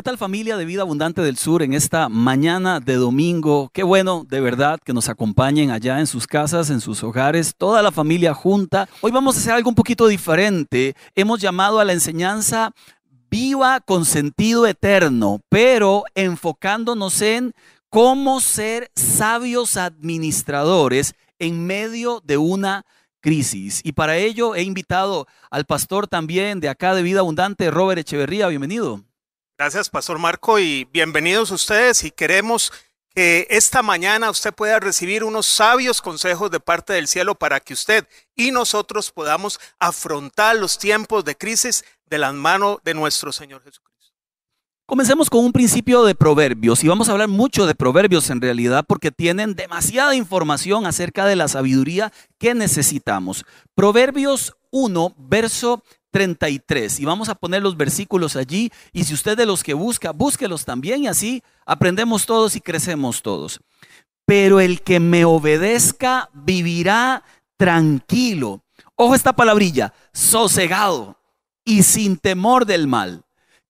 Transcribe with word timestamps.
¿Qué 0.00 0.04
tal 0.04 0.16
familia 0.16 0.56
de 0.56 0.64
Vida 0.64 0.80
Abundante 0.80 1.20
del 1.20 1.36
Sur 1.36 1.62
en 1.62 1.74
esta 1.74 2.08
mañana 2.08 2.80
de 2.80 2.94
domingo? 2.94 3.68
Qué 3.74 3.82
bueno, 3.82 4.24
de 4.26 4.40
verdad, 4.40 4.80
que 4.82 4.94
nos 4.94 5.10
acompañen 5.10 5.70
allá 5.70 6.00
en 6.00 6.06
sus 6.06 6.26
casas, 6.26 6.70
en 6.70 6.80
sus 6.80 7.04
hogares, 7.04 7.54
toda 7.54 7.82
la 7.82 7.92
familia 7.92 8.32
junta. 8.32 8.88
Hoy 9.02 9.12
vamos 9.12 9.36
a 9.36 9.40
hacer 9.40 9.52
algo 9.52 9.68
un 9.68 9.74
poquito 9.74 10.06
diferente. 10.06 10.96
Hemos 11.14 11.38
llamado 11.38 11.80
a 11.80 11.84
la 11.84 11.92
enseñanza 11.92 12.72
viva 13.30 13.80
con 13.80 14.06
sentido 14.06 14.66
eterno, 14.66 15.42
pero 15.50 16.04
enfocándonos 16.14 17.20
en 17.20 17.52
cómo 17.90 18.40
ser 18.40 18.90
sabios 18.94 19.76
administradores 19.76 21.12
en 21.38 21.66
medio 21.66 22.22
de 22.24 22.38
una 22.38 22.86
crisis. 23.20 23.82
Y 23.84 23.92
para 23.92 24.16
ello 24.16 24.54
he 24.54 24.62
invitado 24.62 25.26
al 25.50 25.66
pastor 25.66 26.06
también 26.06 26.58
de 26.58 26.70
acá 26.70 26.94
de 26.94 27.02
Vida 27.02 27.20
Abundante, 27.20 27.70
Robert 27.70 27.98
Echeverría. 27.98 28.48
Bienvenido. 28.48 29.04
Gracias, 29.60 29.90
Pastor 29.90 30.18
Marco, 30.18 30.58
y 30.58 30.88
bienvenidos 30.90 31.50
ustedes. 31.50 32.02
Y 32.04 32.10
queremos 32.10 32.72
que 33.14 33.46
esta 33.50 33.82
mañana 33.82 34.30
usted 34.30 34.54
pueda 34.54 34.80
recibir 34.80 35.22
unos 35.22 35.44
sabios 35.44 36.00
consejos 36.00 36.50
de 36.50 36.60
parte 36.60 36.94
del 36.94 37.06
cielo 37.06 37.34
para 37.34 37.60
que 37.60 37.74
usted 37.74 38.08
y 38.34 38.52
nosotros 38.52 39.10
podamos 39.10 39.60
afrontar 39.78 40.56
los 40.56 40.78
tiempos 40.78 41.26
de 41.26 41.36
crisis 41.36 41.84
de 42.06 42.16
las 42.16 42.32
manos 42.32 42.78
de 42.84 42.94
nuestro 42.94 43.32
Señor 43.32 43.62
Jesucristo. 43.62 44.14
Comencemos 44.86 45.28
con 45.28 45.44
un 45.44 45.52
principio 45.52 46.04
de 46.04 46.14
proverbios 46.14 46.82
y 46.82 46.88
vamos 46.88 47.10
a 47.10 47.12
hablar 47.12 47.28
mucho 47.28 47.66
de 47.66 47.74
proverbios 47.74 48.30
en 48.30 48.40
realidad 48.40 48.86
porque 48.88 49.10
tienen 49.10 49.54
demasiada 49.54 50.16
información 50.16 50.86
acerca 50.86 51.26
de 51.26 51.36
la 51.36 51.48
sabiduría 51.48 52.14
que 52.38 52.54
necesitamos. 52.54 53.44
Proverbios 53.74 54.56
1, 54.70 55.14
verso 55.18 55.84
33. 56.10 57.00
Y 57.00 57.04
vamos 57.04 57.28
a 57.28 57.34
poner 57.34 57.62
los 57.62 57.76
versículos 57.76 58.36
allí. 58.36 58.70
Y 58.92 59.04
si 59.04 59.14
usted 59.14 59.36
de 59.36 59.46
los 59.46 59.62
que 59.62 59.74
busca, 59.74 60.12
búsquelos 60.12 60.64
también 60.64 61.04
y 61.04 61.08
así 61.08 61.42
aprendemos 61.64 62.26
todos 62.26 62.56
y 62.56 62.60
crecemos 62.60 63.22
todos. 63.22 63.60
Pero 64.26 64.60
el 64.60 64.82
que 64.82 65.00
me 65.00 65.24
obedezca 65.24 66.30
vivirá 66.32 67.22
tranquilo. 67.56 68.62
Ojo 68.96 69.14
esta 69.14 69.32
palabrilla, 69.32 69.94
sosegado 70.12 71.16
y 71.64 71.82
sin 71.82 72.16
temor 72.16 72.66
del 72.66 72.86
mal. 72.86 73.22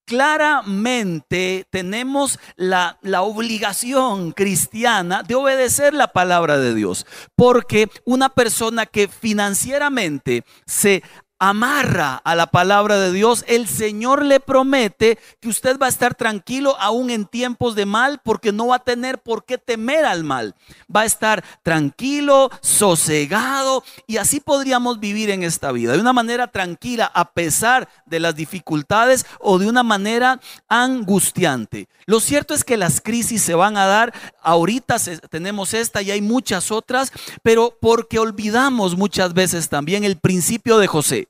Claramente 0.05 1.67
tenemos 1.71 2.41
la, 2.57 2.99
la, 3.01 3.23
obligación 3.23 4.33
cristiana 4.33 5.23
de 5.23 5.37
obedecer 5.37 5.95
la 5.95 6.09
palabra 6.09 6.59
de 6.59 6.75
Dios, 6.75 7.07
porque 7.37 7.89
una 8.05 8.29
persona 8.29 8.87
que 8.87 9.07
financieramente 9.07 10.43
se 10.67 11.05
amarra 11.41 12.21
a 12.23 12.35
la 12.35 12.49
palabra 12.49 13.01
de 13.01 13.13
Dios, 13.13 13.45
el 13.49 13.67
Señor 13.67 14.25
le 14.25 14.41
promete 14.41 15.19
que 15.41 15.49
usted 15.49 15.79
va 15.79 15.87
a 15.87 15.89
estar 15.89 16.15
tranquilo 16.15 16.77
aún 16.79 17.09
en 17.09 17.25
tiempos 17.25 17.75
de 17.75 17.87
mal 17.87 18.21
porque 18.23 18.53
no 18.53 18.69
va 18.69 18.77
a 18.77 18.85
tener 18.85 19.19
por 19.19 19.47
qué 19.47 19.57
temer 19.57 20.05
al 20.05 20.23
mal. 20.23 20.55
Va 20.95 21.01
a 21.01 21.07
estar 21.07 21.43
tranquilo, 21.63 22.51
sosegado 22.61 23.83
y 24.07 24.19
así 24.19 24.39
podríamos 24.39 25.01
vivir 25.01 25.31
en 25.31 25.43
esta 25.43 25.73
vida, 25.73 25.95
de 25.95 26.01
una 26.01 26.13
manera 26.13 26.47
tranquila 26.49 27.11
a 27.13 27.33
pesar 27.33 27.89
de 28.05 28.21
las 28.21 28.37
dificultades 28.37 29.25
o 29.41 29.59
de 29.59 29.67
una 29.67 29.83
manera 29.83 30.41
angustiante. 30.69 31.89
Lo 32.05 32.21
cierto 32.21 32.53
es 32.53 32.65
que 32.65 32.77
las 32.77 33.01
crisis 33.01 33.41
se 33.41 33.55
van 33.55 33.79
a 33.79 33.87
dar, 33.87 34.13
ahorita 34.43 34.97
tenemos 35.31 35.73
esta 35.73 36.03
y 36.03 36.11
hay 36.11 36.21
muchas 36.21 36.71
otras, 36.71 37.13
pero 37.43 37.79
porque 37.81 38.19
olvidamos 38.19 38.95
muchas 38.95 39.33
veces 39.33 39.71
también 39.71 40.05
el 40.05 40.19
principio 40.19 40.77
de 40.77 40.87
José. 40.87 41.30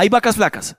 Hay 0.00 0.08
vacas 0.08 0.36
flacas 0.36 0.76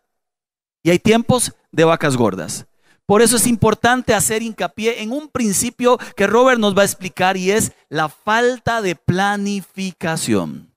y 0.81 0.89
hay 0.89 0.97
tiempos 0.97 1.53
de 1.71 1.83
vacas 1.83 2.17
gordas. 2.17 2.65
Por 3.05 3.21
eso 3.21 3.35
es 3.35 3.45
importante 3.45 4.15
hacer 4.15 4.41
hincapié 4.41 5.03
en 5.03 5.11
un 5.11 5.29
principio 5.29 5.99
que 6.15 6.25
Robert 6.25 6.59
nos 6.59 6.75
va 6.75 6.81
a 6.81 6.85
explicar 6.85 7.37
y 7.37 7.51
es 7.51 7.71
la 7.87 8.09
falta 8.09 8.81
de 8.81 8.95
planificación. 8.95 10.75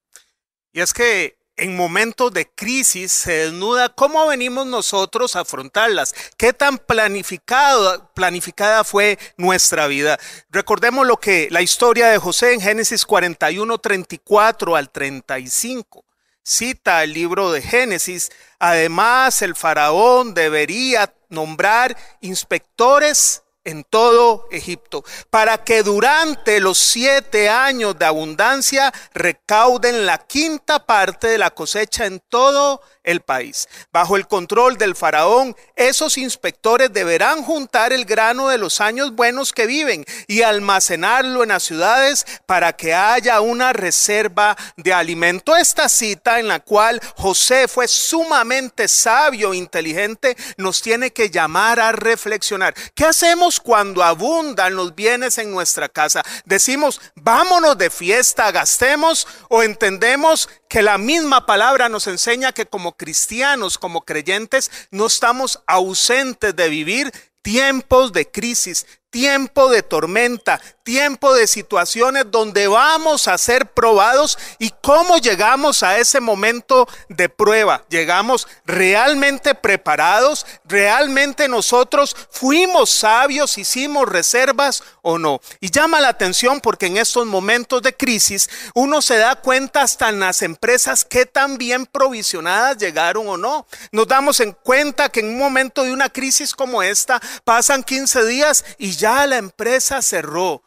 Y 0.75 0.83
es 0.83 0.93
que 0.93 1.38
en 1.56 1.75
momentos 1.75 2.34
de 2.34 2.47
crisis 2.47 3.12
se 3.12 3.33
desnuda 3.33 3.88
cómo 3.88 4.27
venimos 4.27 4.66
nosotros 4.66 5.37
a 5.37 5.41
afrontarlas, 5.41 6.15
qué 6.37 6.53
tan 6.53 6.77
planificado, 6.77 8.10
planificada 8.12 8.84
fue 8.84 9.19
nuestra 9.38 9.87
vida. 9.87 10.19
Recordemos 10.50 11.06
lo 11.06 11.16
que 11.16 11.49
la 11.50 11.62
historia 11.62 12.09
de 12.09 12.19
José 12.19 12.53
en 12.53 12.60
Génesis 12.60 13.06
41, 13.06 13.78
34 13.78 14.77
al 14.77 14.91
35 14.91 16.03
cita 16.44 17.03
el 17.03 17.15
libro 17.15 17.50
de 17.50 17.62
Génesis. 17.62 18.31
Además, 18.59 19.43
el 19.43 19.56
faraón 19.56 20.34
debería 20.34 21.15
nombrar 21.31 21.97
inspectores 22.21 23.44
en 23.65 23.85
todo 23.85 24.47
Egipto, 24.51 25.05
para 25.31 25.65
que 25.65 25.83
durante 25.83 26.61
los 26.61 26.79
siete 26.79 27.49
años 27.49 27.99
de 27.99 28.05
abundancia 28.05 28.93
recauden 29.13 30.07
la 30.07 30.19
quinta 30.19 30.85
parte 30.87 31.29
de 31.29 31.39
la 31.39 31.51
cosecha 31.51 32.07
en 32.07 32.21
todo 32.29 32.83
el 33.05 33.21
país. 33.21 33.69
Bajo 33.93 34.17
el 34.17 34.27
control 34.27 34.79
del 34.79 34.97
faraón, 34.97 35.55
esos 35.77 36.17
inspectores 36.17 36.93
deberán 36.93 37.43
juntar 37.43 37.93
el 37.93 38.05
grano 38.07 38.49
de 38.49 38.59
los 38.59 38.81
años 38.81 39.15
buenos 39.15 39.53
que 39.53 39.67
viven 39.67 40.05
y 40.27 40.43
almacenarlo 40.43 41.43
en 41.43 41.51
las 41.51 41.63
ciudades 41.63 42.27
para 42.47 42.73
que 42.73 42.95
haya 42.95 43.41
una 43.41 43.73
reserva 43.73 44.57
de 44.77 44.93
alimento. 44.93 45.55
Esta 45.55 45.89
cita 45.89 46.41
en 46.41 46.49
la 46.49 46.61
cual 46.61 47.01
José 47.17 47.69
fue 47.69 47.87
sumamente 47.89 48.89
sabio 48.89 49.53
e 49.53 49.59
inteligente 49.59 50.37
nos 50.57 50.81
tiene 50.81 51.13
que 51.13 51.31
llamar 51.31 51.81
a 51.81 51.93
reflexionar. 51.93 52.75
¿Qué 52.95 53.05
hacemos 53.05 53.53
cuando 53.60 54.03
abundan 54.03 54.75
los 54.75 54.94
bienes 54.94 55.38
en 55.38 55.50
nuestra 55.50 55.88
casa? 55.88 56.22
Decimos, 56.44 57.00
vámonos 57.15 57.76
de 57.78 57.91
fiesta, 57.91 58.50
gastemos 58.50 59.26
o 59.48 59.62
entendemos 59.62 60.48
que 60.69 60.82
la 60.82 60.98
misma 60.98 61.47
palabra 61.47 61.88
nos 61.88 62.06
enseña 62.06 62.53
que 62.53 62.66
como 62.66 62.97
cristianos, 62.97 63.78
como 63.78 64.04
creyentes, 64.04 64.70
no 64.91 65.06
estamos 65.06 65.62
ausentes 65.66 66.54
de 66.56 66.69
vivir 66.69 67.12
tiempos 67.42 68.12
de 68.12 68.31
crisis, 68.31 68.87
tiempo 69.15 69.71
de 69.71 69.85
tormenta, 69.85 70.61
tiempo 70.83 71.35
de 71.35 71.47
situaciones 71.47 72.25
donde 72.33 72.67
vamos 72.67 73.29
a 73.29 73.39
ser 73.39 73.67
probados 73.67 74.37
y 74.59 74.71
cómo 74.83 75.19
llegamos 75.19 75.85
a 75.85 75.99
ese 75.99 76.19
momento 76.19 76.89
de 77.09 77.29
prueba. 77.29 77.85
Llegamos 77.89 78.49
realmente 78.67 79.55
preparados, 79.55 80.45
realmente 80.65 81.47
nosotros 81.47 82.17
fuimos 82.29 82.91
sabios, 82.91 83.57
hicimos 83.57 84.09
reservas 84.09 84.83
o 85.04 85.16
no. 85.16 85.41
Y 85.60 85.70
llama 85.70 86.00
la 86.00 86.09
atención 86.09 86.60
porque 86.60 86.87
en 86.87 86.97
estos 86.97 87.25
momentos 87.26 87.81
de 87.82 87.94
crisis 87.97 88.50
uno 88.75 89.00
se 89.00 89.16
da 89.16 89.37
cuenta 89.37 89.82
hasta 89.82 90.09
en 90.09 90.19
las 90.19 90.42
empresas 90.42 91.04
que 91.04 91.25
tan 91.25 91.56
bien 91.56 91.87
provisionadas 91.87 92.78
llegaron 92.78 93.28
o 93.28 93.37
no. 93.37 93.69
Nos 93.92 94.09
damos 94.09 94.41
en 94.41 94.50
cuenta 94.50 95.09
que 95.09 95.20
en 95.20 95.28
un 95.28 95.38
momento 95.38 95.84
de 95.84 95.92
una 95.92 96.10
crisis 96.10 96.53
como 96.53 96.82
esta 96.82 97.22
pasan 97.44 97.84
15 97.84 98.25
días 98.26 98.65
y 98.76 98.91
ya 98.91 99.04
ya 99.04 99.26
la 99.26 99.37
empresa 99.37 100.00
cerró. 100.00 100.62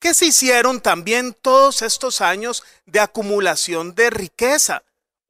¿Qué 0.00 0.12
se 0.12 0.26
hicieron 0.26 0.80
también 0.80 1.36
todos 1.40 1.82
estos 1.82 2.20
años 2.20 2.64
de 2.84 2.98
acumulación 2.98 3.94
de 3.94 4.10
riqueza? 4.10 4.82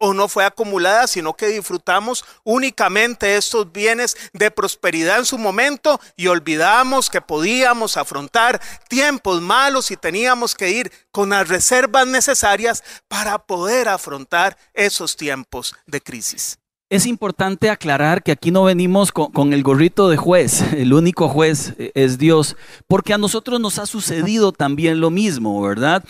¿O 0.02 0.14
no 0.14 0.28
fue 0.28 0.46
acumulada, 0.46 1.06
sino 1.06 1.34
que 1.36 1.48
disfrutamos 1.48 2.24
únicamente 2.42 3.36
estos 3.36 3.70
bienes 3.70 4.16
de 4.32 4.50
prosperidad 4.50 5.18
en 5.18 5.26
su 5.26 5.36
momento 5.36 6.00
y 6.16 6.28
olvidamos 6.28 7.10
que 7.10 7.20
podíamos 7.20 7.98
afrontar 7.98 8.62
tiempos 8.88 9.42
malos 9.42 9.90
y 9.90 9.98
teníamos 9.98 10.54
que 10.54 10.70
ir 10.70 10.90
con 11.12 11.28
las 11.28 11.48
reservas 11.48 12.06
necesarias 12.06 12.82
para 13.08 13.38
poder 13.38 13.90
afrontar 13.90 14.56
esos 14.72 15.18
tiempos 15.18 15.74
de 15.86 16.00
crisis? 16.00 16.59
Es 16.90 17.06
importante 17.06 17.70
aclarar 17.70 18.20
que 18.20 18.32
aquí 18.32 18.50
no 18.50 18.64
venimos 18.64 19.12
con, 19.12 19.52
el 19.52 19.62
gorrito 19.62 20.08
de 20.08 20.16
juez, 20.16 20.60
el 20.72 20.92
único 20.92 21.28
juez 21.28 21.72
eh, 21.78 21.92
es 21.94 22.18
Dios, 22.18 22.56
porque 22.88 23.14
a 23.14 23.18
nosotros 23.18 23.60
nos 23.60 23.78
ha 23.78 23.86
sucedido 23.86 24.50
también 24.50 24.98
lo 24.98 25.08
mismo, 25.08 25.62
¿verdad? 25.62 26.02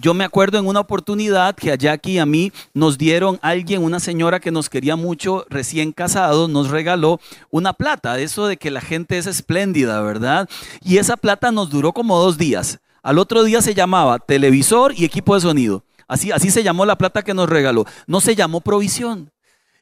yo 0.00 0.14
me 0.14 0.24
acuerdo 0.24 0.58
en 0.58 0.66
una 0.66 0.80
oportunidad 0.80 1.54
que 1.54 1.70
a 1.70 1.76
Jackie 1.76 2.14
y 2.14 2.18
a 2.18 2.26
mí 2.26 2.50
nos 2.74 2.98
dieron 2.98 3.38
alguien, 3.40 3.84
una 3.84 4.00
señora 4.00 4.40
que 4.40 4.50
nos 4.50 4.68
quería 4.68 4.96
mucho, 4.96 5.46
recién 5.48 5.92
casado, 5.92 6.48
nos 6.48 6.70
regaló 6.70 7.20
una 7.50 7.72
plata, 7.72 8.18
eso 8.18 8.48
de 8.48 8.56
que 8.56 8.72
la 8.72 8.80
gente 8.80 9.18
es 9.18 9.28
espléndida, 9.28 10.00
¿verdad? 10.00 10.48
Y 10.82 10.96
esa 10.96 11.16
plata 11.16 11.52
nos 11.52 11.70
duró 11.70 11.92
como 11.92 12.18
dos 12.18 12.36
días. 12.36 12.80
Al 13.04 13.20
otro 13.20 13.44
día 13.44 13.62
se 13.62 13.74
llamaba 13.74 14.18
televisor 14.18 14.92
y 14.96 15.04
equipo 15.04 15.36
de 15.36 15.42
sonido. 15.42 15.84
Así, 16.08 16.32
así 16.32 16.50
se 16.50 16.64
llamó 16.64 16.84
la 16.84 16.98
plata 16.98 17.22
que 17.22 17.34
nos 17.34 17.48
regaló. 17.48 17.84
No 18.08 18.20
se 18.20 18.34
llamó 18.34 18.60
provisión. 18.60 19.30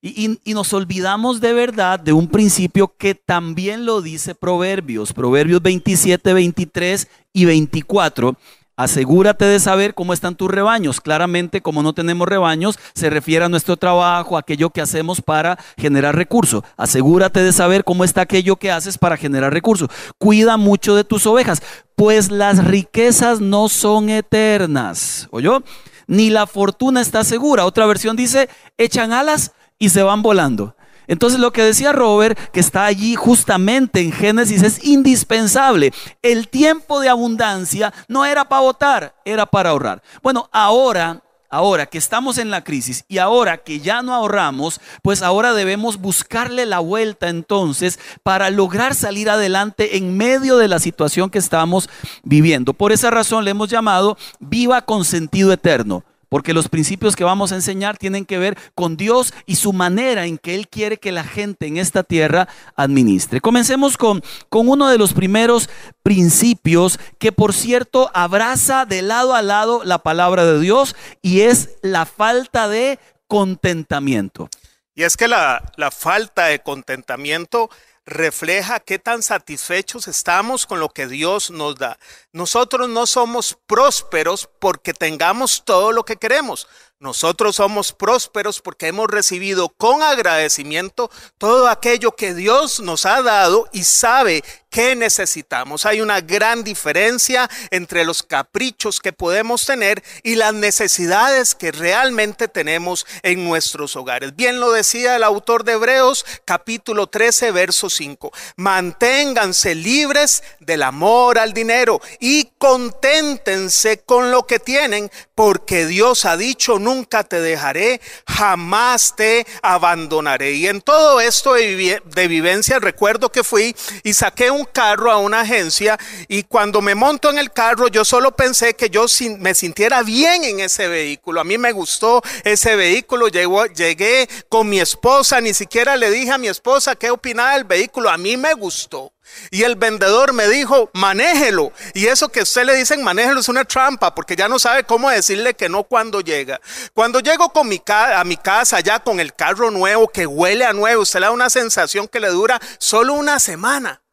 Y, 0.06 0.39
nos 0.53 0.75
olvidamos 0.75 1.41
de 1.41 1.55
verdad 1.55 1.99
de 1.99 2.12
un 2.12 2.29
principio 2.29 2.93
que 2.99 3.15
también 3.15 3.87
lo 3.87 4.03
dice 4.03 4.35
Proverbios, 4.35 5.15
Proverbios 5.15 5.62
27, 5.62 6.35
23 6.35 7.09
y 7.33 7.47
24. 7.47 8.37
Asegúrate 8.77 9.47
de 9.47 9.59
saber 9.59 9.95
cómo 9.95 10.12
están 10.12 10.37
tus 10.37 10.51
rebaños. 10.51 11.01
Claramente, 11.01 11.62
como 11.62 11.83
no 11.83 11.95
tenemos 11.95 12.29
rebaños, 12.29 12.79
se 12.93 13.09
refiere 13.09 13.47
a 13.47 13.49
nuestro 13.49 13.79
trabajo, 13.79 14.37
a 14.37 14.41
aquello 14.41 14.69
que 14.69 14.83
hacemos 14.83 15.23
para 15.23 15.59
generar 15.79 16.15
recursos. 16.15 16.62
Asegúrate 16.77 17.43
de 17.43 17.55
saber 17.55 17.83
cómo 17.83 18.05
está 18.05 18.21
aquello 18.21 18.57
que 18.57 18.71
haces 18.71 18.99
para 18.99 19.17
generar 19.17 19.55
recursos. 19.55 19.89
Cuida 20.19 20.59
mucho 20.59 20.95
de 20.95 21.05
tus 21.05 21.27
ovejas, 21.27 21.62
pues 21.97 22.31
las 22.31 22.62
riquezas 22.62 23.41
no 23.41 23.71
son 23.71 24.11
eternas. 24.11 25.29
¿Oyó? 25.31 25.62
Ni 26.07 26.29
la 26.29 26.47
fortuna 26.47 27.00
está 27.00 27.25
segura. 27.25 27.65
Otra 27.65 27.87
versión 27.87 28.17
dice, 28.17 28.50
echan 28.77 29.15
alas 29.15 29.53
y 29.85 29.91
se 29.91 30.03
van 30.03 30.23
volando. 30.23 30.75
Entonces 31.07 31.39
lo 31.39 31.53
que 31.53 31.63
decía 31.63 31.93
Robert, 31.93 32.39
que 32.51 32.61
está 32.61 32.87
allí 32.87 33.15
justamente 33.15 34.01
en 34.01 34.13
Génesis, 34.13 34.63
es 34.63 34.83
indispensable. 34.83 35.93
El 36.23 36.49
tiempo 36.49 37.01
de 37.01 37.11
abundancia 37.11 37.93
no 38.09 38.25
era 38.25 38.49
para 38.49 38.63
votar, 38.63 39.15
era 39.27 39.45
para 39.45 39.71
ahorrar. 39.71 40.03
Bueno, 40.23 40.49
ahora, 40.51 41.23
ahora 41.51 41.85
que 41.85 41.99
estamos 41.99 42.39
en 42.39 42.51
la 42.51 42.65
crisis 42.65 43.05
y 43.09 43.19
ahora 43.19 43.59
que 43.59 43.81
ya 43.81 44.01
no 44.01 44.15
ahorramos, 44.15 44.81
pues 45.03 45.21
ahora 45.21 45.53
debemos 45.53 45.99
buscarle 45.99 46.65
la 46.65 46.79
vuelta 46.79 47.29
entonces 47.29 47.99
para 48.23 48.49
lograr 48.49 48.95
salir 48.95 49.29
adelante 49.29 49.99
en 49.99 50.17
medio 50.17 50.57
de 50.57 50.69
la 50.69 50.79
situación 50.79 51.29
que 51.29 51.39
estamos 51.39 51.91
viviendo. 52.23 52.73
Por 52.73 52.93
esa 52.93 53.11
razón 53.11 53.45
le 53.45 53.51
hemos 53.51 53.69
llamado 53.69 54.17
viva 54.41 54.81
con 54.81 55.05
sentido 55.05 55.53
eterno. 55.53 56.03
Porque 56.35 56.53
los 56.53 56.69
principios 56.69 57.15
que 57.15 57.23
vamos 57.23 57.53
a 57.53 57.55
enseñar 57.55 57.97
tienen 57.97 58.27
que 58.27 58.39
ver 58.39 58.59
con 58.75 58.97
Dios 58.97 59.33
y 59.47 59.55
su 59.55 59.73
manera 59.73 60.27
en 60.27 60.37
que 60.37 60.57
Él 60.57 60.67
quiere 60.67 60.97
que 60.99 61.13
la 61.13 61.23
gente 61.23 61.69
en 61.69 61.77
esta 61.77 62.03
tierra 62.03 62.49
administre. 62.75 63.41
Comencemos 63.41 63.97
con, 63.97 64.21
con 64.49 64.69
uno 64.69 64.89
de 64.89 64.99
los 64.99 65.13
primeros 65.13 65.71
principios 66.03 66.99
que 67.21 67.31
por 67.31 67.53
cierto 67.53 68.11
abraza 68.15 68.85
de 68.85 69.03
lado 69.03 69.37
a 69.37 69.43
lado 69.43 69.85
la 69.85 69.99
palabra 69.99 70.45
de 70.45 70.59
Dios 70.59 70.97
y 71.23 71.43
es 71.43 71.77
la 71.83 72.05
falta 72.05 72.67
de 72.67 72.99
contentamiento. 73.29 74.49
Y 74.97 75.05
es 75.05 75.17
que 75.17 75.29
la, 75.29 75.73
la 75.77 75.93
falta 75.93 76.47
de 76.47 76.59
contentamiento 76.59 77.71
refleja 78.06 78.81
qué 78.81 78.99
tan 78.99 79.23
satisfechos 79.23 80.09
estamos 80.09 80.67
con 80.67 80.81
lo 80.81 80.91
que 80.91 81.06
Dios 81.06 81.51
nos 81.51 81.77
da. 81.77 81.99
Nosotros 82.33 82.89
no 82.89 83.06
somos 83.06 83.56
prósperos 83.67 84.49
porque 84.59 84.93
tengamos 84.93 85.62
todo 85.65 85.93
lo 85.93 86.05
que 86.05 86.17
queremos. 86.17 86.69
Nosotros 86.99 87.56
somos 87.56 87.93
prósperos 87.93 88.61
porque 88.61 88.87
hemos 88.87 89.09
recibido 89.09 89.69
con 89.69 90.03
agradecimiento 90.03 91.11
todo 91.39 91.69
aquello 91.69 92.12
que 92.12 92.35
Dios 92.35 92.81
nos 92.81 93.05
ha 93.05 93.21
dado 93.23 93.69
y 93.73 93.85
sabe 93.85 94.43
que 94.75 94.97
necesitamos. 94.97 95.87
Hay 95.87 96.00
una 96.00 96.21
gran 96.21 96.65
diferencia 96.65 97.49
entre 97.71 98.05
los 98.05 98.25
caprichos 98.25 98.99
que 98.99 99.12
podemos 99.12 99.65
tener 99.67 100.03
y 100.25 100.35
las 100.35 100.53
necesidades 100.53 101.55
que 101.55 101.71
realmente 101.71 102.49
tenemos 102.49 103.06
en 103.23 103.44
nuestros 103.44 103.94
hogares. 103.94 104.35
Bien 104.35 104.59
lo 104.59 104.73
decía 104.73 105.15
el 105.15 105.23
autor 105.23 105.62
de 105.62 105.75
Hebreos 105.75 106.26
capítulo 106.44 107.06
13 107.06 107.53
verso 107.53 107.88
5. 107.88 108.32
Manténganse 108.56 109.76
libres 109.76 110.43
del 110.59 110.82
amor 110.82 111.38
al 111.38 111.53
dinero 111.53 112.00
y 112.19 112.50
conténtense 112.59 114.00
con 114.00 114.32
lo 114.32 114.44
que 114.44 114.59
tienen 114.59 115.09
porque 115.37 115.87
Dios 115.87 116.25
ha 116.25 116.37
dicho 116.37 116.81
nunca 116.81 117.23
te 117.23 117.41
dejaré, 117.41 118.00
jamás 118.26 119.15
te 119.15 119.47
abandonaré. 119.62 120.55
Y 120.55 120.67
en 120.67 120.81
todo 120.81 121.21
esto 121.21 121.53
de 121.55 122.29
vivencia 122.29 122.81
recuerdo 122.81 123.31
que 123.31 123.44
fui 123.44 123.76
y 124.03 124.15
saqué 124.15 124.50
un 124.50 124.63
carro 124.66 125.11
a 125.11 125.19
una 125.19 125.40
agencia 125.40 125.99
y 126.28 126.44
cuando 126.44 126.81
me 126.81 126.94
monto 126.94 127.31
en 127.31 127.38
el 127.38 127.52
carro 127.52 127.88
yo 127.88 128.05
solo 128.05 128.32
pensé 128.32 128.75
que 128.75 128.90
yo 128.90 129.06
me 129.38 129.55
sintiera 129.55 130.02
bien 130.02 130.44
en 130.44 130.61
ese 130.61 130.88
vehículo. 130.88 131.40
A 131.40 131.44
mí 131.44 131.58
me 131.58 131.72
gustó 131.72 132.22
ese 132.44 132.76
vehículo, 132.76 133.28
llegué 133.28 134.28
con 134.49 134.69
mi 134.69 134.81
esposa, 134.81 135.40
ni 135.40 135.55
siquiera 135.55 135.96
le 135.96 136.11
dije 136.11 136.32
a 136.32 136.38
mi 136.38 136.49
esposa 136.49 136.96
qué 136.96 137.11
opinaba 137.11 137.55
del 137.55 137.64
vehículo, 137.64 138.11
a 138.11 138.19
mí 138.19 138.37
me 138.37 138.55
gustó. 138.55 139.14
Y 139.50 139.62
el 139.62 139.76
vendedor 139.76 140.32
me 140.32 140.49
dijo, 140.49 140.90
manéjelo. 140.93 141.72
Y 141.94 142.06
eso 142.06 142.28
que 142.28 142.43
usted 142.43 142.64
le 142.64 142.75
dicen, 142.75 143.02
manéjelo 143.02 143.40
es 143.40 143.49
una 143.49 143.64
trampa, 143.64 144.14
porque 144.14 144.37
ya 144.37 144.49
no 144.49 144.58
sabe 144.58 144.84
cómo 144.84 145.11
decirle 145.11 145.55
que 145.55 145.69
no 145.69 145.84
cuando 145.84 146.20
llega. 146.20 146.61
Cuando 146.93 147.20
llego 147.20 147.50
con 147.50 147.69
mi 147.69 147.82
a 147.87 148.22
mi 148.25 148.37
casa 148.37 148.81
ya 148.81 149.00
con 149.00 149.20
el 149.20 149.34
carro 149.34 149.70
nuevo, 149.70 150.08
que 150.08 150.26
huele 150.26 150.64
a 150.64 150.72
nuevo, 150.72 151.02
usted 151.02 151.20
le 151.20 151.26
da 151.26 151.32
una 151.32 151.50
sensación 151.50 152.08
que 152.08 152.20
le 152.20 152.28
dura 152.28 152.61
solo 152.78 153.14
una 153.14 153.38
semana. 153.38 154.04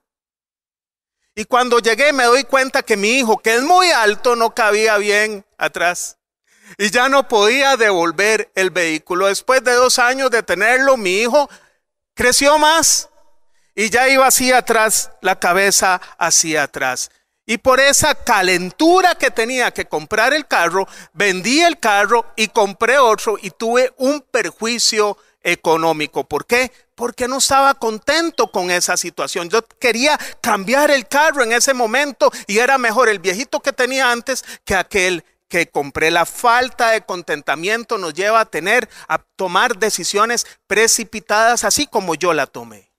Y 1.35 1.45
cuando 1.45 1.79
llegué 1.79 2.11
me 2.13 2.25
doy 2.25 2.43
cuenta 2.43 2.83
que 2.83 2.97
mi 2.97 3.19
hijo, 3.19 3.37
que 3.37 3.55
es 3.55 3.61
muy 3.61 3.89
alto, 3.91 4.35
no 4.35 4.53
cabía 4.53 4.97
bien 4.97 5.45
atrás. 5.57 6.17
Y 6.77 6.89
ya 6.89 7.09
no 7.09 7.27
podía 7.27 7.77
devolver 7.77 8.51
el 8.55 8.69
vehículo. 8.69 9.27
Después 9.27 9.63
de 9.63 9.73
dos 9.73 9.99
años 9.99 10.29
de 10.31 10.43
tenerlo, 10.43 10.97
mi 10.97 11.21
hijo 11.21 11.49
creció 12.13 12.57
más 12.57 13.09
y 13.75 13.89
ya 13.89 14.09
iba 14.09 14.27
así 14.27 14.51
atrás, 14.51 15.11
la 15.21 15.39
cabeza 15.39 16.01
hacia 16.17 16.63
atrás. 16.63 17.09
Y 17.45 17.57
por 17.57 17.79
esa 17.79 18.15
calentura 18.15 19.15
que 19.15 19.31
tenía 19.31 19.71
que 19.71 19.85
comprar 19.85 20.33
el 20.33 20.47
carro, 20.47 20.87
vendí 21.13 21.61
el 21.61 21.79
carro 21.79 22.25
y 22.35 22.47
compré 22.49 22.99
otro 22.99 23.37
y 23.41 23.51
tuve 23.51 23.93
un 23.97 24.21
perjuicio 24.21 25.17
económico. 25.41 26.23
¿Por 26.25 26.45
qué? 26.45 26.71
Porque 27.01 27.27
no 27.27 27.39
estaba 27.39 27.73
contento 27.73 28.51
con 28.51 28.69
esa 28.69 28.95
situación. 28.95 29.49
Yo 29.49 29.63
quería 29.79 30.19
cambiar 30.39 30.91
el 30.91 31.07
carro 31.07 31.41
en 31.41 31.51
ese 31.51 31.73
momento 31.73 32.31
y 32.45 32.59
era 32.59 32.77
mejor 32.77 33.09
el 33.09 33.17
viejito 33.17 33.59
que 33.59 33.73
tenía 33.73 34.11
antes 34.11 34.45
que 34.65 34.75
aquel 34.75 35.25
que 35.47 35.65
compré. 35.65 36.11
La 36.11 36.27
falta 36.27 36.91
de 36.91 37.01
contentamiento 37.01 37.97
nos 37.97 38.13
lleva 38.13 38.41
a 38.41 38.45
tener, 38.45 38.87
a 39.07 39.17
tomar 39.17 39.79
decisiones 39.79 40.45
precipitadas 40.67 41.63
así 41.63 41.87
como 41.87 42.13
yo 42.13 42.35
la 42.35 42.45
tomé. 42.45 42.91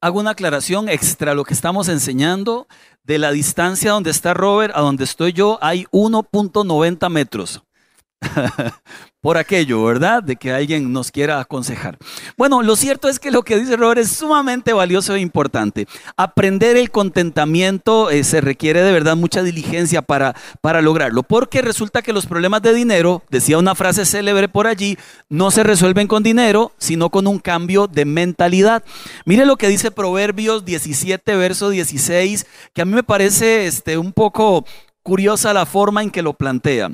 Hago 0.00 0.18
una 0.18 0.30
aclaración 0.30 0.88
extra 0.88 1.32
lo 1.32 1.44
que 1.44 1.54
estamos 1.54 1.86
enseñando. 1.86 2.66
De 3.04 3.18
la 3.20 3.30
distancia 3.30 3.92
donde 3.92 4.10
está 4.10 4.34
Robert 4.34 4.74
a 4.74 4.80
donde 4.80 5.04
estoy 5.04 5.32
yo 5.32 5.60
hay 5.62 5.84
1.90 5.92 7.08
metros. 7.10 7.62
por 9.20 9.38
aquello, 9.38 9.82
¿verdad? 9.84 10.22
De 10.22 10.36
que 10.36 10.52
alguien 10.52 10.92
nos 10.92 11.10
quiera 11.10 11.40
aconsejar. 11.40 11.98
Bueno, 12.36 12.62
lo 12.62 12.76
cierto 12.76 13.08
es 13.08 13.18
que 13.18 13.30
lo 13.30 13.42
que 13.42 13.58
dice 13.58 13.76
Robert 13.76 14.00
es 14.00 14.10
sumamente 14.10 14.72
valioso 14.72 15.14
e 15.14 15.20
importante. 15.20 15.86
Aprender 16.16 16.76
el 16.76 16.90
contentamiento 16.90 18.10
eh, 18.10 18.24
se 18.24 18.40
requiere 18.40 18.82
de 18.82 18.92
verdad 18.92 19.16
mucha 19.16 19.42
diligencia 19.42 20.02
para, 20.02 20.36
para 20.60 20.80
lograrlo, 20.80 21.22
porque 21.22 21.62
resulta 21.62 22.02
que 22.02 22.12
los 22.12 22.26
problemas 22.26 22.62
de 22.62 22.74
dinero, 22.74 23.22
decía 23.30 23.58
una 23.58 23.74
frase 23.74 24.06
célebre 24.06 24.48
por 24.48 24.66
allí, 24.66 24.96
no 25.28 25.50
se 25.50 25.64
resuelven 25.64 26.06
con 26.06 26.22
dinero, 26.22 26.72
sino 26.78 27.10
con 27.10 27.26
un 27.26 27.38
cambio 27.38 27.88
de 27.88 28.04
mentalidad. 28.04 28.84
Mire 29.24 29.44
lo 29.44 29.56
que 29.56 29.68
dice 29.68 29.90
Proverbios 29.90 30.64
17, 30.64 31.36
verso 31.36 31.70
16, 31.70 32.46
que 32.72 32.82
a 32.82 32.84
mí 32.84 32.92
me 32.92 33.02
parece 33.02 33.66
este, 33.66 33.98
un 33.98 34.12
poco 34.12 34.64
curiosa 35.02 35.52
la 35.52 35.66
forma 35.66 36.02
en 36.02 36.10
que 36.10 36.22
lo 36.22 36.34
plantea. 36.34 36.90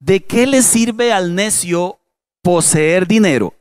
¿De 0.00 0.24
qué 0.24 0.46
le 0.46 0.62
sirve 0.62 1.12
al 1.12 1.34
necio 1.34 1.98
poseer 2.42 3.06
dinero? 3.06 3.54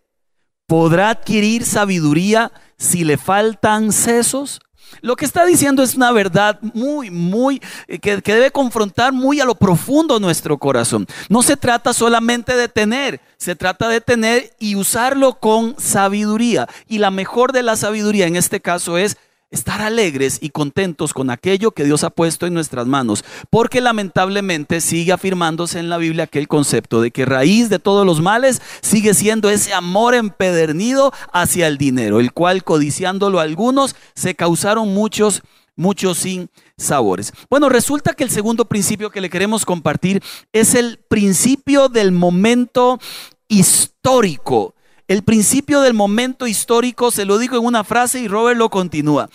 ¿Podrá 0.67 1.09
adquirir 1.09 1.65
sabiduría 1.65 2.53
si 2.77 3.03
le 3.03 3.17
faltan 3.17 3.91
sesos? 3.91 4.61
Lo 5.01 5.17
que 5.17 5.25
está 5.25 5.45
diciendo 5.45 5.83
es 5.83 5.95
una 5.95 6.13
verdad 6.13 6.57
muy, 6.61 7.11
muy, 7.11 7.61
eh, 7.87 7.99
que, 7.99 8.21
que, 8.21 8.33
debe 8.33 8.51
confrontar 8.51 9.11
muy 9.11 9.41
a 9.41 9.45
lo 9.45 9.55
profundo 9.55 10.17
nuestro 10.19 10.57
corazón. 10.57 11.07
No 11.27 11.43
se 11.43 11.57
trata 11.57 11.91
solamente 11.91 12.55
de 12.55 12.69
tener, 12.69 13.19
se 13.37 13.55
trata 13.55 13.89
de 13.89 13.99
tener 13.99 14.55
y 14.59 14.75
usarlo 14.75 15.39
con 15.39 15.75
sabiduría. 15.77 16.69
Y 16.87 16.99
la 16.99 17.11
mejor 17.11 17.51
de 17.51 17.63
la 17.63 17.75
sabiduría 17.75 18.27
en 18.27 18.37
este 18.37 18.61
caso 18.61 18.97
es 18.97 19.17
estar 19.51 19.81
alegres 19.81 20.37
y 20.41 20.49
contentos 20.49 21.13
con 21.13 21.29
aquello 21.29 21.71
que 21.71 21.83
Dios 21.83 22.03
ha 22.03 22.09
puesto 22.09 22.45
en 22.45 22.53
nuestras 22.53 22.85
manos, 22.85 23.23
porque 23.49 23.81
lamentablemente 23.81 24.81
sigue 24.81 25.11
afirmándose 25.11 25.79
en 25.79 25.89
la 25.89 25.97
Biblia 25.97 26.25
aquel 26.25 26.47
concepto 26.47 27.01
de 27.01 27.11
que 27.11 27.25
raíz 27.25 27.69
de 27.69 27.79
todos 27.79 28.05
los 28.05 28.21
males 28.21 28.61
sigue 28.81 29.13
siendo 29.13 29.49
ese 29.49 29.73
amor 29.73 30.13
empedernido 30.13 31.11
hacia 31.33 31.67
el 31.67 31.77
dinero, 31.77 32.19
el 32.19 32.31
cual 32.31 32.63
codiciándolo 32.63 33.39
algunos 33.39 33.95
se 34.15 34.35
causaron 34.35 34.93
muchos 34.93 35.41
muchos 35.75 36.17
sin 36.17 36.49
sabores. 36.77 37.31
Bueno, 37.49 37.69
resulta 37.69 38.13
que 38.13 38.25
el 38.25 38.29
segundo 38.29 38.65
principio 38.65 39.11
que 39.11 39.21
le 39.21 39.29
queremos 39.29 39.65
compartir 39.65 40.21
es 40.51 40.75
el 40.75 40.99
principio 41.07 41.87
del 41.87 42.11
momento 42.11 42.99
histórico 43.47 44.75
el 45.09 45.23
principio 45.23 45.81
del 45.81 45.95
momento 45.95 46.45
histórico 46.45 47.09
se 47.09 47.25
lo 47.25 47.39
digo 47.39 47.57
en 47.57 47.65
una 47.65 47.83
frase 47.83 48.19
y 48.19 48.27
Robert 48.27 48.59
lo 48.59 48.69
continúa. 48.69 49.27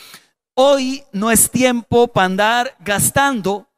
Hoy 0.54 1.02
no 1.10 1.32
es 1.32 1.50
tiempo 1.50 2.06
para 2.06 2.26
andar 2.26 2.76
gastando, 2.78 3.68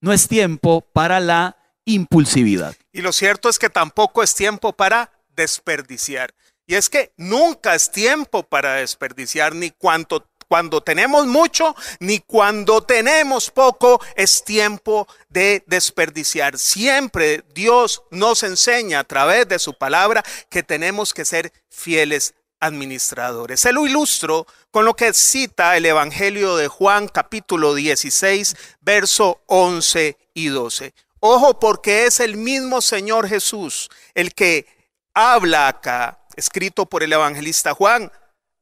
no 0.00 0.12
es 0.12 0.26
tiempo 0.26 0.80
para 0.92 1.20
la 1.20 1.56
impulsividad. 1.84 2.74
Y 2.92 3.02
lo 3.02 3.12
cierto 3.12 3.48
es 3.48 3.60
que 3.60 3.70
tampoco 3.70 4.24
es 4.24 4.34
tiempo 4.34 4.72
para 4.72 5.12
desperdiciar. 5.28 6.34
Y 6.66 6.74
es 6.74 6.90
que 6.90 7.12
nunca 7.16 7.76
es 7.76 7.92
tiempo 7.92 8.42
para 8.42 8.74
desperdiciar, 8.74 9.54
ni 9.54 9.70
cuanto 9.70 10.26
cuando 10.48 10.82
tenemos 10.82 11.26
mucho, 11.26 11.74
ni 12.00 12.20
cuando 12.20 12.82
tenemos 12.82 13.50
poco, 13.50 14.00
es 14.16 14.44
tiempo 14.44 15.06
de 15.28 15.62
desperdiciar. 15.66 16.58
Siempre 16.58 17.44
Dios 17.54 18.02
nos 18.10 18.42
enseña 18.42 19.00
a 19.00 19.04
través 19.04 19.48
de 19.48 19.58
su 19.58 19.74
palabra 19.74 20.22
que 20.48 20.62
tenemos 20.62 21.14
que 21.14 21.24
ser 21.24 21.52
fieles 21.68 22.34
administradores. 22.60 23.60
Se 23.60 23.72
lo 23.72 23.86
ilustro 23.86 24.46
con 24.70 24.84
lo 24.84 24.94
que 24.94 25.12
cita 25.12 25.76
el 25.76 25.86
Evangelio 25.86 26.56
de 26.56 26.68
Juan 26.68 27.08
capítulo 27.08 27.74
16, 27.74 28.56
verso 28.80 29.42
11 29.46 30.16
y 30.34 30.48
12. 30.48 30.94
Ojo 31.20 31.58
porque 31.58 32.06
es 32.06 32.20
el 32.20 32.36
mismo 32.36 32.80
Señor 32.80 33.28
Jesús 33.28 33.90
el 34.14 34.34
que 34.34 34.66
habla 35.14 35.68
acá, 35.68 36.18
escrito 36.36 36.86
por 36.86 37.02
el 37.02 37.12
evangelista 37.12 37.72
Juan. 37.72 38.10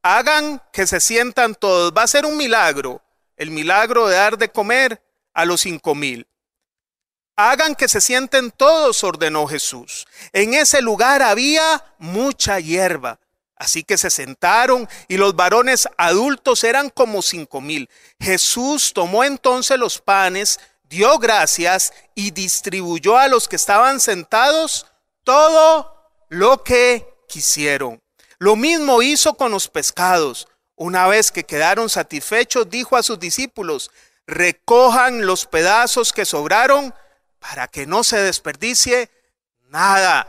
Hagan 0.03 0.61
que 0.71 0.85
se 0.85 0.99
sientan 0.99 1.55
todos. 1.55 1.91
Va 1.97 2.03
a 2.03 2.07
ser 2.07 2.25
un 2.25 2.37
milagro, 2.37 3.01
el 3.35 3.49
milagro 3.49 4.07
de 4.07 4.15
dar 4.15 4.37
de 4.37 4.49
comer 4.49 5.01
a 5.33 5.45
los 5.45 5.61
cinco 5.61 5.95
mil. 5.95 6.27
Hagan 7.35 7.73
que 7.73 7.87
se 7.87 7.99
sienten 7.99 8.51
todos, 8.51 9.03
ordenó 9.03 9.47
Jesús. 9.47 10.05
En 10.33 10.53
ese 10.53 10.83
lugar 10.83 11.23
había 11.23 11.83
mucha 11.97 12.59
hierba 12.59 13.19
Así 13.63 13.85
que 13.85 13.97
se 13.97 14.09
sentaron 14.09 14.89
y 15.07 15.15
los 15.15 15.37
varones 15.37 15.87
adultos 15.95 16.65
eran 16.65 16.89
como 16.89 17.21
cinco 17.21 17.61
mil. 17.61 17.89
Jesús 18.19 18.91
tomó 18.93 19.23
entonces 19.23 19.79
los 19.79 19.99
panes, 19.99 20.59
dio 20.83 21.17
gracias 21.17 21.93
y 22.13 22.31
distribuyó 22.31 23.17
a 23.17 23.29
los 23.29 23.47
que 23.47 23.55
estaban 23.55 24.01
sentados 24.01 24.85
todo 25.23 26.11
lo 26.27 26.61
que 26.61 27.07
quisieron. 27.29 28.02
Lo 28.43 28.55
mismo 28.57 29.01
hizo 29.01 29.35
con 29.35 29.53
los 29.53 29.69
pescados. 29.69 30.49
Una 30.75 31.07
vez 31.07 31.31
que 31.31 31.45
quedaron 31.45 31.89
satisfechos, 31.89 32.69
dijo 32.69 32.97
a 32.97 33.03
sus 33.03 33.17
discípulos, 33.17 33.89
recojan 34.27 35.25
los 35.25 35.45
pedazos 35.45 36.11
que 36.11 36.25
sobraron 36.25 36.93
para 37.39 37.69
que 37.69 37.85
no 37.85 38.03
se 38.03 38.17
desperdicie 38.17 39.09
nada. 39.69 40.27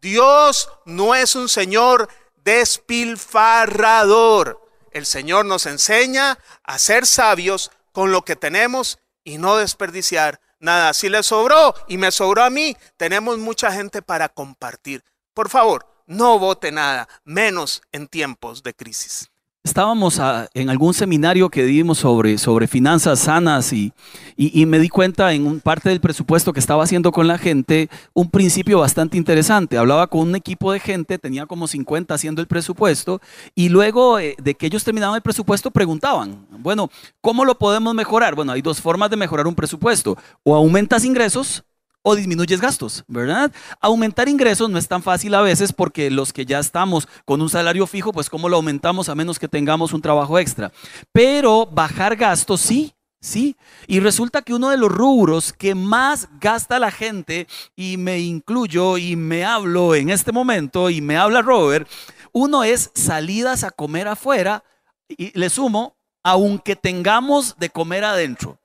Dios 0.00 0.70
no 0.86 1.14
es 1.14 1.36
un 1.36 1.48
Señor 1.48 2.08
despilfarrador. 2.42 4.60
El 4.90 5.06
Señor 5.06 5.44
nos 5.44 5.66
enseña 5.66 6.40
a 6.64 6.80
ser 6.80 7.06
sabios 7.06 7.70
con 7.92 8.10
lo 8.10 8.24
que 8.24 8.34
tenemos 8.34 8.98
y 9.22 9.38
no 9.38 9.56
desperdiciar 9.56 10.40
nada. 10.58 10.92
Si 10.94 11.08
le 11.08 11.22
sobró 11.22 11.76
y 11.86 11.96
me 11.96 12.10
sobró 12.10 12.42
a 12.42 12.50
mí, 12.50 12.76
tenemos 12.96 13.38
mucha 13.38 13.70
gente 13.70 14.02
para 14.02 14.30
compartir. 14.30 15.04
Por 15.32 15.48
favor, 15.48 15.91
no 16.06 16.38
vote 16.38 16.72
nada, 16.72 17.08
menos 17.24 17.82
en 17.92 18.08
tiempos 18.08 18.62
de 18.62 18.74
crisis. 18.74 19.32
Estábamos 19.64 20.20
en 20.54 20.70
algún 20.70 20.92
seminario 20.92 21.48
que 21.48 21.62
dimos 21.62 21.98
sobre, 21.98 22.36
sobre 22.36 22.66
finanzas 22.66 23.20
sanas 23.20 23.72
y, 23.72 23.92
y, 24.36 24.66
me 24.66 24.80
di 24.80 24.88
cuenta 24.88 25.32
en 25.34 25.46
un 25.46 25.60
parte 25.60 25.88
del 25.88 26.00
presupuesto 26.00 26.52
que 26.52 26.58
estaba 26.58 26.82
haciendo 26.82 27.12
con 27.12 27.28
la 27.28 27.38
gente 27.38 27.88
un 28.12 28.28
principio 28.28 28.80
bastante 28.80 29.16
interesante. 29.16 29.78
Hablaba 29.78 30.08
con 30.08 30.22
un 30.22 30.34
equipo 30.34 30.72
de 30.72 30.80
gente, 30.80 31.16
tenía 31.16 31.46
como 31.46 31.68
50 31.68 32.12
haciendo 32.12 32.40
el 32.40 32.48
presupuesto 32.48 33.20
y 33.54 33.68
luego 33.68 34.18
eh, 34.18 34.34
de 34.42 34.54
que 34.56 34.66
ellos 34.66 34.82
terminaban 34.82 35.14
el 35.14 35.22
presupuesto 35.22 35.70
preguntaban, 35.70 36.44
bueno, 36.58 36.90
¿cómo 37.20 37.44
lo 37.44 37.56
podemos 37.56 37.94
mejorar? 37.94 38.34
Bueno, 38.34 38.50
hay 38.50 38.62
dos 38.62 38.80
formas 38.80 39.10
de 39.10 39.16
mejorar 39.16 39.46
un 39.46 39.54
presupuesto. 39.54 40.18
O 40.42 40.56
aumentas 40.56 41.04
ingresos 41.04 41.62
o 42.02 42.16
disminuyes 42.16 42.60
gastos, 42.60 43.04
¿verdad? 43.06 43.52
Aumentar 43.80 44.28
ingresos 44.28 44.68
no 44.68 44.78
es 44.78 44.88
tan 44.88 45.02
fácil 45.02 45.34
a 45.34 45.40
veces 45.40 45.72
porque 45.72 46.10
los 46.10 46.32
que 46.32 46.44
ya 46.44 46.58
estamos 46.58 47.08
con 47.24 47.40
un 47.40 47.48
salario 47.48 47.86
fijo, 47.86 48.12
pues 48.12 48.28
¿cómo 48.28 48.48
lo 48.48 48.56
aumentamos 48.56 49.08
a 49.08 49.14
menos 49.14 49.38
que 49.38 49.48
tengamos 49.48 49.92
un 49.92 50.02
trabajo 50.02 50.38
extra? 50.38 50.72
Pero 51.12 51.66
bajar 51.66 52.16
gastos 52.16 52.60
sí. 52.60 52.92
Sí, 53.24 53.56
y 53.86 54.00
resulta 54.00 54.42
que 54.42 54.52
uno 54.52 54.70
de 54.70 54.76
los 54.76 54.90
rubros 54.90 55.52
que 55.52 55.76
más 55.76 56.28
gasta 56.40 56.80
la 56.80 56.90
gente, 56.90 57.46
y 57.76 57.96
me 57.96 58.18
incluyo 58.18 58.98
y 58.98 59.14
me 59.14 59.44
hablo 59.44 59.94
en 59.94 60.10
este 60.10 60.32
momento, 60.32 60.90
y 60.90 61.00
me 61.00 61.16
habla 61.16 61.40
Robert, 61.40 61.88
uno 62.32 62.64
es 62.64 62.90
salidas 62.96 63.62
a 63.62 63.70
comer 63.70 64.08
afuera, 64.08 64.64
y 65.08 65.38
le 65.38 65.50
sumo, 65.50 65.94
aunque 66.24 66.74
tengamos 66.74 67.56
de 67.58 67.70
comer 67.70 68.02
adentro. 68.04 68.58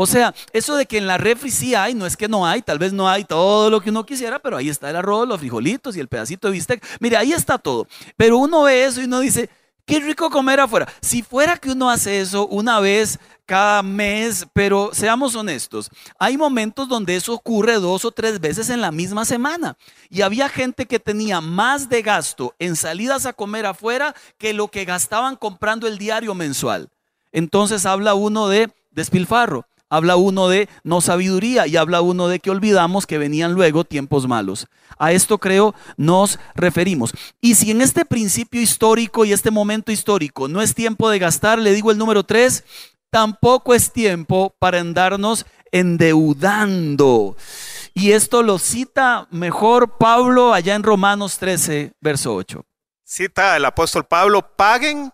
O 0.00 0.06
sea, 0.06 0.32
eso 0.52 0.76
de 0.76 0.86
que 0.86 0.96
en 0.96 1.08
la 1.08 1.18
refri 1.18 1.50
sí 1.50 1.74
hay, 1.74 1.92
no 1.92 2.06
es 2.06 2.16
que 2.16 2.28
no 2.28 2.46
hay, 2.46 2.62
tal 2.62 2.78
vez 2.78 2.92
no 2.92 3.08
hay 3.08 3.24
todo 3.24 3.68
lo 3.68 3.80
que 3.80 3.90
uno 3.90 4.06
quisiera, 4.06 4.38
pero 4.38 4.56
ahí 4.56 4.68
está 4.68 4.88
el 4.90 4.94
arroz, 4.94 5.26
los 5.26 5.40
frijolitos 5.40 5.96
y 5.96 5.98
el 5.98 6.06
pedacito 6.06 6.46
de 6.46 6.52
bistec. 6.52 6.86
Mire, 7.00 7.16
ahí 7.16 7.32
está 7.32 7.58
todo. 7.58 7.88
Pero 8.16 8.38
uno 8.38 8.62
ve 8.62 8.84
eso 8.84 9.00
y 9.00 9.06
uno 9.06 9.18
dice, 9.18 9.50
qué 9.84 9.98
rico 9.98 10.30
comer 10.30 10.60
afuera. 10.60 10.86
Si 11.00 11.24
fuera 11.24 11.56
que 11.56 11.72
uno 11.72 11.90
hace 11.90 12.20
eso 12.20 12.46
una 12.46 12.78
vez 12.78 13.18
cada 13.44 13.82
mes, 13.82 14.46
pero 14.52 14.90
seamos 14.92 15.34
honestos, 15.34 15.90
hay 16.16 16.36
momentos 16.36 16.88
donde 16.88 17.16
eso 17.16 17.32
ocurre 17.34 17.80
dos 17.80 18.04
o 18.04 18.12
tres 18.12 18.38
veces 18.38 18.70
en 18.70 18.80
la 18.80 18.92
misma 18.92 19.24
semana. 19.24 19.76
Y 20.10 20.22
había 20.22 20.48
gente 20.48 20.86
que 20.86 21.00
tenía 21.00 21.40
más 21.40 21.88
de 21.88 22.02
gasto 22.02 22.54
en 22.60 22.76
salidas 22.76 23.26
a 23.26 23.32
comer 23.32 23.66
afuera 23.66 24.14
que 24.38 24.54
lo 24.54 24.68
que 24.68 24.84
gastaban 24.84 25.34
comprando 25.34 25.88
el 25.88 25.98
diario 25.98 26.36
mensual. 26.36 26.88
Entonces 27.32 27.84
habla 27.84 28.14
uno 28.14 28.46
de 28.46 28.70
despilfarro 28.92 29.66
habla 29.90 30.16
uno 30.16 30.48
de 30.48 30.68
no 30.82 31.00
sabiduría 31.00 31.66
y 31.66 31.76
habla 31.76 32.00
uno 32.00 32.28
de 32.28 32.40
que 32.40 32.50
olvidamos 32.50 33.06
que 33.06 33.18
venían 33.18 33.54
luego 33.54 33.84
tiempos 33.84 34.26
malos. 34.26 34.66
A 34.98 35.12
esto 35.12 35.38
creo 35.38 35.74
nos 35.96 36.38
referimos. 36.54 37.12
Y 37.40 37.54
si 37.54 37.70
en 37.70 37.80
este 37.80 38.04
principio 38.04 38.60
histórico 38.60 39.24
y 39.24 39.32
este 39.32 39.50
momento 39.50 39.92
histórico 39.92 40.48
no 40.48 40.62
es 40.62 40.74
tiempo 40.74 41.10
de 41.10 41.18
gastar, 41.18 41.58
le 41.58 41.72
digo 41.72 41.90
el 41.90 41.98
número 41.98 42.24
tres, 42.24 42.64
tampoco 43.10 43.74
es 43.74 43.92
tiempo 43.92 44.54
para 44.58 44.80
andarnos 44.80 45.46
endeudando. 45.72 47.36
Y 47.94 48.12
esto 48.12 48.42
lo 48.42 48.58
cita 48.58 49.26
mejor 49.30 49.98
Pablo 49.98 50.54
allá 50.54 50.74
en 50.74 50.82
Romanos 50.82 51.38
13, 51.38 51.92
verso 52.00 52.34
8. 52.34 52.64
Cita 53.04 53.56
el 53.56 53.64
apóstol 53.64 54.04
Pablo, 54.04 54.54
paguen 54.54 55.12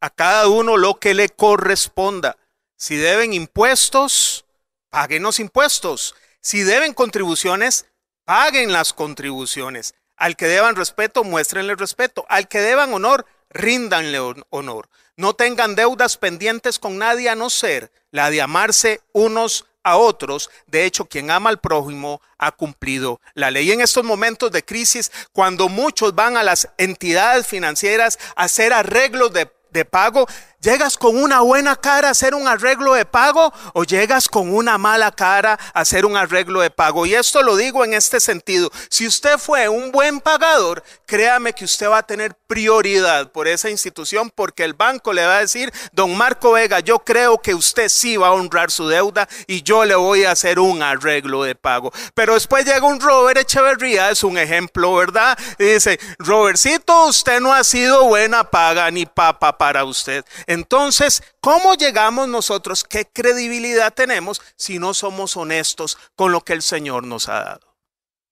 a 0.00 0.10
cada 0.10 0.48
uno 0.48 0.76
lo 0.76 0.98
que 0.98 1.14
le 1.14 1.28
corresponda 1.28 2.36
si 2.78 2.96
deben 2.96 3.34
impuestos, 3.34 4.44
paguen 4.88 5.24
los 5.24 5.40
impuestos. 5.40 6.14
Si 6.40 6.62
deben 6.62 6.94
contribuciones, 6.94 7.86
paguen 8.24 8.72
las 8.72 8.92
contribuciones. 8.92 9.94
Al 10.16 10.36
que 10.36 10.46
deban 10.46 10.76
respeto, 10.76 11.24
muéstrenle 11.24 11.74
respeto. 11.74 12.24
Al 12.28 12.46
que 12.46 12.60
deban 12.60 12.94
honor, 12.94 13.26
ríndanle 13.50 14.20
honor. 14.50 14.88
No 15.16 15.34
tengan 15.34 15.74
deudas 15.74 16.16
pendientes 16.16 16.78
con 16.78 16.98
nadie 16.98 17.28
a 17.28 17.34
no 17.34 17.50
ser 17.50 17.90
la 18.12 18.30
de 18.30 18.40
amarse 18.42 19.00
unos 19.12 19.66
a 19.82 19.96
otros. 19.96 20.48
De 20.68 20.84
hecho, 20.84 21.06
quien 21.06 21.32
ama 21.32 21.50
al 21.50 21.58
prójimo 21.58 22.22
ha 22.38 22.52
cumplido 22.52 23.20
la 23.34 23.50
ley. 23.50 23.72
En 23.72 23.80
estos 23.80 24.04
momentos 24.04 24.52
de 24.52 24.64
crisis, 24.64 25.10
cuando 25.32 25.68
muchos 25.68 26.14
van 26.14 26.36
a 26.36 26.44
las 26.44 26.68
entidades 26.78 27.48
financieras 27.48 28.20
a 28.36 28.44
hacer 28.44 28.72
arreglos 28.72 29.32
de, 29.32 29.50
de 29.70 29.84
pago, 29.84 30.28
¿Llegas 30.60 30.98
con 30.98 31.16
una 31.16 31.42
buena 31.42 31.76
cara 31.76 32.08
a 32.08 32.10
hacer 32.10 32.34
un 32.34 32.48
arreglo 32.48 32.94
de 32.94 33.04
pago 33.04 33.52
o 33.74 33.84
llegas 33.84 34.26
con 34.26 34.52
una 34.52 34.76
mala 34.76 35.12
cara 35.12 35.56
a 35.72 35.80
hacer 35.82 36.04
un 36.04 36.16
arreglo 36.16 36.60
de 36.62 36.70
pago? 36.70 37.06
Y 37.06 37.14
esto 37.14 37.44
lo 37.44 37.54
digo 37.54 37.84
en 37.84 37.94
este 37.94 38.18
sentido. 38.18 38.68
Si 38.90 39.06
usted 39.06 39.38
fue 39.38 39.68
un 39.68 39.92
buen 39.92 40.18
pagador, 40.18 40.82
créame 41.06 41.52
que 41.52 41.64
usted 41.64 41.88
va 41.88 41.98
a 41.98 42.02
tener 42.02 42.34
prioridad 42.48 43.30
por 43.30 43.46
esa 43.46 43.70
institución 43.70 44.32
porque 44.34 44.64
el 44.64 44.74
banco 44.74 45.12
le 45.12 45.24
va 45.24 45.36
a 45.36 45.40
decir, 45.42 45.72
don 45.92 46.16
Marco 46.16 46.50
Vega, 46.50 46.80
yo 46.80 46.98
creo 46.98 47.38
que 47.38 47.54
usted 47.54 47.88
sí 47.88 48.16
va 48.16 48.26
a 48.26 48.32
honrar 48.32 48.72
su 48.72 48.88
deuda 48.88 49.28
y 49.46 49.62
yo 49.62 49.84
le 49.84 49.94
voy 49.94 50.24
a 50.24 50.32
hacer 50.32 50.58
un 50.58 50.82
arreglo 50.82 51.44
de 51.44 51.54
pago. 51.54 51.92
Pero 52.14 52.34
después 52.34 52.64
llega 52.64 52.84
un 52.84 53.00
Robert 53.00 53.38
Echeverría, 53.38 54.10
es 54.10 54.24
un 54.24 54.36
ejemplo, 54.36 54.92
¿verdad? 54.96 55.38
Y 55.56 55.66
dice, 55.66 56.00
Robertcito, 56.18 57.06
usted 57.06 57.38
no 57.38 57.54
ha 57.54 57.62
sido 57.62 58.06
buena 58.06 58.42
paga 58.42 58.90
ni 58.90 59.06
papa 59.06 59.56
para 59.56 59.84
usted. 59.84 60.24
Entonces, 60.48 61.22
¿cómo 61.42 61.74
llegamos 61.74 62.26
nosotros? 62.26 62.82
¿Qué 62.82 63.04
credibilidad 63.04 63.92
tenemos 63.92 64.40
si 64.56 64.78
no 64.78 64.94
somos 64.94 65.36
honestos 65.36 65.98
con 66.16 66.32
lo 66.32 66.40
que 66.40 66.54
el 66.54 66.62
Señor 66.62 67.04
nos 67.06 67.28
ha 67.28 67.44
dado? 67.44 67.68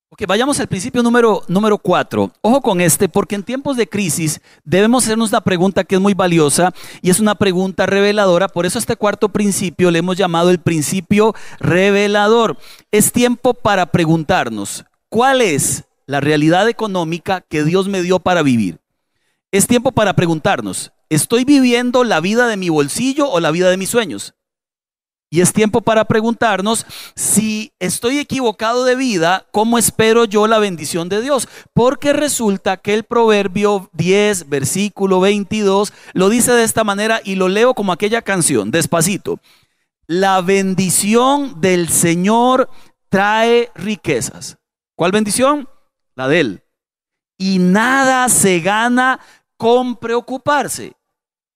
Ok, 0.09 0.23
vayamos 0.27 0.59
al 0.59 0.67
principio 0.67 1.03
número, 1.03 1.43
número 1.47 1.77
cuatro. 1.77 2.33
Ojo 2.41 2.63
con 2.63 2.81
este, 2.81 3.11
porque 3.11 3.35
en 3.35 3.43
tiempos 3.43 3.77
de 3.77 3.87
crisis 3.87 4.41
debemos 4.65 5.05
hacernos 5.05 5.29
una 5.29 5.43
pregunta 5.43 5.85
que 5.85 5.97
es 5.97 6.01
muy 6.01 6.15
valiosa 6.15 6.73
y 7.03 7.11
es 7.11 7.21
una 7.21 7.35
pregunta 7.35 7.85
reveladora. 7.85 8.49
Por 8.49 8.65
eso 8.65 8.79
este 8.79 8.97
cuarto 8.97 9.29
principio 9.29 9.91
le 9.91 9.99
hemos 9.99 10.17
llamado 10.17 10.49
el 10.49 10.59
principio 10.59 11.35
revelador. 11.61 12.57
Es 12.93 13.13
tiempo 13.13 13.53
para 13.53 13.93
preguntarnos, 13.93 14.87
¿cuál 15.11 15.43
es 15.43 15.85
la 16.07 16.21
realidad 16.21 16.67
económica 16.67 17.43
que 17.43 17.63
Dios 17.63 17.89
me 17.89 18.01
dio 18.01 18.21
para 18.21 18.43
vivir? 18.43 18.79
Es 19.53 19.67
tiempo 19.67 19.93
para 19.93 20.15
preguntarnos, 20.15 20.93
¿estoy 21.11 21.45
viviendo 21.45 22.05
la 22.05 22.21
vida 22.21 22.47
de 22.47 22.57
mi 22.57 22.69
bolsillo 22.69 23.29
o 23.29 23.41
la 23.41 23.51
vida 23.51 23.71
de 23.71 23.77
mis 23.77 23.91
sueños? 23.91 24.35
Y 25.29 25.41
es 25.41 25.53
tiempo 25.53 25.81
para 25.81 26.05
preguntarnos 26.05 26.87
si 27.17 27.73
estoy 27.81 28.19
equivocado 28.19 28.85
de 28.85 28.95
vida, 28.95 29.47
¿cómo 29.51 29.77
espero 29.77 30.25
yo 30.25 30.47
la 30.47 30.61
bendición 30.61 31.09
de 31.09 31.21
Dios? 31.21 31.49
Porque 31.75 32.13
resulta 32.13 32.77
que 32.77 32.95
el 32.95 33.03
proverbio 33.03 33.91
10, 33.95 34.49
versículo 34.49 35.19
22, 35.19 35.93
lo 36.13 36.29
dice 36.29 36.53
de 36.53 36.63
esta 36.63 36.85
manera 36.85 37.21
y 37.25 37.35
lo 37.35 37.49
leo 37.49 37.75
como 37.75 37.93
aquella 37.93 38.23
canción, 38.23 38.71
despacito. 38.71 39.41
La 40.07 40.41
bendición 40.43 41.61
del 41.61 41.89
Señor 41.89 42.71
trae 43.09 43.71
riquezas. 43.75 44.59
¿Cuál 44.95 45.11
bendición? 45.11 45.69
La 46.15 46.29
de 46.29 46.41
Él. 46.41 46.63
Y 47.37 47.59
nada 47.59 48.29
se 48.29 48.61
gana 48.61 49.19
con 49.57 49.97
preocuparse. 49.97 50.93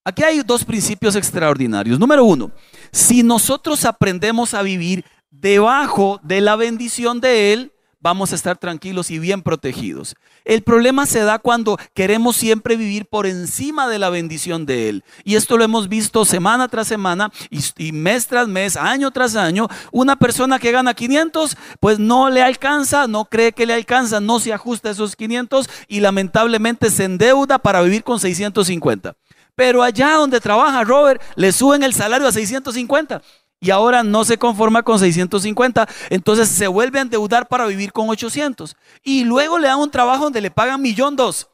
Aquí 0.04 0.22
hay 0.22 0.40
dos 0.42 0.64
principios 0.64 1.14
extraordinarios. 1.14 1.98
Número 1.98 2.24
uno, 2.24 2.50
si 2.90 3.22
nosotros 3.22 3.84
aprendemos 3.84 4.54
a 4.54 4.62
vivir 4.62 5.04
debajo 5.30 6.20
de 6.22 6.40
la 6.40 6.56
bendición 6.56 7.20
de 7.20 7.52
Él, 7.52 7.72
vamos 8.00 8.32
a 8.32 8.34
estar 8.34 8.56
tranquilos 8.58 9.10
y 9.10 9.18
bien 9.18 9.42
protegidos. 9.42 10.16
El 10.44 10.62
problema 10.62 11.06
se 11.06 11.20
da 11.20 11.38
cuando 11.38 11.78
queremos 11.94 12.36
siempre 12.36 12.76
vivir 12.76 13.06
por 13.06 13.26
encima 13.26 13.88
de 13.88 13.98
la 13.98 14.10
bendición 14.10 14.66
de 14.66 14.88
Él. 14.88 15.04
Y 15.24 15.36
esto 15.36 15.56
lo 15.56 15.64
hemos 15.64 15.88
visto 15.88 16.24
semana 16.24 16.68
tras 16.68 16.88
semana 16.88 17.30
y, 17.50 17.92
mes 17.92 18.26
tras 18.26 18.48
mes, 18.48 18.76
año 18.76 19.10
tras 19.10 19.36
año. 19.36 19.68
Una 19.92 20.16
persona 20.16 20.58
que 20.58 20.72
gana 20.72 20.94
500, 20.94 21.56
pues 21.78 21.98
no 21.98 22.30
le 22.30 22.42
alcanza, 22.42 23.06
no 23.06 23.26
cree 23.26 23.52
que 23.52 23.66
le 23.66 23.74
alcanza, 23.74 24.20
no 24.20 24.40
se 24.40 24.52
ajusta 24.52 24.88
a 24.88 24.92
esos 24.92 25.14
500 25.16 25.68
y 25.88 26.00
lamentablemente 26.00 26.90
se 26.90 27.04
endeuda 27.04 27.58
para 27.58 27.82
vivir 27.82 28.02
con 28.02 28.18
650. 28.18 29.14
Pero 29.54 29.82
allá 29.82 30.14
donde 30.14 30.40
trabaja 30.40 30.84
Robert, 30.84 31.20
le 31.36 31.52
suben 31.52 31.82
el 31.82 31.92
salario 31.92 32.26
a 32.26 32.32
650 32.32 33.20
y 33.60 33.70
ahora 33.70 34.02
no 34.02 34.24
se 34.24 34.38
conforma 34.38 34.82
con 34.82 34.98
650, 34.98 35.86
entonces 36.08 36.48
se 36.48 36.66
vuelve 36.66 36.98
a 36.98 37.02
endeudar 37.02 37.46
para 37.46 37.66
vivir 37.66 37.92
con 37.92 38.08
800. 38.08 38.74
Y 39.02 39.24
luego 39.24 39.58
le 39.58 39.68
dan 39.68 39.78
un 39.78 39.90
trabajo 39.90 40.24
donde 40.24 40.40
le 40.40 40.50
pagan 40.50 40.80
millón 40.80 41.14
dos, 41.14 41.48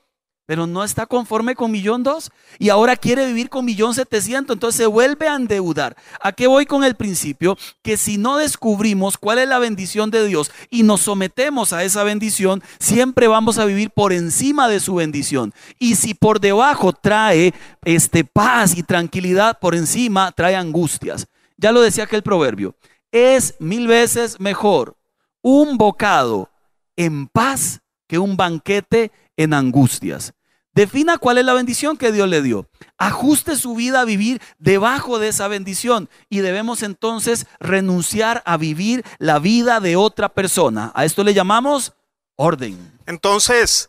pero 0.46 0.68
no 0.68 0.84
está 0.84 1.06
conforme 1.06 1.56
con 1.56 1.72
millón 1.72 2.04
dos 2.04 2.30
y 2.60 2.68
ahora 2.68 2.94
quiere 2.94 3.26
vivir 3.26 3.50
con 3.50 3.64
millón 3.64 3.94
setecientos, 3.94 4.54
entonces 4.54 4.76
se 4.76 4.86
vuelve 4.86 5.26
a 5.26 5.34
endeudar. 5.34 5.96
¿A 6.20 6.30
qué 6.30 6.46
voy 6.46 6.64
con 6.66 6.84
el 6.84 6.94
principio? 6.94 7.58
Que 7.82 7.96
si 7.96 8.16
no 8.16 8.36
descubrimos 8.36 9.18
cuál 9.18 9.40
es 9.40 9.48
la 9.48 9.58
bendición 9.58 10.12
de 10.12 10.24
Dios 10.28 10.52
y 10.70 10.84
nos 10.84 11.00
sometemos 11.00 11.72
a 11.72 11.82
esa 11.82 12.04
bendición, 12.04 12.62
siempre 12.78 13.26
vamos 13.26 13.58
a 13.58 13.64
vivir 13.64 13.90
por 13.90 14.12
encima 14.12 14.68
de 14.68 14.78
su 14.78 14.94
bendición. 14.94 15.52
Y 15.80 15.96
si 15.96 16.14
por 16.14 16.38
debajo 16.38 16.92
trae 16.92 17.52
este 17.84 18.22
paz 18.22 18.76
y 18.76 18.84
tranquilidad, 18.84 19.58
por 19.58 19.74
encima 19.74 20.30
trae 20.30 20.54
angustias. 20.54 21.26
Ya 21.56 21.72
lo 21.72 21.80
decía 21.80 22.04
aquel 22.04 22.22
proverbio. 22.22 22.76
Es 23.12 23.54
mil 23.58 23.86
veces 23.86 24.40
mejor 24.40 24.96
un 25.42 25.78
bocado 25.78 26.50
en 26.96 27.28
paz 27.28 27.80
que 28.08 28.18
un 28.18 28.36
banquete 28.36 29.12
en 29.36 29.54
angustias. 29.54 30.34
Defina 30.72 31.16
cuál 31.16 31.38
es 31.38 31.44
la 31.46 31.54
bendición 31.54 31.96
que 31.96 32.12
Dios 32.12 32.28
le 32.28 32.42
dio. 32.42 32.68
Ajuste 32.98 33.56
su 33.56 33.74
vida 33.74 34.02
a 34.02 34.04
vivir 34.04 34.42
debajo 34.58 35.18
de 35.18 35.28
esa 35.28 35.48
bendición 35.48 36.10
y 36.28 36.40
debemos 36.40 36.82
entonces 36.82 37.46
renunciar 37.60 38.42
a 38.44 38.58
vivir 38.58 39.02
la 39.18 39.38
vida 39.38 39.80
de 39.80 39.96
otra 39.96 40.28
persona. 40.28 40.92
A 40.94 41.06
esto 41.06 41.24
le 41.24 41.32
llamamos 41.32 41.94
orden. 42.34 42.98
Entonces, 43.06 43.88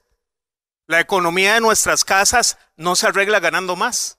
la 0.88 1.02
economía 1.02 1.56
de 1.56 1.62
nuestras 1.62 2.06
casas 2.06 2.58
no 2.78 2.96
se 2.96 3.08
arregla 3.08 3.42
ganando 3.42 3.76
más 3.76 4.17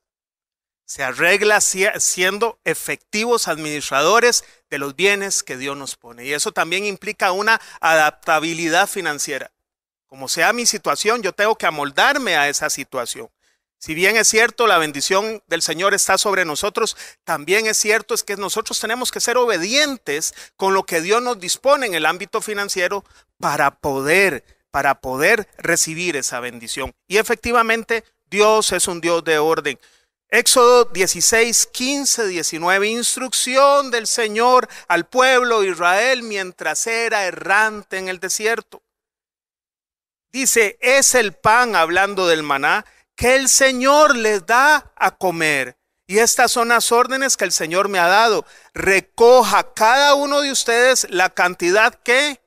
se 0.89 1.05
arregla 1.05 1.61
siendo 1.61 2.59
efectivos 2.65 3.47
administradores 3.47 4.43
de 4.71 4.79
los 4.79 4.97
bienes 4.97 5.43
que 5.43 5.59
Dios 5.59 5.77
nos 5.77 5.97
pone. 5.97 6.25
Y 6.25 6.33
eso 6.33 6.51
también 6.51 6.87
implica 6.87 7.31
una 7.31 7.61
adaptabilidad 7.81 8.89
financiera. 8.89 9.51
Como 10.07 10.29
sea 10.29 10.55
mi 10.55 10.65
situación, 10.65 11.23
yo 11.23 11.35
tengo 11.35 11.57
que 11.57 11.67
amoldarme 11.67 12.39
a 12.39 12.49
esa 12.49 12.71
situación. 12.71 13.29
Si 13.77 13.93
bien 13.93 14.17
es 14.17 14.29
cierto, 14.29 14.67
la 14.67 14.79
bendición 14.79 15.43
del 15.47 15.61
Señor 15.61 15.93
está 15.93 16.17
sobre 16.17 16.47
nosotros, 16.47 16.97
también 17.23 17.67
es 17.67 17.77
cierto 17.77 18.15
es 18.15 18.23
que 18.23 18.37
nosotros 18.37 18.81
tenemos 18.81 19.13
que 19.13 19.21
ser 19.21 19.37
obedientes 19.37 20.33
con 20.57 20.73
lo 20.73 20.85
que 20.85 21.03
Dios 21.03 21.21
nos 21.23 21.39
dispone 21.39 21.85
en 21.87 21.95
el 21.95 22.07
ámbito 22.07 22.41
financiero 22.41 23.05
para 23.39 23.73
poder, 23.73 24.43
para 24.71 25.03
poder 25.03 25.49
recibir 25.59 26.17
esa 26.17 26.41
bendición. 26.41 26.95
Y 27.07 27.19
efectivamente, 27.19 28.05
Dios 28.31 28.73
es 28.73 28.89
un 28.89 29.03
Dios 29.03 29.23
de 29.23 29.39
orden. 29.39 29.79
Éxodo 30.31 30.85
16, 30.85 31.69
15, 31.73 32.27
19, 32.27 32.89
instrucción 32.89 33.91
del 33.91 34.07
Señor 34.07 34.69
al 34.87 35.07
pueblo 35.07 35.63
de 35.63 35.69
Israel 35.69 36.23
mientras 36.23 36.87
era 36.87 37.25
errante 37.25 37.97
en 37.97 38.09
el 38.09 38.21
desierto. 38.21 38.83
Dice, 40.31 40.77
es 40.83 41.15
el 41.15 41.33
pan, 41.33 41.75
hablando 41.75 42.27
del 42.27 42.43
maná, 42.43 42.85
que 43.17 43.37
el 43.37 43.49
Señor 43.49 44.17
les 44.17 44.45
da 44.45 44.93
a 44.97 45.17
comer. 45.17 45.79
Y 46.07 46.19
estas 46.19 46.53
son 46.53 46.69
las 46.69 46.93
órdenes 46.93 47.39
que 47.39 47.45
el 47.45 47.53
Señor 47.53 47.89
me 47.89 47.99
ha 47.99 48.07
dado. 48.07 48.45
Recoja 48.75 49.73
cada 49.73 50.15
uno 50.15 50.43
de 50.43 50.53
ustedes 50.53 51.07
la 51.09 51.31
cantidad 51.31 51.95
que 51.95 52.39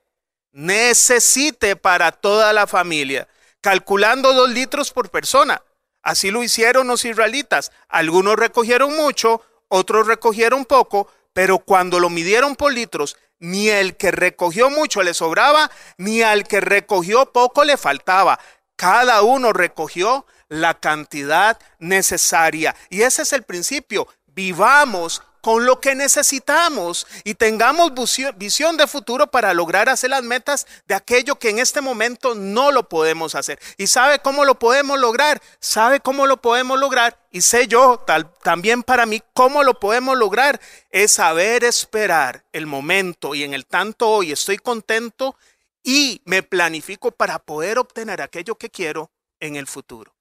necesite 0.51 1.75
para 1.75 2.11
toda 2.11 2.53
la 2.53 2.67
familia, 2.67 3.27
calculando 3.59 4.33
dos 4.33 4.51
litros 4.51 4.91
por 4.91 5.09
persona 5.09 5.63
Así 6.03 6.31
lo 6.31 6.43
hicieron 6.43 6.87
los 6.87 7.05
israelitas. 7.05 7.71
Algunos 7.87 8.35
recogieron 8.35 8.95
mucho, 8.95 9.41
otros 9.67 10.07
recogieron 10.07 10.65
poco, 10.65 11.07
pero 11.33 11.59
cuando 11.59 11.99
lo 11.99 12.09
midieron 12.09 12.55
por 12.55 12.73
litros, 12.73 13.17
ni 13.39 13.69
el 13.69 13.95
que 13.97 14.11
recogió 14.11 14.69
mucho 14.69 15.01
le 15.03 15.13
sobraba, 15.13 15.71
ni 15.97 16.21
al 16.21 16.47
que 16.47 16.61
recogió 16.61 17.31
poco 17.31 17.63
le 17.63 17.77
faltaba. 17.77 18.39
Cada 18.75 19.21
uno 19.21 19.53
recogió 19.53 20.25
la 20.47 20.73
cantidad 20.79 21.59
necesaria. 21.79 22.75
Y 22.89 23.03
ese 23.03 23.21
es 23.21 23.33
el 23.33 23.43
principio. 23.43 24.07
Vivamos 24.27 25.23
con 25.41 25.65
lo 25.65 25.81
que 25.81 25.95
necesitamos 25.95 27.07
y 27.23 27.33
tengamos 27.33 27.91
visión 28.37 28.77
de 28.77 28.87
futuro 28.87 29.27
para 29.27 29.53
lograr 29.53 29.89
hacer 29.89 30.11
las 30.11 30.23
metas 30.23 30.67
de 30.87 30.95
aquello 30.95 31.37
que 31.37 31.49
en 31.49 31.59
este 31.59 31.81
momento 31.81 32.35
no 32.35 32.71
lo 32.71 32.87
podemos 32.87 33.35
hacer. 33.35 33.59
¿Y 33.77 33.87
sabe 33.87 34.19
cómo 34.19 34.45
lo 34.45 34.59
podemos 34.59 34.99
lograr? 34.99 35.41
¿Sabe 35.59 35.99
cómo 35.99 36.27
lo 36.27 36.37
podemos 36.41 36.79
lograr? 36.79 37.17
Y 37.31 37.41
sé 37.41 37.67
yo 37.67 38.05
también 38.43 38.83
para 38.83 39.05
mí 39.05 39.21
cómo 39.33 39.63
lo 39.63 39.79
podemos 39.79 40.17
lograr. 40.17 40.61
Es 40.89 41.13
saber 41.13 41.63
esperar 41.63 42.45
el 42.51 42.67
momento 42.67 43.35
y 43.35 43.43
en 43.43 43.53
el 43.53 43.65
tanto 43.65 44.09
hoy 44.09 44.31
estoy 44.31 44.57
contento 44.57 45.35
y 45.83 46.21
me 46.25 46.43
planifico 46.43 47.11
para 47.11 47.39
poder 47.39 47.79
obtener 47.79 48.21
aquello 48.21 48.55
que 48.55 48.69
quiero 48.69 49.11
en 49.39 49.55
el 49.55 49.67
futuro. 49.67 50.13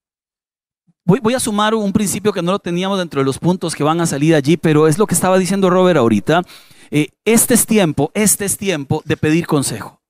Voy, 1.04 1.34
a 1.34 1.40
sumar 1.40 1.74
un 1.74 1.92
principio 1.92 2.32
que 2.32 2.42
no 2.42 2.52
lo 2.52 2.58
teníamos 2.58 2.98
dentro 2.98 3.20
de 3.20 3.24
los 3.24 3.38
puntos 3.38 3.74
que 3.74 3.82
van 3.82 4.00
a 4.00 4.06
salir 4.06 4.34
allí, 4.34 4.56
pero 4.56 4.86
es 4.86 4.98
lo 4.98 5.06
que 5.06 5.14
estaba 5.14 5.38
diciendo 5.38 5.70
Robert 5.70 5.98
ahorita. 5.98 6.42
Eh, 6.90 7.08
este 7.24 7.54
es 7.54 7.66
tiempo, 7.66 8.10
este 8.14 8.44
es 8.44 8.56
tiempo 8.56 9.02
de 9.04 9.16
pedir 9.16 9.46
consejo. 9.46 10.00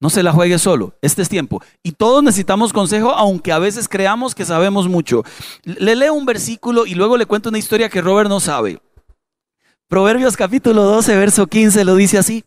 No 0.00 0.10
se 0.10 0.22
la 0.22 0.32
juegue 0.32 0.58
solo, 0.58 0.94
este 1.00 1.22
es 1.22 1.28
tiempo. 1.28 1.62
Y 1.82 1.92
todos 1.92 2.22
necesitamos 2.22 2.72
consejo, 2.72 3.12
aunque 3.12 3.52
a 3.52 3.58
veces 3.58 3.88
creamos 3.88 4.34
que 4.34 4.44
sabemos 4.44 4.88
mucho. 4.88 5.22
Le 5.62 5.94
leo 5.94 6.12
un 6.12 6.26
versículo 6.26 6.84
y 6.84 6.94
luego 6.94 7.16
le 7.16 7.26
cuento 7.26 7.48
una 7.48 7.58
historia 7.58 7.88
que 7.88 8.02
Robert 8.02 8.28
no 8.28 8.40
sabe. 8.40 8.80
Proverbios 9.88 10.36
capítulo 10.36 10.82
12, 10.82 11.16
verso 11.16 11.46
15 11.46 11.84
lo 11.84 11.94
dice 11.94 12.18
así. 12.18 12.44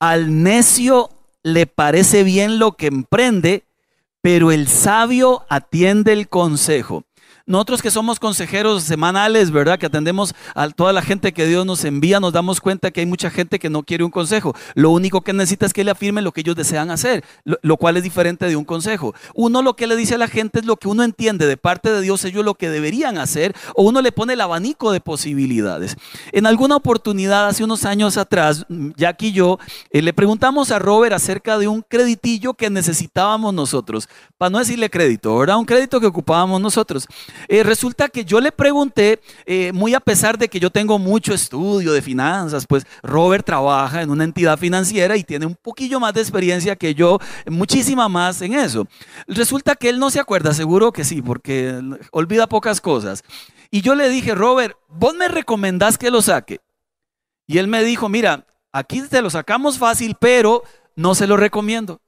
Al 0.00 0.42
necio 0.42 1.08
le 1.42 1.66
parece 1.66 2.24
bien 2.24 2.58
lo 2.58 2.72
que 2.72 2.88
emprende, 2.88 3.64
pero 4.20 4.52
el 4.52 4.68
sabio 4.68 5.46
atiende 5.48 6.12
el 6.12 6.28
consejo. 6.28 7.04
Nosotros 7.46 7.82
que 7.82 7.90
somos 7.90 8.20
consejeros 8.20 8.84
semanales, 8.84 9.50
¿verdad? 9.50 9.78
Que 9.78 9.86
atendemos 9.86 10.34
a 10.54 10.68
toda 10.70 10.92
la 10.92 11.02
gente 11.02 11.32
que 11.32 11.46
Dios 11.46 11.66
nos 11.66 11.84
envía, 11.84 12.20
nos 12.20 12.32
damos 12.32 12.60
cuenta 12.60 12.90
que 12.90 13.00
hay 13.00 13.06
mucha 13.06 13.30
gente 13.30 13.58
que 13.58 13.70
no 13.70 13.82
quiere 13.82 14.04
un 14.04 14.10
consejo. 14.10 14.54
Lo 14.74 14.90
único 14.90 15.22
que 15.22 15.32
necesita 15.32 15.66
es 15.66 15.72
que 15.72 15.84
le 15.84 15.90
afirme 15.90 16.22
lo 16.22 16.32
que 16.32 16.42
ellos 16.42 16.56
desean 16.56 16.90
hacer, 16.90 17.24
lo, 17.44 17.76
cual 17.76 17.96
es 17.96 18.04
diferente 18.04 18.46
de 18.46 18.56
un 18.56 18.64
consejo. 18.64 19.14
Uno 19.34 19.62
lo 19.62 19.74
que 19.74 19.86
le 19.86 19.96
dice 19.96 20.14
a 20.14 20.18
la 20.18 20.28
gente 20.28 20.60
es 20.60 20.66
lo 20.66 20.76
que 20.76 20.88
uno 20.88 21.02
entiende 21.02 21.46
de 21.46 21.56
parte 21.56 21.92
de 21.92 22.00
Dios, 22.00 22.24
ellos 22.24 22.44
lo 22.44 22.54
que 22.54 22.70
deberían 22.70 23.18
hacer, 23.18 23.54
o 23.74 23.82
uno 23.82 24.02
le 24.02 24.12
pone 24.12 24.34
el 24.34 24.40
abanico 24.40 24.92
de 24.92 25.00
posibilidades. 25.00 25.96
En 26.30 26.46
alguna 26.46 26.76
oportunidad, 26.76 27.48
hace 27.48 27.64
unos 27.64 27.84
años 27.84 28.16
atrás, 28.16 28.64
Jack 28.96 29.22
y 29.22 29.32
yo 29.32 29.58
eh, 29.90 30.02
le 30.02 30.12
preguntamos 30.12 30.70
a 30.70 30.78
Robert 30.78 31.14
acerca 31.14 31.58
de 31.58 31.68
un 31.68 31.82
creditillo 31.82 32.54
que 32.54 32.70
necesitábamos 32.70 33.52
nosotros, 33.52 34.08
para 34.38 34.50
no 34.50 34.58
decirle 34.58 34.90
crédito, 34.90 35.36
¿verdad? 35.38 35.58
Un 35.58 35.64
crédito 35.64 36.00
que 36.00 36.06
ocupábamos 36.06 36.60
nosotros. 36.60 37.06
Eh, 37.48 37.62
resulta 37.62 38.08
que 38.08 38.24
yo 38.24 38.40
le 38.40 38.52
pregunté, 38.52 39.20
eh, 39.46 39.72
muy 39.72 39.94
a 39.94 40.00
pesar 40.00 40.38
de 40.38 40.48
que 40.48 40.60
yo 40.60 40.70
tengo 40.70 40.98
mucho 40.98 41.34
estudio 41.34 41.92
de 41.92 42.02
finanzas, 42.02 42.66
pues 42.66 42.86
Robert 43.02 43.44
trabaja 43.44 44.02
en 44.02 44.10
una 44.10 44.24
entidad 44.24 44.58
financiera 44.58 45.16
y 45.16 45.24
tiene 45.24 45.46
un 45.46 45.54
poquillo 45.54 46.00
más 46.00 46.14
de 46.14 46.20
experiencia 46.20 46.76
que 46.76 46.94
yo, 46.94 47.18
muchísima 47.46 48.08
más 48.08 48.42
en 48.42 48.54
eso. 48.54 48.86
Resulta 49.26 49.74
que 49.74 49.88
él 49.88 49.98
no 49.98 50.10
se 50.10 50.20
acuerda, 50.20 50.54
seguro 50.54 50.92
que 50.92 51.04
sí, 51.04 51.22
porque 51.22 51.80
olvida 52.10 52.48
pocas 52.48 52.80
cosas. 52.80 53.22
Y 53.70 53.80
yo 53.80 53.94
le 53.94 54.08
dije, 54.08 54.34
Robert, 54.34 54.76
vos 54.88 55.14
me 55.14 55.28
recomendás 55.28 55.96
que 55.98 56.10
lo 56.10 56.22
saque. 56.22 56.60
Y 57.46 57.58
él 57.58 57.68
me 57.68 57.82
dijo, 57.84 58.08
mira, 58.08 58.46
aquí 58.72 59.02
te 59.02 59.22
lo 59.22 59.30
sacamos 59.30 59.78
fácil, 59.78 60.16
pero 60.18 60.62
no 60.94 61.14
se 61.14 61.26
lo 61.26 61.36
recomiendo. 61.36 62.00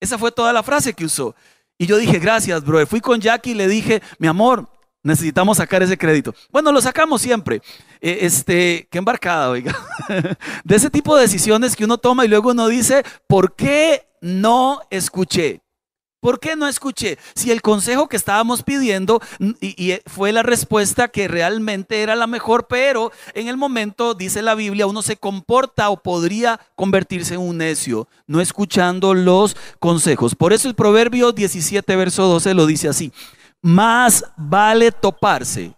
Esa 0.00 0.18
fue 0.18 0.32
toda 0.32 0.52
la 0.52 0.62
frase 0.62 0.92
que 0.92 1.04
usó. 1.04 1.34
Y 1.78 1.86
yo 1.86 1.96
dije, 1.96 2.18
gracias, 2.18 2.64
bro. 2.64 2.86
Fui 2.86 3.00
con 3.00 3.20
Jackie 3.20 3.50
y 3.50 3.54
le 3.54 3.66
dije, 3.66 4.02
mi 4.18 4.28
amor, 4.28 4.68
necesitamos 5.02 5.58
sacar 5.58 5.82
ese 5.82 5.98
crédito. 5.98 6.34
Bueno, 6.50 6.72
lo 6.72 6.80
sacamos 6.80 7.20
siempre. 7.20 7.60
E, 8.00 8.18
este, 8.22 8.88
qué 8.90 8.98
embarcada, 8.98 9.50
oiga. 9.50 9.76
De 10.64 10.76
ese 10.76 10.90
tipo 10.90 11.16
de 11.16 11.22
decisiones 11.22 11.76
que 11.76 11.84
uno 11.84 11.98
toma 11.98 12.24
y 12.24 12.28
luego 12.28 12.50
uno 12.50 12.68
dice, 12.68 13.04
¿por 13.26 13.54
qué 13.54 14.06
no 14.20 14.80
escuché? 14.90 15.63
¿Por 16.24 16.40
qué 16.40 16.56
no 16.56 16.66
escuché? 16.66 17.18
Si 17.34 17.50
el 17.50 17.60
consejo 17.60 18.08
que 18.08 18.16
estábamos 18.16 18.62
pidiendo 18.62 19.20
y, 19.60 19.74
y, 19.76 19.98
fue 20.06 20.32
la 20.32 20.42
respuesta 20.42 21.08
que 21.08 21.28
realmente 21.28 22.00
era 22.00 22.16
la 22.16 22.26
mejor, 22.26 22.66
pero 22.66 23.12
en 23.34 23.46
el 23.46 23.58
momento, 23.58 24.14
dice 24.14 24.40
la 24.40 24.54
Biblia, 24.54 24.86
uno 24.86 25.02
se 25.02 25.18
comporta 25.18 25.90
o 25.90 26.02
podría 26.02 26.58
convertirse 26.76 27.34
en 27.34 27.40
un 27.40 27.58
necio, 27.58 28.08
no 28.26 28.40
escuchando 28.40 29.12
los 29.12 29.54
consejos. 29.80 30.34
Por 30.34 30.54
eso 30.54 30.66
el 30.66 30.74
Proverbio 30.74 31.32
17, 31.32 31.94
verso 31.94 32.26
12 32.26 32.54
lo 32.54 32.64
dice 32.64 32.88
así. 32.88 33.12
Más 33.60 34.24
vale 34.38 34.92
toparse 34.92 35.74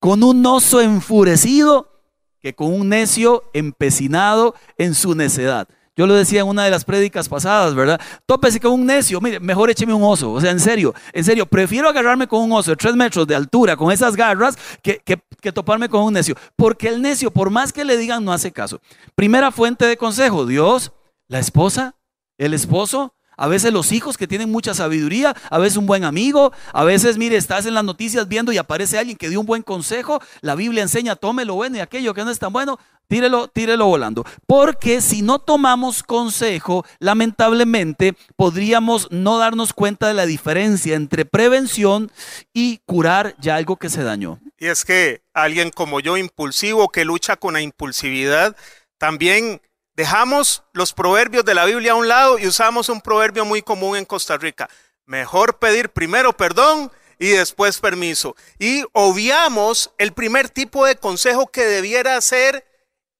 con 0.00 0.22
un 0.22 0.44
oso 0.44 0.82
enfurecido 0.82 1.98
que 2.42 2.54
con 2.54 2.74
un 2.74 2.90
necio 2.90 3.42
empecinado 3.54 4.54
en 4.76 4.94
su 4.94 5.14
necedad. 5.14 5.66
Yo 5.98 6.06
lo 6.06 6.14
decía 6.14 6.42
en 6.42 6.46
una 6.46 6.64
de 6.64 6.70
las 6.70 6.84
prédicas 6.84 7.28
pasadas, 7.28 7.74
¿verdad? 7.74 8.00
Tópese 8.24 8.60
con 8.60 8.70
un 8.70 8.86
necio, 8.86 9.20
mire, 9.20 9.40
mejor 9.40 9.68
écheme 9.68 9.92
un 9.92 10.04
oso. 10.04 10.30
O 10.30 10.40
sea, 10.40 10.52
en 10.52 10.60
serio, 10.60 10.94
en 11.12 11.24
serio, 11.24 11.44
prefiero 11.44 11.88
agarrarme 11.88 12.28
con 12.28 12.40
un 12.40 12.52
oso 12.52 12.70
de 12.70 12.76
tres 12.76 12.94
metros 12.94 13.26
de 13.26 13.34
altura, 13.34 13.76
con 13.76 13.90
esas 13.90 14.14
garras, 14.14 14.56
que, 14.80 15.02
que, 15.04 15.52
toparme 15.52 15.88
con 15.88 16.04
un 16.04 16.12
necio. 16.12 16.36
Porque 16.54 16.86
el 16.86 17.02
necio, 17.02 17.32
por 17.32 17.50
más 17.50 17.72
que 17.72 17.84
le 17.84 17.96
digan, 17.96 18.24
no 18.24 18.32
hace 18.32 18.52
caso. 18.52 18.80
Primera 19.16 19.50
fuente 19.50 19.86
de 19.86 19.96
consejo, 19.96 20.46
Dios, 20.46 20.92
la 21.26 21.40
esposa, 21.40 21.96
el 22.38 22.54
esposo, 22.54 23.16
a 23.38 23.46
veces 23.46 23.72
los 23.72 23.92
hijos 23.92 24.18
que 24.18 24.26
tienen 24.26 24.50
mucha 24.50 24.74
sabiduría, 24.74 25.34
a 25.48 25.58
veces 25.58 25.78
un 25.78 25.86
buen 25.86 26.04
amigo, 26.04 26.52
a 26.74 26.84
veces, 26.84 27.16
mire, 27.16 27.36
estás 27.36 27.64
en 27.64 27.74
las 27.74 27.84
noticias 27.84 28.28
viendo 28.28 28.52
y 28.52 28.58
aparece 28.58 28.98
alguien 28.98 29.16
que 29.16 29.30
dio 29.30 29.40
un 29.40 29.46
buen 29.46 29.62
consejo, 29.62 30.20
la 30.42 30.56
Biblia 30.56 30.82
enseña, 30.82 31.16
tome 31.16 31.44
lo 31.44 31.54
bueno 31.54 31.76
y 31.76 31.80
aquello 31.80 32.12
que 32.12 32.24
no 32.24 32.30
es 32.30 32.38
tan 32.40 32.52
bueno, 32.52 32.78
tírelo, 33.06 33.46
tírelo 33.48 33.86
volando. 33.86 34.24
Porque 34.46 35.00
si 35.00 35.22
no 35.22 35.38
tomamos 35.38 36.02
consejo, 36.02 36.84
lamentablemente 36.98 38.14
podríamos 38.36 39.08
no 39.10 39.38
darnos 39.38 39.72
cuenta 39.72 40.08
de 40.08 40.14
la 40.14 40.26
diferencia 40.26 40.96
entre 40.96 41.24
prevención 41.24 42.10
y 42.52 42.80
curar 42.86 43.36
ya 43.38 43.54
algo 43.54 43.76
que 43.76 43.88
se 43.88 44.02
dañó. 44.02 44.40
Y 44.58 44.66
es 44.66 44.84
que 44.84 45.22
alguien 45.32 45.70
como 45.70 46.00
yo, 46.00 46.16
impulsivo, 46.16 46.88
que 46.88 47.04
lucha 47.04 47.36
con 47.36 47.54
la 47.54 47.60
impulsividad, 47.60 48.56
también 48.98 49.60
Dejamos 49.98 50.62
los 50.74 50.92
proverbios 50.92 51.44
de 51.44 51.56
la 51.56 51.64
Biblia 51.64 51.90
a 51.90 51.96
un 51.96 52.06
lado 52.06 52.38
y 52.38 52.46
usamos 52.46 52.88
un 52.88 53.00
proverbio 53.00 53.44
muy 53.44 53.62
común 53.62 53.96
en 53.96 54.04
Costa 54.04 54.36
Rica. 54.36 54.70
Mejor 55.06 55.58
pedir 55.58 55.88
primero 55.88 56.32
perdón 56.32 56.92
y 57.18 57.30
después 57.30 57.80
permiso. 57.80 58.36
Y 58.60 58.84
obviamos 58.92 59.90
el 59.98 60.12
primer 60.12 60.50
tipo 60.50 60.86
de 60.86 60.94
consejo 60.94 61.48
que 61.48 61.64
debiera 61.64 62.20
ser 62.20 62.64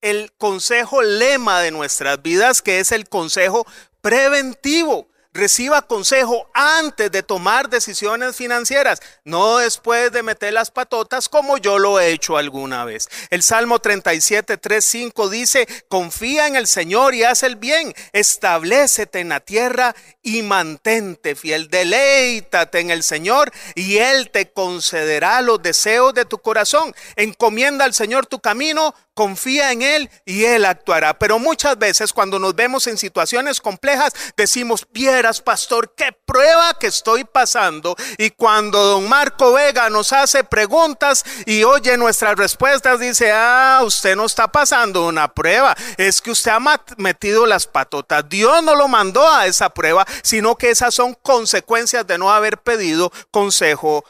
el 0.03 0.31
consejo 0.39 1.03
lema 1.03 1.61
de 1.63 1.73
nuestras 1.73 2.23
vidas, 2.23 2.63
que 2.63 2.79
es 2.79 2.93
el 2.93 3.09
consejo 3.09 3.67
preventivo 4.01 5.08
reciba 5.33 5.83
consejo 5.83 6.49
antes 6.55 7.11
de 7.11 7.23
tomar 7.23 7.69
decisiones 7.69 8.35
financieras, 8.35 9.01
no 9.25 9.59
después 9.59 10.11
de 10.13 10.23
meter 10.23 10.53
las 10.53 10.71
patotas 10.71 11.29
como 11.29 11.59
yo 11.59 11.79
lo 11.79 12.01
he 12.01 12.13
hecho 12.13 12.37
alguna 12.37 12.85
vez. 12.85 13.09
El 13.31 13.43
Salmo 13.43 13.79
37, 13.79 14.57
3, 14.57 14.85
5 14.85 15.29
dice, 15.29 15.69
confía 15.89 16.47
en 16.47 16.57
el 16.57 16.67
Señor 16.67 17.15
y 17.15 17.25
haz 17.25 17.43
el 17.43 17.57
bien, 17.57 17.95
establecete 18.13 19.21
en 19.21 19.31
la 19.31 19.41
tierra 19.41 19.95
y 20.23 20.43
mantente 20.43 21.35
fiel, 21.35 21.69
deleítate 21.69 22.81
en 22.81 22.91
el 22.91 23.03
Señor 23.03 23.53
y 23.75 23.99
Él 23.99 24.31
te 24.31 24.53
concederá 24.53 25.41
los 25.41 25.63
deseos 25.63 26.15
de 26.15 26.25
tu 26.25 26.39
corazón. 26.39 26.95
Encomienda 27.17 27.85
al 27.85 27.95
Señor 27.95 28.27
tu 28.27 28.41
camino, 28.41 28.95
confía 29.19 29.73
en 29.73 29.83
Él 29.83 30.09
y 30.25 30.45
Él 30.45 30.65
actuará. 30.65 31.19
Pero 31.19 31.41
muchas 31.41 31.77
veces 31.77 32.13
cuando 32.13 32.39
nos 32.39 32.55
vemos 32.55 32.87
en 32.87 32.97
situaciones 32.97 33.61
complejas, 33.61 34.13
decimos, 34.37 34.87
vieras, 34.93 35.41
pastor, 35.41 35.93
qué 35.97 36.13
prueba 36.25 36.79
que 36.79 36.87
estoy 36.87 37.25
pasando. 37.25 37.97
Y 38.17 38.31
cuando 38.31 38.79
don 38.81 39.09
Marco 39.09 39.55
Vega 39.55 39.91
nos 39.91 40.13
hace 40.13 40.45
preguntas 40.45 41.25
y 41.47 41.65
oye 41.65 41.97
nuestras 41.97 42.37
respuestas, 42.37 43.01
dice, 43.01 43.33
ah, 43.33 43.81
usted 43.83 44.15
no 44.15 44.25
está 44.25 44.53
pasando 44.53 45.09
una 45.09 45.27
prueba, 45.27 45.77
es 45.97 46.21
que 46.21 46.31
usted 46.31 46.53
ha 46.53 46.61
metido 46.97 47.45
las 47.45 47.67
patotas. 47.67 48.29
Dios 48.29 48.63
no 48.63 48.77
lo 48.77 48.87
mandó 48.87 49.29
a 49.29 49.49
esa 49.49 49.71
prueba, 49.71 50.07
sino 50.23 50.55
que 50.55 50.71
esas 50.71 50.95
son 50.95 51.15
consecuencias 51.15 52.07
de 52.07 52.19
no 52.19 52.31
haber 52.31 52.59
pedido 52.59 53.11
consejo 53.33 54.05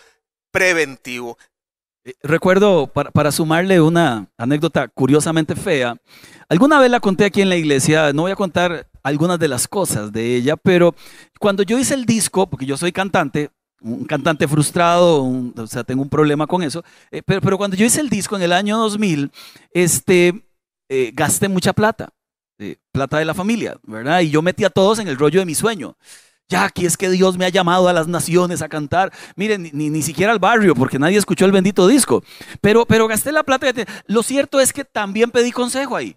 preventivo. 0.51 1.38
Eh, 2.09 2.14
recuerdo, 2.23 2.87
para, 2.87 3.31
sumarle 3.31 3.83
una 3.83 4.29
anécdota 4.38 4.88
curiosamente 4.88 5.55
fea, 5.55 5.94
alguna 6.49 6.81
vez 6.81 6.90
la 6.90 7.01
conté 7.01 7.27
aquí 7.27 7.42
en 7.42 7.51
la 7.51 7.57
iglesia, 7.57 8.14
no 8.14 8.23
voy 8.23 8.33
a 8.33 8.37
contar 8.37 8.88
algunas 9.03 9.38
de 9.38 9.49
las 9.49 9.68
cosas 9.68 10.11
de 10.11 10.37
ella, 10.37 10.57
pero 10.57 10.94
cuando 11.38 11.62
yo 11.64 11.79
hice 11.79 11.92
el 11.92 12.07
disco, 12.07 12.49
porque 12.49 12.64
yo 12.64 12.79
soy 12.79 12.92
cantante, 12.92 13.51
un 13.83 14.07
cantante 14.07 14.49
frustrado, 14.49 15.23
o 15.23 15.66
sea, 15.66 15.85
tengo 15.85 16.01
un 16.01 16.09
problema 16.09 16.47
con 16.47 16.62
eso, 16.62 16.83
eh, 17.11 17.23
pero, 17.23 17.42
pero, 17.42 17.59
cuando 17.59 17.77
yo 17.77 17.85
hice 17.85 18.01
el 18.01 18.09
disco 18.09 18.37
en 18.37 18.42
el 18.42 18.55
año 18.55 18.79
2000, 18.79 19.31
este, 19.73 20.49
eh, 20.88 21.12
gasté 21.12 21.49
mucha 21.49 21.75
plata, 21.75 22.09
plata 22.90 23.18
de 23.18 23.27
la 23.27 23.35
familia, 23.35 23.77
¿verdad? 23.83 24.21
Y 24.21 24.31
yo 24.31 24.40
metí 24.40 24.64
a 24.64 24.71
todos 24.71 24.99
en 24.99 25.09
el 25.09 25.18
rollo 25.18 25.40
de 25.40 25.47
mi 25.47 25.55
sueño. 25.55 25.97
Ya 26.49 26.65
aquí 26.65 26.87
es 26.87 26.97
que 26.97 27.11
Dios 27.11 27.37
me 27.37 27.45
ha 27.45 27.51
llamado 27.51 27.89
a 27.89 27.93
las 27.93 28.09
naciones 28.09 28.63
a 28.63 28.69
cantar. 28.69 29.13
Miren, 29.37 29.71
ni, 29.73 29.91
ni, 29.91 30.03
siquiera 30.03 30.33
al 30.33 30.39
barrio, 30.39 30.75
porque 30.75 30.99
nadie 30.99 31.19
escuchó 31.19 31.45
el 31.45 31.53
bendito 31.53 31.87
disco. 31.87 32.23
Pero, 32.63 32.87
pero 32.87 33.07
gasté 33.07 33.33
la 33.33 33.43
plata. 33.43 33.67
Lo 34.07 34.23
cierto 34.23 34.59
es 34.59 34.73
que 34.73 34.85
también 34.85 35.31
pedí 35.31 35.53
consejo 35.53 35.95
ahí. 35.95 36.17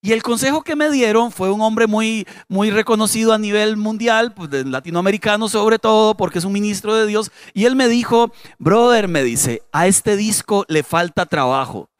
Y 0.00 0.12
el 0.12 0.22
consejo 0.22 0.62
que 0.62 0.76
me 0.76 0.90
dieron 0.90 1.32
fue 1.32 1.50
un 1.50 1.60
hombre 1.60 1.88
muy, 1.88 2.26
muy 2.48 2.70
reconocido 2.70 3.32
a 3.32 3.38
nivel 3.38 3.76
mundial, 3.76 4.32
pues 4.32 4.48
latinoamericano 4.64 5.48
sobre 5.48 5.80
todo, 5.80 6.16
porque 6.16 6.38
es 6.38 6.44
un 6.44 6.52
ministro 6.52 6.94
de 6.94 7.06
Dios. 7.06 7.32
Y 7.52 7.64
él 7.64 7.74
me 7.74 7.88
dijo, 7.88 8.32
brother, 8.58 9.08
me 9.08 9.24
dice, 9.24 9.62
a 9.72 9.88
este 9.88 10.16
disco 10.16 10.64
le 10.68 10.84
falta 10.84 11.26
trabajo. 11.26 11.90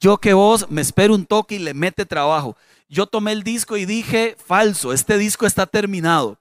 Yo 0.00 0.18
que 0.18 0.34
vos 0.34 0.68
me 0.68 0.80
espero 0.80 1.14
un 1.14 1.26
toque 1.26 1.54
y 1.54 1.60
le 1.60 1.74
mete 1.74 2.04
trabajo. 2.04 2.56
Yo 2.88 3.06
tomé 3.06 3.32
el 3.32 3.42
disco 3.44 3.76
y 3.76 3.86
dije, 3.86 4.36
falso, 4.44 4.92
este 4.92 5.16
disco 5.16 5.46
está 5.46 5.66
terminado. 5.66 6.38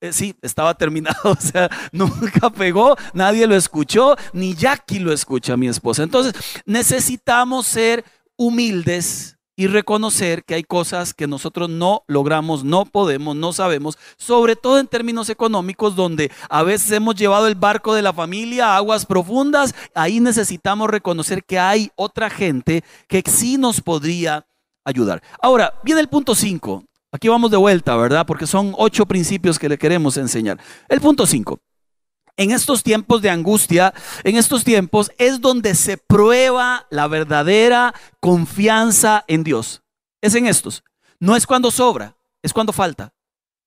Eh, 0.00 0.12
sí, 0.12 0.34
estaba 0.42 0.74
terminado, 0.74 1.16
o 1.24 1.36
sea, 1.36 1.70
nunca 1.92 2.50
pegó, 2.50 2.96
nadie 3.14 3.46
lo 3.46 3.56
escuchó, 3.56 4.16
ni 4.32 4.54
Jackie 4.54 4.98
lo 4.98 5.12
escucha, 5.12 5.56
mi 5.56 5.68
esposa. 5.68 6.02
Entonces, 6.02 6.34
necesitamos 6.64 7.66
ser 7.66 8.04
humildes 8.36 9.36
y 9.56 9.68
reconocer 9.68 10.44
que 10.44 10.54
hay 10.54 10.62
cosas 10.62 11.14
que 11.14 11.26
nosotros 11.26 11.70
no 11.70 12.04
logramos, 12.06 12.62
no 12.62 12.84
podemos, 12.84 13.34
no 13.34 13.54
sabemos, 13.54 13.96
sobre 14.18 14.54
todo 14.54 14.78
en 14.78 14.86
términos 14.86 15.30
económicos, 15.30 15.96
donde 15.96 16.30
a 16.50 16.62
veces 16.62 16.90
hemos 16.92 17.14
llevado 17.14 17.46
el 17.46 17.54
barco 17.54 17.94
de 17.94 18.02
la 18.02 18.12
familia 18.12 18.68
a 18.68 18.76
aguas 18.76 19.06
profundas, 19.06 19.74
ahí 19.94 20.20
necesitamos 20.20 20.90
reconocer 20.90 21.42
que 21.42 21.58
hay 21.58 21.90
otra 21.96 22.28
gente 22.28 22.84
que 23.08 23.22
sí 23.26 23.56
nos 23.56 23.80
podría 23.80 24.46
ayudar. 24.84 25.22
Ahora, 25.40 25.72
viene 25.82 26.02
el 26.02 26.08
punto 26.08 26.34
5. 26.34 26.84
Aquí 27.12 27.28
vamos 27.28 27.50
de 27.50 27.56
vuelta, 27.56 27.96
¿verdad? 27.96 28.26
Porque 28.26 28.46
son 28.46 28.74
ocho 28.76 29.06
principios 29.06 29.58
que 29.58 29.68
le 29.68 29.78
queremos 29.78 30.16
enseñar. 30.16 30.58
El 30.88 31.00
punto 31.00 31.26
cinco. 31.26 31.60
En 32.36 32.50
estos 32.50 32.82
tiempos 32.82 33.22
de 33.22 33.30
angustia, 33.30 33.94
en 34.22 34.36
estos 34.36 34.62
tiempos 34.62 35.10
es 35.16 35.40
donde 35.40 35.74
se 35.74 35.96
prueba 35.96 36.86
la 36.90 37.06
verdadera 37.06 37.94
confianza 38.20 39.24
en 39.26 39.42
Dios. 39.42 39.82
Es 40.20 40.34
en 40.34 40.46
estos. 40.46 40.84
No 41.18 41.34
es 41.34 41.46
cuando 41.46 41.70
sobra, 41.70 42.16
es 42.42 42.52
cuando 42.52 42.74
falta. 42.74 43.14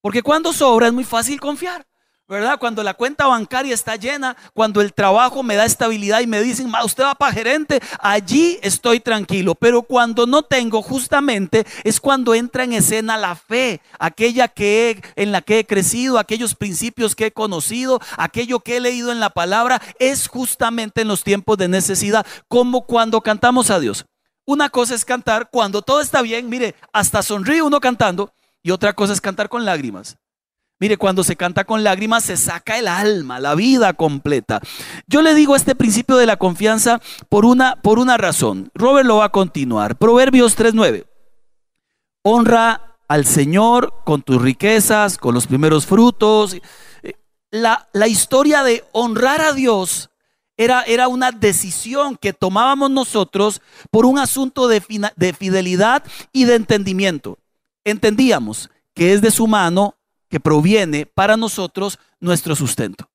Porque 0.02 0.21
cuando 0.21 0.54
sobra 0.54 0.88
es 0.88 0.93
muy 0.93 1.04
fácil 1.04 1.39
confiar. 1.39 1.88
¿Verdad? 2.30 2.60
Cuando 2.60 2.84
la 2.84 2.94
cuenta 2.94 3.26
bancaria 3.26 3.74
está 3.74 3.96
llena, 3.96 4.38
cuando 4.54 4.82
el 4.82 4.94
trabajo 4.94 5.42
me 5.42 5.56
da 5.56 5.65
estabilidad 5.65 6.22
y 6.22 6.28
me 6.28 6.42
dicen, 6.42 6.72
usted 6.86 7.04
va 7.04 7.15
para 7.15 7.34
gerente, 7.34 7.82
allí 8.00 8.60
estoy 8.62 9.00
tranquilo. 9.00 9.56
Pero 9.56 9.82
cuando 9.82 10.28
no 10.28 10.44
tengo, 10.44 10.84
justamente 10.84 11.65
es 11.84 12.00
cuando 12.00 12.36
entra 12.36 12.63
en 12.63 12.74
escena 12.74 13.18
la 13.18 13.36
fe, 13.36 13.82
aquella 13.98 14.48
que 14.48 15.02
en 15.15 15.32
la 15.32 15.42
que 15.42 15.60
he 15.60 15.65
crecido, 15.65 16.20
aquellos 16.20 16.54
principios 16.54 17.15
que 17.15 17.26
he 17.26 17.32
conocido, 17.32 18.00
aquello 18.15 18.60
que 18.60 18.78
he 18.78 18.80
leído 18.80 19.12
en 19.12 19.20
la 19.20 19.32
palabra, 19.32 19.82
es 19.98 20.28
justamente 20.28 21.02
en 21.02 21.08
los 21.08 21.24
tiempos 21.24 21.58
de 21.58 21.68
necesidad, 21.68 22.26
como 22.48 22.86
cuando 22.86 23.22
cantamos 23.22 23.72
a 23.72 23.80
Dios. 23.80 24.06
Una 24.46 24.70
cosa 24.70 24.94
es 24.94 25.04
cantar 25.04 25.50
cuando 25.52 25.82
todo 25.82 26.00
está 26.00 26.22
bien, 26.22 26.48
mire, 26.48 26.76
hasta 26.94 27.24
sonríe 27.24 27.63
uno 27.63 27.80
cantando, 27.80 28.32
y 28.62 28.70
otra 28.70 28.94
cosa 28.94 29.13
es 29.13 29.22
cantar 29.22 29.50
con 29.50 29.65
lágrimas. 29.65 30.18
Mire, 30.80 30.96
cuando 30.96 31.26
se 31.26 31.36
canta 31.36 31.65
con 31.65 31.84
lágrimas 31.84 32.24
se 32.24 32.38
saca 32.38 32.78
el 32.78 32.88
alma, 32.88 33.39
la 33.39 33.54
vida 33.54 33.92
completa. 33.94 34.62
Yo 35.08 35.22
le 35.22 35.36
digo 35.36 35.58
este 35.58 35.76
principio 35.76 36.15
de 36.15 36.26
la 36.26 36.38
confianza 36.38 37.02
por 37.28 37.46
una, 37.46 37.76
por 37.82 38.00
una 38.00 38.15
razón. 38.15 38.72
Robert 38.74 39.06
lo 39.06 39.18
va 39.18 39.26
a 39.26 39.32
continuar. 39.32 39.98
Proverbios 39.98 40.58
3.9. 40.58 41.06
Honra 42.24 42.98
al 43.10 43.26
Señor 43.26 43.94
con 44.06 44.22
tus 44.22 44.42
riquezas, 44.42 45.18
con 45.18 45.34
los 45.34 45.48
primeros 45.48 45.86
frutos. 45.86 46.56
La, 47.52 47.89
la 47.92 48.08
historia 48.08 48.63
de 48.63 48.86
honrar 48.94 49.42
a 49.42 49.52
Dios 49.52 50.10
era, 50.56 50.84
era, 50.84 51.10
una 51.10 51.32
decisión 51.32 52.15
que 52.15 52.32
tomábamos 52.32 52.89
nosotros 52.89 53.62
por 53.92 54.06
un 54.06 54.18
asunto 54.18 54.70
de, 54.70 54.82
de 55.15 55.34
fidelidad 55.34 56.04
y 56.32 56.46
de 56.46 56.56
entendimiento. 56.56 57.38
Entendíamos 57.84 58.70
que 58.94 59.13
es 59.13 59.22
de 59.22 59.32
su 59.32 59.48
mano 59.48 59.98
que 60.30 60.39
proviene 60.39 61.06
para 61.06 61.38
nosotros 61.38 62.00
nuestro 62.20 62.56
sustento. 62.56 63.10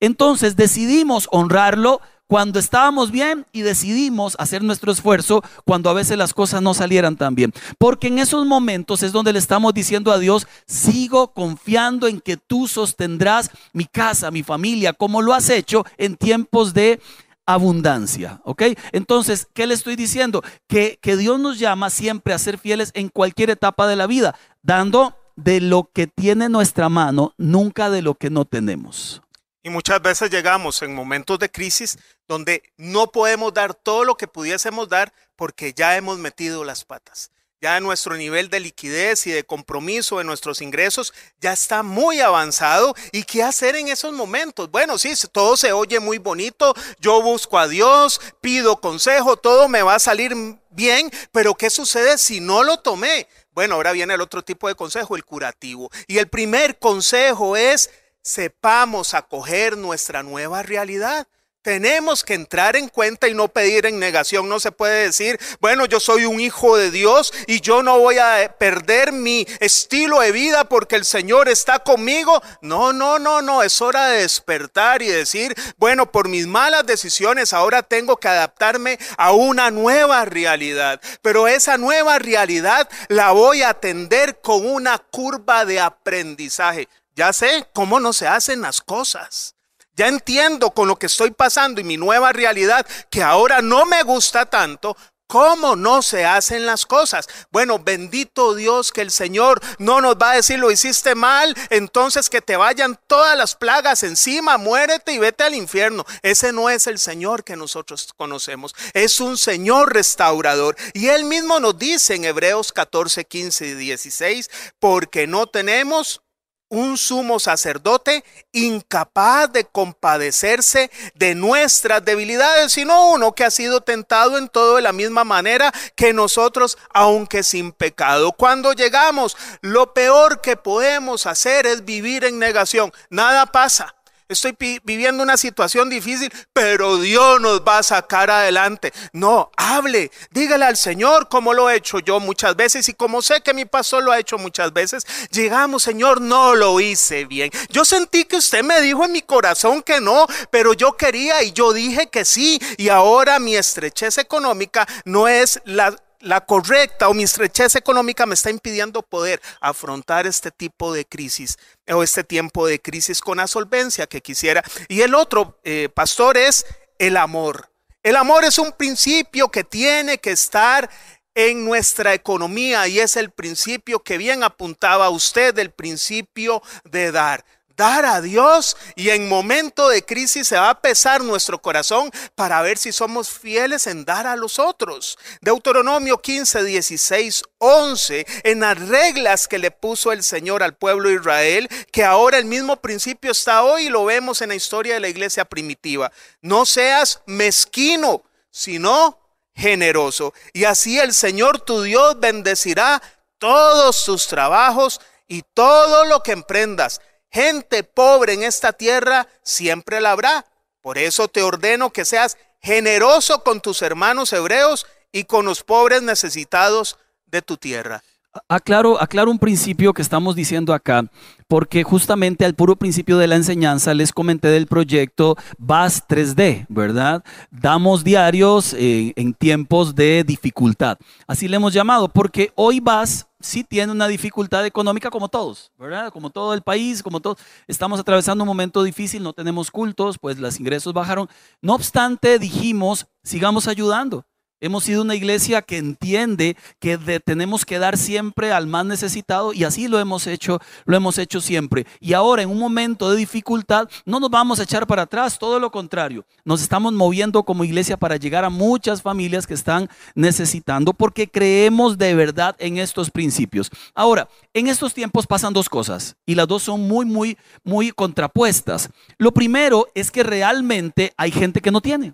Entonces 0.00 0.56
decidimos 0.56 1.28
honrarlo 1.30 2.00
cuando 2.30 2.60
estábamos 2.60 3.10
bien 3.10 3.44
y 3.50 3.62
decidimos 3.62 4.36
hacer 4.38 4.62
nuestro 4.62 4.92
esfuerzo 4.92 5.42
cuando 5.64 5.90
a 5.90 5.94
veces 5.94 6.16
las 6.16 6.32
cosas 6.32 6.62
no 6.62 6.74
salieran 6.74 7.16
tan 7.16 7.34
bien. 7.34 7.52
Porque 7.76 8.06
en 8.06 8.20
esos 8.20 8.46
momentos 8.46 9.02
es 9.02 9.10
donde 9.10 9.32
le 9.32 9.40
estamos 9.40 9.74
diciendo 9.74 10.12
a 10.12 10.18
Dios, 10.20 10.46
sigo 10.64 11.32
confiando 11.32 12.06
en 12.06 12.20
que 12.20 12.36
tú 12.36 12.68
sostendrás 12.68 13.50
mi 13.72 13.84
casa, 13.84 14.30
mi 14.30 14.44
familia, 14.44 14.92
como 14.92 15.22
lo 15.22 15.34
has 15.34 15.50
hecho 15.50 15.84
en 15.98 16.16
tiempos 16.16 16.72
de 16.72 17.00
abundancia, 17.46 18.40
¿ok? 18.44 18.62
Entonces, 18.92 19.48
¿qué 19.52 19.66
le 19.66 19.74
estoy 19.74 19.96
diciendo? 19.96 20.44
Que, 20.68 21.00
que 21.02 21.16
Dios 21.16 21.40
nos 21.40 21.58
llama 21.58 21.90
siempre 21.90 22.32
a 22.32 22.38
ser 22.38 22.58
fieles 22.58 22.92
en 22.94 23.08
cualquier 23.08 23.50
etapa 23.50 23.88
de 23.88 23.96
la 23.96 24.06
vida, 24.06 24.36
dando 24.62 25.16
de 25.42 25.60
lo 25.60 25.90
que 25.92 26.06
tiene 26.06 26.48
nuestra 26.48 26.88
mano, 26.88 27.34
nunca 27.38 27.90
de 27.90 28.02
lo 28.02 28.14
que 28.14 28.30
no 28.30 28.44
tenemos. 28.44 29.22
Y 29.62 29.70
muchas 29.70 30.00
veces 30.00 30.30
llegamos 30.30 30.80
en 30.82 30.94
momentos 30.94 31.38
de 31.38 31.50
crisis 31.50 31.98
donde 32.26 32.62
no 32.78 33.12
podemos 33.12 33.52
dar 33.52 33.74
todo 33.74 34.04
lo 34.04 34.16
que 34.16 34.26
pudiésemos 34.26 34.88
dar 34.88 35.12
porque 35.36 35.74
ya 35.74 35.96
hemos 35.96 36.18
metido 36.18 36.64
las 36.64 36.84
patas. 36.84 37.30
Ya 37.62 37.78
nuestro 37.78 38.16
nivel 38.16 38.48
de 38.48 38.58
liquidez 38.58 39.26
y 39.26 39.32
de 39.32 39.44
compromiso 39.44 40.16
de 40.16 40.24
nuestros 40.24 40.62
ingresos 40.62 41.12
ya 41.42 41.52
está 41.52 41.82
muy 41.82 42.20
avanzado. 42.20 42.94
¿Y 43.12 43.24
qué 43.24 43.42
hacer 43.42 43.76
en 43.76 43.88
esos 43.88 44.14
momentos? 44.14 44.70
Bueno, 44.70 44.96
sí, 44.96 45.12
todo 45.30 45.58
se 45.58 45.74
oye 45.74 46.00
muy 46.00 46.16
bonito. 46.16 46.74
Yo 47.00 47.20
busco 47.20 47.58
a 47.58 47.68
Dios, 47.68 48.18
pido 48.40 48.80
consejo, 48.80 49.36
todo 49.36 49.68
me 49.68 49.82
va 49.82 49.96
a 49.96 49.98
salir 49.98 50.34
bien, 50.70 51.10
pero 51.32 51.54
¿qué 51.54 51.68
sucede 51.68 52.16
si 52.16 52.40
no 52.40 52.62
lo 52.62 52.78
tomé? 52.78 53.28
Bueno, 53.52 53.74
ahora 53.74 53.92
viene 53.92 54.14
el 54.14 54.20
otro 54.20 54.42
tipo 54.42 54.68
de 54.68 54.74
consejo, 54.74 55.16
el 55.16 55.24
curativo. 55.24 55.90
Y 56.06 56.18
el 56.18 56.28
primer 56.28 56.78
consejo 56.78 57.56
es, 57.56 57.90
sepamos 58.22 59.14
acoger 59.14 59.76
nuestra 59.76 60.22
nueva 60.22 60.62
realidad. 60.62 61.26
Tenemos 61.62 62.24
que 62.24 62.32
entrar 62.32 62.74
en 62.74 62.88
cuenta 62.88 63.28
y 63.28 63.34
no 63.34 63.48
pedir 63.48 63.84
en 63.84 63.98
negación. 63.98 64.48
No 64.48 64.60
se 64.60 64.72
puede 64.72 65.04
decir, 65.04 65.38
bueno, 65.60 65.84
yo 65.84 66.00
soy 66.00 66.24
un 66.24 66.40
hijo 66.40 66.78
de 66.78 66.90
Dios 66.90 67.34
y 67.46 67.60
yo 67.60 67.82
no 67.82 67.98
voy 67.98 68.16
a 68.16 68.56
perder 68.58 69.12
mi 69.12 69.46
estilo 69.60 70.20
de 70.20 70.32
vida 70.32 70.64
porque 70.64 70.96
el 70.96 71.04
Señor 71.04 71.50
está 71.50 71.80
conmigo. 71.80 72.42
No, 72.62 72.94
no, 72.94 73.18
no, 73.18 73.42
no. 73.42 73.62
Es 73.62 73.82
hora 73.82 74.06
de 74.06 74.22
despertar 74.22 75.02
y 75.02 75.08
decir, 75.08 75.54
bueno, 75.76 76.10
por 76.10 76.28
mis 76.28 76.46
malas 76.46 76.86
decisiones 76.86 77.52
ahora 77.52 77.82
tengo 77.82 78.16
que 78.16 78.28
adaptarme 78.28 78.98
a 79.18 79.32
una 79.32 79.70
nueva 79.70 80.24
realidad. 80.24 80.98
Pero 81.20 81.46
esa 81.46 81.76
nueva 81.76 82.18
realidad 82.18 82.88
la 83.08 83.32
voy 83.32 83.60
a 83.62 83.70
atender 83.70 84.40
con 84.40 84.64
una 84.64 84.96
curva 84.98 85.66
de 85.66 85.78
aprendizaje. 85.78 86.88
Ya 87.16 87.34
sé 87.34 87.66
cómo 87.74 88.00
no 88.00 88.14
se 88.14 88.26
hacen 88.26 88.62
las 88.62 88.80
cosas. 88.80 89.56
Ya 90.00 90.08
entiendo 90.08 90.70
con 90.70 90.88
lo 90.88 90.96
que 90.96 91.04
estoy 91.04 91.30
pasando 91.30 91.78
y 91.78 91.84
mi 91.84 91.98
nueva 91.98 92.32
realidad 92.32 92.86
que 93.10 93.22
ahora 93.22 93.60
no 93.60 93.84
me 93.84 94.02
gusta 94.02 94.46
tanto, 94.46 94.96
¿Cómo 95.26 95.76
no 95.76 96.02
se 96.02 96.24
hacen 96.24 96.66
las 96.66 96.86
cosas? 96.86 97.28
Bueno, 97.52 97.78
bendito 97.78 98.56
Dios 98.56 98.90
que 98.90 99.02
el 99.02 99.12
Señor 99.12 99.60
no 99.78 100.00
nos 100.00 100.16
va 100.16 100.32
a 100.32 100.34
decir 100.36 100.58
lo 100.58 100.72
hiciste 100.72 101.14
mal, 101.14 101.54
entonces 101.68 102.28
que 102.28 102.40
te 102.40 102.56
vayan 102.56 102.98
todas 103.06 103.38
las 103.38 103.54
plagas 103.54 104.02
encima, 104.02 104.58
muérete 104.58 105.12
y 105.12 105.18
vete 105.18 105.44
al 105.44 105.54
infierno. 105.54 106.04
Ese 106.22 106.52
no 106.52 106.68
es 106.68 106.88
el 106.88 106.98
Señor 106.98 107.44
que 107.44 107.54
nosotros 107.54 108.08
conocemos, 108.16 108.74
es 108.92 109.20
un 109.20 109.36
Señor 109.36 109.92
restaurador. 109.94 110.76
Y 110.94 111.08
Él 111.08 111.24
mismo 111.24 111.60
nos 111.60 111.78
dice 111.78 112.16
en 112.16 112.24
Hebreos 112.24 112.72
14, 112.72 113.24
15 113.24 113.66
y 113.66 113.74
16, 113.74 114.50
porque 114.80 115.28
no 115.28 115.46
tenemos 115.46 116.22
un 116.70 116.96
sumo 116.96 117.38
sacerdote 117.38 118.24
incapaz 118.52 119.52
de 119.52 119.64
compadecerse 119.64 120.90
de 121.14 121.34
nuestras 121.34 122.04
debilidades, 122.04 122.72
sino 122.72 123.10
uno 123.10 123.32
que 123.32 123.44
ha 123.44 123.50
sido 123.50 123.82
tentado 123.82 124.38
en 124.38 124.48
todo 124.48 124.76
de 124.76 124.82
la 124.82 124.92
misma 124.92 125.24
manera 125.24 125.72
que 125.94 126.12
nosotros, 126.12 126.78
aunque 126.94 127.42
sin 127.42 127.72
pecado. 127.72 128.32
Cuando 128.32 128.72
llegamos, 128.72 129.36
lo 129.60 129.92
peor 129.92 130.40
que 130.40 130.56
podemos 130.56 131.26
hacer 131.26 131.66
es 131.66 131.84
vivir 131.84 132.24
en 132.24 132.38
negación. 132.38 132.92
Nada 133.10 133.46
pasa 133.46 133.94
estoy 134.32 134.56
viviendo 134.84 135.22
una 135.22 135.36
situación 135.36 135.90
difícil, 135.90 136.32
pero 136.52 136.98
Dios 136.98 137.40
nos 137.40 137.60
va 137.60 137.78
a 137.78 137.82
sacar 137.82 138.30
adelante. 138.30 138.92
No, 139.12 139.50
hable, 139.56 140.10
dígale 140.30 140.64
al 140.64 140.76
Señor 140.76 141.28
como 141.28 141.52
lo 141.52 141.68
he 141.68 141.76
hecho 141.76 141.98
yo 141.98 142.20
muchas 142.20 142.56
veces 142.56 142.88
y 142.88 142.94
como 142.94 143.22
sé 143.22 143.40
que 143.40 143.54
mi 143.54 143.64
pastor 143.64 144.02
lo 144.02 144.12
ha 144.12 144.18
hecho 144.18 144.38
muchas 144.38 144.72
veces. 144.72 145.06
Llegamos, 145.30 145.82
Señor, 145.82 146.20
no 146.20 146.54
lo 146.54 146.80
hice 146.80 147.24
bien. 147.24 147.50
Yo 147.70 147.84
sentí 147.84 148.24
que 148.24 148.36
usted 148.36 148.62
me 148.62 148.80
dijo 148.80 149.04
en 149.04 149.12
mi 149.12 149.22
corazón 149.22 149.82
que 149.82 150.00
no, 150.00 150.26
pero 150.50 150.74
yo 150.74 150.96
quería 150.96 151.42
y 151.42 151.52
yo 151.52 151.72
dije 151.72 152.08
que 152.08 152.24
sí. 152.24 152.60
Y 152.76 152.88
ahora 152.88 153.38
mi 153.38 153.56
estrechez 153.56 154.18
económica 154.18 154.86
no 155.04 155.28
es 155.28 155.60
la 155.64 155.96
la 156.20 156.44
correcta 156.44 157.08
o 157.08 157.14
mi 157.14 157.22
estrechez 157.22 157.76
económica 157.76 158.26
me 158.26 158.34
está 158.34 158.50
impidiendo 158.50 159.02
poder 159.02 159.40
afrontar 159.60 160.26
este 160.26 160.50
tipo 160.50 160.92
de 160.92 161.04
crisis 161.04 161.58
o 161.88 162.02
este 162.02 162.24
tiempo 162.24 162.66
de 162.66 162.80
crisis 162.80 163.20
con 163.20 163.38
la 163.38 163.46
solvencia 163.46 164.06
que 164.06 164.20
quisiera. 164.20 164.62
Y 164.88 165.00
el 165.00 165.14
otro, 165.14 165.58
eh, 165.64 165.88
pastor, 165.92 166.36
es 166.36 166.66
el 166.98 167.16
amor. 167.16 167.70
El 168.02 168.16
amor 168.16 168.44
es 168.44 168.58
un 168.58 168.72
principio 168.72 169.50
que 169.50 169.64
tiene 169.64 170.18
que 170.18 170.32
estar 170.32 170.90
en 171.34 171.64
nuestra 171.64 172.12
economía 172.14 172.86
y 172.88 173.00
es 173.00 173.16
el 173.16 173.30
principio 173.30 174.02
que 174.02 174.18
bien 174.18 174.42
apuntaba 174.42 175.10
usted, 175.10 175.58
el 175.58 175.70
principio 175.70 176.62
de 176.84 177.12
dar 177.12 177.44
dar 177.80 178.04
a 178.04 178.20
Dios 178.20 178.76
y 178.94 179.08
en 179.08 179.26
momento 179.26 179.88
de 179.88 180.04
crisis 180.04 180.48
se 180.48 180.56
va 180.56 180.68
a 180.68 180.80
pesar 180.82 181.22
nuestro 181.24 181.62
corazón 181.62 182.10
para 182.34 182.60
ver 182.60 182.76
si 182.76 182.92
somos 182.92 183.30
fieles 183.30 183.86
en 183.86 184.04
dar 184.04 184.26
a 184.26 184.36
los 184.36 184.58
otros. 184.58 185.18
Deuteronomio 185.40 186.18
15, 186.18 186.62
16, 186.62 187.42
11, 187.56 188.26
en 188.44 188.60
las 188.60 188.78
reglas 188.86 189.48
que 189.48 189.58
le 189.58 189.70
puso 189.70 190.12
el 190.12 190.22
Señor 190.22 190.62
al 190.62 190.74
pueblo 190.74 191.08
de 191.08 191.14
Israel, 191.14 191.68
que 191.90 192.04
ahora 192.04 192.36
el 192.36 192.44
mismo 192.44 192.76
principio 192.76 193.30
está 193.30 193.62
hoy 193.62 193.86
y 193.86 193.88
lo 193.88 194.04
vemos 194.04 194.42
en 194.42 194.50
la 194.50 194.56
historia 194.56 194.92
de 194.92 195.00
la 195.00 195.08
iglesia 195.08 195.46
primitiva. 195.46 196.12
No 196.42 196.66
seas 196.66 197.22
mezquino, 197.24 198.22
sino 198.50 199.18
generoso. 199.54 200.34
Y 200.52 200.64
así 200.64 200.98
el 200.98 201.14
Señor 201.14 201.60
tu 201.60 201.80
Dios 201.80 202.20
bendecirá 202.20 203.00
todos 203.38 204.04
tus 204.04 204.26
trabajos 204.26 205.00
y 205.28 205.44
todo 205.54 206.04
lo 206.04 206.22
que 206.22 206.32
emprendas 206.32 207.00
Gente 207.30 207.84
pobre 207.84 208.34
en 208.34 208.42
esta 208.42 208.72
tierra 208.72 209.28
siempre 209.42 210.00
la 210.00 210.12
habrá. 210.12 210.46
Por 210.80 210.98
eso 210.98 211.28
te 211.28 211.42
ordeno 211.42 211.90
que 211.90 212.04
seas 212.04 212.36
generoso 212.60 213.44
con 213.44 213.60
tus 213.60 213.82
hermanos 213.82 214.32
hebreos 214.32 214.86
y 215.12 215.24
con 215.24 215.44
los 215.44 215.62
pobres 215.62 216.02
necesitados 216.02 216.98
de 217.26 217.42
tu 217.42 217.56
tierra. 217.56 218.02
Aclaro, 218.48 219.00
aclaro 219.00 219.30
un 219.30 219.40
principio 219.40 219.92
que 219.92 220.02
estamos 220.02 220.36
diciendo 220.36 220.72
acá, 220.72 221.04
porque 221.48 221.82
justamente 221.82 222.44
al 222.44 222.54
puro 222.54 222.76
principio 222.76 223.18
de 223.18 223.26
la 223.26 223.34
enseñanza 223.34 223.92
les 223.92 224.12
comenté 224.12 224.48
del 224.48 224.68
proyecto 224.68 225.36
VAS 225.58 226.06
3D, 226.06 226.66
¿verdad? 226.68 227.24
Damos 227.50 228.04
diarios 228.04 228.72
eh, 228.74 229.12
en 229.16 229.34
tiempos 229.34 229.96
de 229.96 230.22
dificultad. 230.24 230.98
Así 231.26 231.48
le 231.48 231.56
hemos 231.56 231.72
llamado, 231.72 232.08
porque 232.08 232.52
hoy 232.54 232.78
VAS 232.78 233.26
sí 233.40 233.64
tiene 233.64 233.92
una 233.92 234.06
dificultad 234.06 234.64
económica 234.66 235.10
como 235.10 235.28
todos, 235.28 235.72
¿verdad? 235.76 236.12
Como 236.12 236.30
todo 236.30 236.54
el 236.54 236.62
país, 236.62 237.02
como 237.02 237.20
todos. 237.20 237.38
Estamos 237.66 237.98
atravesando 237.98 238.44
un 238.44 238.48
momento 238.48 238.82
difícil, 238.82 239.22
no 239.22 239.32
tenemos 239.32 239.70
cultos, 239.70 240.18
pues 240.18 240.38
los 240.38 240.60
ingresos 240.60 240.92
bajaron. 240.92 241.28
No 241.60 241.74
obstante, 241.74 242.38
dijimos, 242.38 243.06
sigamos 243.22 243.66
ayudando. 243.66 244.24
Hemos 244.62 244.84
sido 244.84 245.00
una 245.00 245.14
iglesia 245.14 245.62
que 245.62 245.78
entiende 245.78 246.54
que 246.78 246.98
tenemos 247.24 247.64
que 247.64 247.78
dar 247.78 247.96
siempre 247.96 248.52
al 248.52 248.66
más 248.66 248.84
necesitado 248.84 249.54
y 249.54 249.64
así 249.64 249.88
lo 249.88 249.98
hemos 249.98 250.26
hecho, 250.26 250.60
lo 250.84 250.96
hemos 250.96 251.16
hecho 251.16 251.40
siempre. 251.40 251.86
Y 251.98 252.12
ahora 252.12 252.42
en 252.42 252.50
un 252.50 252.58
momento 252.58 253.10
de 253.10 253.16
dificultad 253.16 253.88
no 254.04 254.20
nos 254.20 254.28
vamos 254.28 254.60
a 254.60 254.64
echar 254.64 254.86
para 254.86 255.02
atrás, 255.02 255.38
todo 255.38 255.58
lo 255.58 255.70
contrario. 255.70 256.26
Nos 256.44 256.60
estamos 256.60 256.92
moviendo 256.92 257.42
como 257.42 257.64
iglesia 257.64 257.96
para 257.96 258.16
llegar 258.16 258.44
a 258.44 258.50
muchas 258.50 259.00
familias 259.00 259.46
que 259.46 259.54
están 259.54 259.88
necesitando 260.14 260.92
porque 260.92 261.26
creemos 261.26 261.96
de 261.96 262.14
verdad 262.14 262.54
en 262.58 262.76
estos 262.76 263.10
principios. 263.10 263.70
Ahora, 263.94 264.28
en 264.52 264.68
estos 264.68 264.92
tiempos 264.92 265.26
pasan 265.26 265.54
dos 265.54 265.70
cosas 265.70 266.16
y 266.26 266.34
las 266.34 266.46
dos 266.46 266.64
son 266.64 266.86
muy, 266.86 267.06
muy, 267.06 267.38
muy 267.64 267.92
contrapuestas. 267.92 268.90
Lo 269.16 269.32
primero 269.32 269.88
es 269.94 270.10
que 270.10 270.22
realmente 270.22 271.14
hay 271.16 271.30
gente 271.30 271.62
que 271.62 271.70
no 271.70 271.80
tiene. 271.80 272.12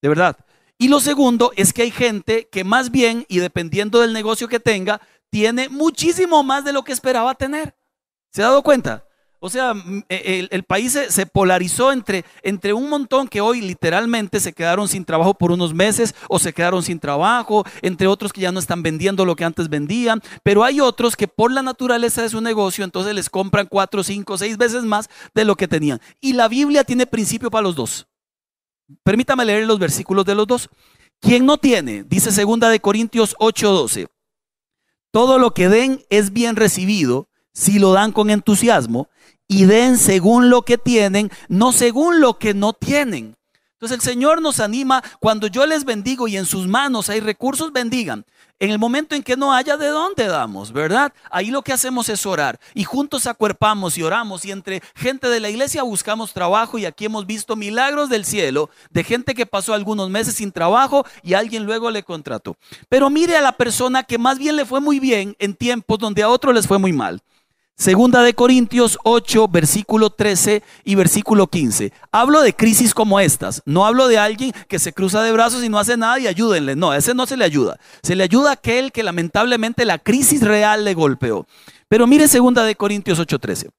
De 0.00 0.08
verdad. 0.08 0.36
Y 0.80 0.88
lo 0.88 0.98
segundo 0.98 1.52
es 1.56 1.74
que 1.74 1.82
hay 1.82 1.90
gente 1.90 2.48
que 2.50 2.64
más 2.64 2.90
bien, 2.90 3.26
y 3.28 3.38
dependiendo 3.38 4.00
del 4.00 4.14
negocio 4.14 4.48
que 4.48 4.60
tenga, 4.60 4.98
tiene 5.28 5.68
muchísimo 5.68 6.42
más 6.42 6.64
de 6.64 6.72
lo 6.72 6.84
que 6.84 6.92
esperaba 6.92 7.34
tener. 7.34 7.76
¿Se 8.32 8.42
ha 8.42 8.46
dado 8.46 8.62
cuenta? 8.62 9.04
O 9.40 9.50
sea, 9.50 9.74
e, 10.08 10.48
el, 10.50 10.62
país 10.62 10.98
se, 11.10 11.26
polarizó 11.26 11.92
entre, 11.92 12.24
entre 12.42 12.72
un 12.72 12.88
montón 12.88 13.28
que 13.28 13.42
hoy 13.42 13.60
literalmente 13.60 14.40
se 14.40 14.54
quedaron 14.54 14.88
sin 14.88 15.04
trabajo 15.04 15.34
por 15.34 15.52
unos 15.52 15.74
meses 15.74 16.14
o 16.30 16.38
se 16.38 16.54
quedaron 16.54 16.82
sin 16.82 16.98
trabajo, 16.98 17.66
entre 17.82 18.06
otros 18.06 18.32
que 18.32 18.40
ya 18.40 18.50
no 18.50 18.58
están 18.58 18.82
vendiendo 18.82 19.26
lo 19.26 19.36
que 19.36 19.44
antes 19.44 19.68
vendían, 19.68 20.22
pero 20.42 20.64
hay 20.64 20.80
otros 20.80 21.14
que 21.14 21.28
por 21.28 21.52
la 21.52 21.62
naturaleza 21.62 22.22
de 22.22 22.30
su 22.30 22.40
negocio 22.40 22.84
entonces 22.84 23.14
les 23.14 23.28
compran 23.28 23.66
cuatro, 23.66 24.02
cinco, 24.02 24.38
seis 24.38 24.56
veces 24.56 24.84
más 24.84 25.10
de 25.34 25.44
lo 25.44 25.56
que 25.56 25.68
tenían. 25.68 26.00
Y 26.22 26.32
la 26.32 26.48
Biblia 26.48 26.84
tiene 26.84 27.06
principio 27.06 27.50
para 27.50 27.64
los 27.64 27.76
dos. 27.76 28.09
Permítame 29.02 29.44
leer 29.44 29.66
los 29.66 29.78
versículos 29.78 30.24
de 30.24 30.34
los 30.34 30.46
dos. 30.46 30.68
¿Quién 31.20 31.44
no 31.46 31.58
tiene? 31.58 32.04
Dice 32.04 32.32
segunda 32.32 32.68
de 32.68 32.80
Corintios 32.80 33.36
8:12. 33.38 34.08
Todo 35.10 35.38
lo 35.38 35.54
que 35.54 35.68
den 35.68 36.04
es 36.08 36.32
bien 36.32 36.56
recibido 36.56 37.28
si 37.52 37.78
lo 37.78 37.92
dan 37.92 38.12
con 38.12 38.30
entusiasmo 38.30 39.08
y 39.48 39.64
den 39.64 39.98
según 39.98 40.48
lo 40.50 40.62
que 40.62 40.78
tienen, 40.78 41.30
no 41.48 41.72
según 41.72 42.20
lo 42.20 42.38
que 42.38 42.54
no 42.54 42.72
tienen. 42.72 43.36
Entonces 43.72 43.96
el 43.96 44.02
Señor 44.02 44.42
nos 44.42 44.60
anima 44.60 45.02
cuando 45.20 45.46
yo 45.46 45.66
les 45.66 45.84
bendigo 45.84 46.28
y 46.28 46.36
en 46.36 46.46
sus 46.46 46.68
manos 46.68 47.08
hay 47.08 47.20
recursos, 47.20 47.72
bendigan. 47.72 48.24
En 48.60 48.70
el 48.70 48.78
momento 48.78 49.14
en 49.14 49.22
que 49.22 49.38
no 49.38 49.54
haya, 49.54 49.78
¿de 49.78 49.88
dónde 49.88 50.26
damos? 50.26 50.70
¿Verdad? 50.70 51.14
Ahí 51.30 51.50
lo 51.50 51.62
que 51.62 51.72
hacemos 51.72 52.10
es 52.10 52.26
orar 52.26 52.60
y 52.74 52.84
juntos 52.84 53.26
acuerpamos 53.26 53.96
y 53.96 54.02
oramos 54.02 54.44
y 54.44 54.50
entre 54.50 54.82
gente 54.94 55.30
de 55.30 55.40
la 55.40 55.48
iglesia 55.48 55.82
buscamos 55.82 56.34
trabajo 56.34 56.76
y 56.76 56.84
aquí 56.84 57.06
hemos 57.06 57.26
visto 57.26 57.56
milagros 57.56 58.10
del 58.10 58.26
cielo 58.26 58.68
de 58.90 59.02
gente 59.02 59.34
que 59.34 59.46
pasó 59.46 59.72
algunos 59.72 60.10
meses 60.10 60.34
sin 60.34 60.52
trabajo 60.52 61.06
y 61.22 61.32
alguien 61.32 61.64
luego 61.64 61.90
le 61.90 62.02
contrató. 62.02 62.58
Pero 62.90 63.08
mire 63.08 63.34
a 63.34 63.40
la 63.40 63.52
persona 63.52 64.02
que 64.02 64.18
más 64.18 64.38
bien 64.38 64.56
le 64.56 64.66
fue 64.66 64.82
muy 64.82 65.00
bien 65.00 65.34
en 65.38 65.54
tiempos 65.54 65.98
donde 65.98 66.22
a 66.22 66.28
otros 66.28 66.54
les 66.54 66.66
fue 66.66 66.78
muy 66.78 66.92
mal. 66.92 67.22
Segunda 67.80 68.22
de 68.22 68.34
Corintios 68.34 68.98
8, 69.04 69.48
versículo 69.48 70.10
13 70.10 70.62
y 70.84 70.96
versículo 70.96 71.46
15. 71.46 71.94
Hablo 72.12 72.42
de 72.42 72.52
crisis 72.52 72.92
como 72.92 73.20
estas. 73.20 73.62
No 73.64 73.86
hablo 73.86 74.06
de 74.06 74.18
alguien 74.18 74.52
que 74.68 74.78
se 74.78 74.92
cruza 74.92 75.22
de 75.22 75.32
brazos 75.32 75.64
y 75.64 75.70
no 75.70 75.78
hace 75.78 75.96
nada 75.96 76.18
y 76.18 76.26
ayúdenle. 76.26 76.76
No, 76.76 76.90
a 76.90 76.98
ese 76.98 77.14
no 77.14 77.24
se 77.24 77.38
le 77.38 77.46
ayuda. 77.46 77.80
Se 78.02 78.16
le 78.16 78.24
ayuda 78.24 78.52
aquel 78.52 78.92
que 78.92 79.02
lamentablemente 79.02 79.86
la 79.86 79.98
crisis 79.98 80.42
real 80.42 80.84
le 80.84 80.92
golpeó. 80.92 81.46
Pero 81.88 82.06
mire 82.06 82.28
segunda 82.28 82.64
de 82.64 82.74
Corintios 82.74 83.18
8, 83.18 83.38
13. 83.38 83.70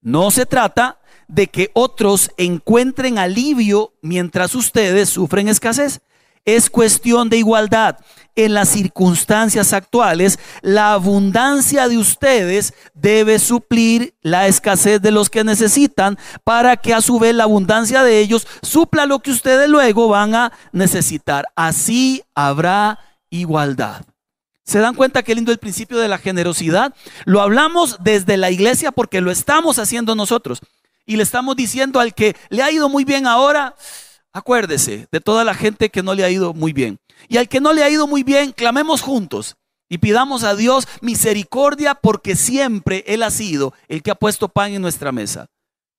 No 0.00 0.30
se 0.30 0.46
trata 0.46 1.00
de 1.26 1.48
que 1.48 1.72
otros 1.74 2.30
encuentren 2.36 3.18
alivio 3.18 3.94
mientras 4.00 4.54
ustedes 4.54 5.08
sufren 5.08 5.48
escasez 5.48 6.02
es 6.44 6.70
cuestión 6.70 7.28
de 7.28 7.36
igualdad. 7.36 7.98
En 8.38 8.54
las 8.54 8.68
circunstancias 8.68 9.72
actuales, 9.72 10.38
la 10.62 10.92
abundancia 10.92 11.88
de 11.88 11.98
ustedes 11.98 12.72
debe 12.94 13.40
suplir 13.40 14.14
la 14.22 14.46
escasez 14.46 15.02
de 15.02 15.10
los 15.10 15.28
que 15.28 15.42
necesitan 15.42 16.16
para 16.44 16.76
que 16.76 16.94
a 16.94 17.00
su 17.00 17.18
vez 17.18 17.34
la 17.34 17.42
abundancia 17.42 18.04
de 18.04 18.20
ellos 18.20 18.46
supla 18.62 19.06
lo 19.06 19.18
que 19.18 19.32
ustedes 19.32 19.68
luego 19.68 20.06
van 20.06 20.36
a 20.36 20.52
necesitar. 20.70 21.46
Así 21.56 22.22
habrá 22.32 23.00
igualdad. 23.28 24.04
¿Se 24.64 24.78
dan 24.78 24.94
cuenta 24.94 25.24
qué 25.24 25.34
lindo 25.34 25.50
el 25.50 25.58
principio 25.58 25.98
de 25.98 26.06
la 26.06 26.18
generosidad? 26.18 26.94
Lo 27.24 27.40
hablamos 27.40 27.96
desde 28.04 28.36
la 28.36 28.52
iglesia 28.52 28.92
porque 28.92 29.20
lo 29.20 29.32
estamos 29.32 29.80
haciendo 29.80 30.14
nosotros. 30.14 30.60
Y 31.04 31.16
le 31.16 31.24
estamos 31.24 31.56
diciendo 31.56 31.98
al 31.98 32.14
que 32.14 32.36
le 32.50 32.62
ha 32.62 32.70
ido 32.70 32.88
muy 32.88 33.02
bien 33.02 33.26
ahora, 33.26 33.74
Acuérdese 34.32 35.08
de 35.10 35.20
toda 35.20 35.42
la 35.42 35.54
gente 35.54 35.88
que 35.88 36.02
no 36.02 36.14
le 36.14 36.22
ha 36.22 36.30
ido 36.30 36.54
muy 36.54 36.72
bien. 36.72 37.00
Y 37.28 37.38
al 37.38 37.48
que 37.48 37.60
no 37.60 37.72
le 37.72 37.82
ha 37.82 37.90
ido 37.90 38.06
muy 38.06 38.22
bien, 38.22 38.52
clamemos 38.52 39.00
juntos 39.00 39.56
y 39.88 39.98
pidamos 39.98 40.44
a 40.44 40.54
Dios 40.54 40.86
misericordia 41.00 41.94
porque 41.94 42.36
siempre 42.36 43.04
Él 43.06 43.22
ha 43.22 43.30
sido 43.30 43.72
el 43.88 44.02
que 44.02 44.10
ha 44.10 44.14
puesto 44.14 44.48
pan 44.48 44.72
en 44.72 44.82
nuestra 44.82 45.12
mesa. 45.12 45.46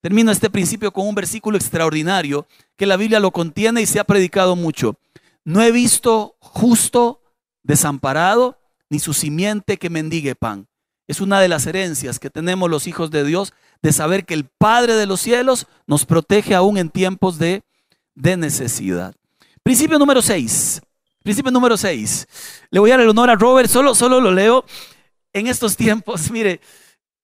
Termino 0.01 0.31
este 0.31 0.49
principio 0.49 0.93
con 0.93 1.07
un 1.07 1.15
versículo 1.15 1.57
extraordinario 1.57 2.47
que 2.77 2.85
la 2.85 2.95
Biblia 2.95 3.19
lo 3.19 3.31
contiene 3.31 3.81
y 3.81 3.85
se 3.85 3.99
ha 3.99 4.05
predicado 4.05 4.55
mucho. 4.55 4.95
No 5.43 5.61
he 5.61 5.71
visto 5.71 6.35
justo 6.39 7.21
desamparado 7.63 8.59
ni 8.89 8.99
su 8.99 9.13
simiente 9.13 9.77
que 9.77 9.89
mendigue 9.89 10.35
pan. 10.35 10.67
Es 11.07 11.19
una 11.19 11.41
de 11.41 11.47
las 11.47 11.65
herencias 11.65 12.19
que 12.19 12.29
tenemos 12.29 12.69
los 12.69 12.87
hijos 12.87 13.11
de 13.11 13.23
Dios 13.23 13.53
de 13.81 13.91
saber 13.91 14.25
que 14.25 14.35
el 14.35 14.45
Padre 14.45 14.93
de 14.93 15.05
los 15.05 15.19
cielos 15.19 15.67
nos 15.87 16.05
protege 16.05 16.55
aún 16.55 16.77
en 16.77 16.89
tiempos 16.89 17.39
de 17.39 17.63
de 18.19 18.37
necesidad. 18.37 19.15
Principio 19.63 19.97
número 19.97 20.21
6. 20.21 20.81
Principio 21.23 21.51
número 21.51 21.77
6. 21.77 22.27
Le 22.71 22.79
voy 22.79 22.91
a 22.91 22.93
dar 22.93 23.01
el 23.01 23.09
honor 23.09 23.29
a 23.29 23.35
Robert, 23.35 23.69
solo, 23.69 23.93
solo 23.93 24.21
lo 24.21 24.31
leo. 24.31 24.65
En 25.33 25.47
estos 25.47 25.75
tiempos, 25.75 26.31
mire, 26.31 26.61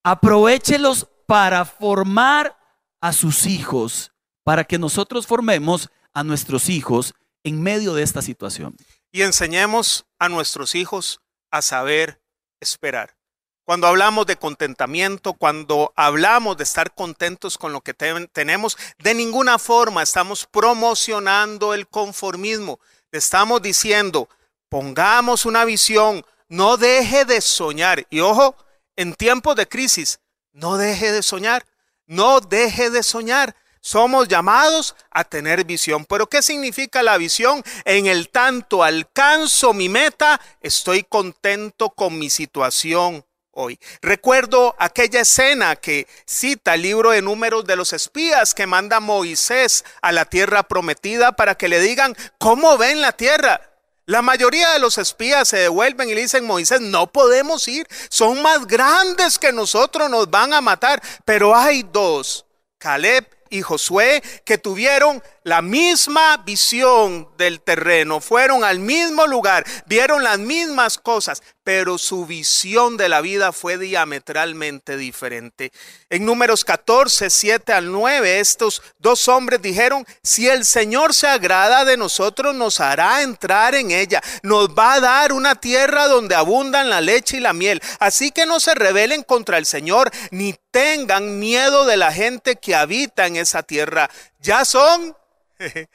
aprovechelos 0.04 1.08
para 1.26 1.66
formar 1.66 2.58
a 3.02 3.14
sus 3.14 3.46
hijos, 3.46 4.12
para 4.44 4.64
que 4.64 4.78
nosotros 4.78 5.28
formemos 5.28 5.90
a 6.14 6.24
nuestros 6.24 6.70
hijos 6.70 7.14
en 7.44 7.62
medio 7.62 7.94
de 7.94 8.04
esta 8.04 8.22
situación. 8.22 8.76
Y 9.12 9.22
enseñemos 9.22 10.06
a 10.20 10.30
nuestros 10.30 10.76
hijos 10.76 11.22
a 11.52 11.62
saber 11.62 12.22
esperar. 12.60 13.16
Cuando 13.64 13.88
hablamos 13.88 14.28
de 14.28 14.36
contentamiento, 14.36 15.34
cuando 15.34 15.92
hablamos 15.96 16.58
de 16.58 16.64
estar 16.64 16.94
contentos 16.94 17.58
con 17.58 17.74
lo 17.74 17.82
que 17.82 17.96
tenemos, 17.96 18.78
de 19.00 19.16
ninguna 19.16 19.58
forma 19.58 20.04
estamos 20.04 20.46
promocionando 20.46 21.74
el 21.74 21.88
conformismo. 21.88 22.80
Estamos 23.18 23.62
diciendo, 23.62 24.30
pongamos 24.70 25.46
una 25.46 25.66
visión, 25.66 26.26
no 26.48 26.78
deje 26.78 27.26
de 27.26 27.42
soñar. 27.42 28.06
Y 28.10 28.20
ojo, 28.20 28.56
en 28.96 29.14
tiempos 29.14 29.56
de 29.56 29.68
crisis, 29.68 30.20
no 30.54 30.78
deje 30.78 31.12
de 31.12 31.24
soñar, 31.24 31.66
no 32.06 32.40
deje 32.40 32.90
de 32.90 33.04
soñar. 33.04 33.56
Somos 33.82 34.28
llamados 34.28 34.96
a 35.12 35.24
tener 35.24 35.64
visión. 35.64 36.06
Pero 36.06 36.28
¿qué 36.28 36.42
significa 36.42 37.04
la 37.04 37.18
visión? 37.18 37.64
En 37.84 38.08
el 38.08 38.30
tanto 38.30 38.84
alcanzo 38.84 39.74
mi 39.74 39.90
meta, 39.90 40.42
estoy 40.62 41.04
contento 41.04 41.90
con 41.92 42.18
mi 42.18 42.30
situación 42.30 43.25
hoy. 43.56 43.80
Recuerdo 44.02 44.76
aquella 44.78 45.22
escena 45.22 45.76
que 45.76 46.08
cita 46.26 46.76
el 46.76 46.84
libro 46.84 47.12
de 47.12 47.22
números 47.22 47.66
de 47.66 47.76
los 47.76 47.94
espías 47.94 48.54
que 48.54 48.68
manda 48.68 49.00
Moisés 49.00 49.84
a 50.02 50.12
la 50.12 50.26
tierra 50.26 50.64
prometida 50.64 51.32
para 51.32 51.56
que 51.56 51.68
le 51.68 51.80
digan 51.80 52.16
cómo 52.38 52.78
ven 52.78 53.02
la 53.02 53.14
tierra. 53.14 53.62
La 54.06 54.22
mayoría 54.22 54.72
de 54.72 54.80
los 54.80 55.00
espías 55.00 55.48
se 55.48 55.58
devuelven 55.58 56.10
y 56.10 56.14
le 56.14 56.22
dicen, 56.22 56.46
Moisés, 56.46 56.80
no 56.80 57.08
podemos 57.08 57.68
ir, 57.68 57.88
son 58.10 58.42
más 58.44 58.68
grandes 58.68 59.40
que 59.40 59.52
nosotros, 59.52 60.10
nos 60.12 60.30
van 60.30 60.54
a 60.54 60.62
matar. 60.62 61.02
Pero 61.24 61.56
hay 61.56 61.84
dos, 61.92 62.46
Caleb 62.78 63.26
y 63.50 63.64
Josué, 63.64 64.22
que 64.44 64.60
tuvieron 64.60 65.24
la 65.46 65.62
misma 65.62 66.38
visión 66.38 67.30
del 67.38 67.62
terreno, 67.62 68.20
fueron 68.20 68.64
al 68.64 68.80
mismo 68.80 69.28
lugar, 69.28 69.64
vieron 69.86 70.24
las 70.24 70.40
mismas 70.40 70.98
cosas, 70.98 71.44
pero 71.64 72.00
su 72.00 72.26
visión 72.26 72.98
de 72.98 73.10
la 73.10 73.22
vida 73.22 73.52
fue 73.52 73.78
diametralmente 73.78 74.98
diferente. 74.98 75.72
En 76.10 76.26
números 76.26 76.66
14, 76.66 77.30
7 77.30 77.74
al 77.74 77.92
9, 77.92 78.40
estos 78.40 78.82
dos 78.98 79.28
hombres 79.28 79.62
dijeron, 79.62 80.04
si 80.24 80.50
el 80.50 80.66
Señor 80.66 81.14
se 81.14 81.28
agrada 81.28 81.86
de 81.86 81.96
nosotros, 81.96 82.56
nos 82.56 82.80
hará 82.80 83.22
entrar 83.22 83.76
en 83.76 83.92
ella, 83.92 84.24
nos 84.42 84.70
va 84.70 84.94
a 84.94 85.00
dar 85.00 85.32
una 85.32 85.54
tierra 85.54 86.08
donde 86.08 86.34
abundan 86.34 86.90
la 86.90 87.02
leche 87.02 87.38
y 87.38 87.42
la 87.42 87.54
miel. 87.54 87.84
Así 88.00 88.32
que 88.32 88.48
no 88.48 88.60
se 88.60 88.74
rebelen 88.74 89.22
contra 89.22 89.60
el 89.60 89.68
Señor, 89.68 90.10
ni 90.32 90.56
tengan 90.72 91.38
miedo 91.38 91.86
de 91.86 91.98
la 91.98 92.12
gente 92.12 92.56
que 92.56 92.74
habita 92.74 93.28
en 93.28 93.36
esa 93.36 93.62
tierra. 93.62 94.10
Ya 94.40 94.66
son 94.66 95.16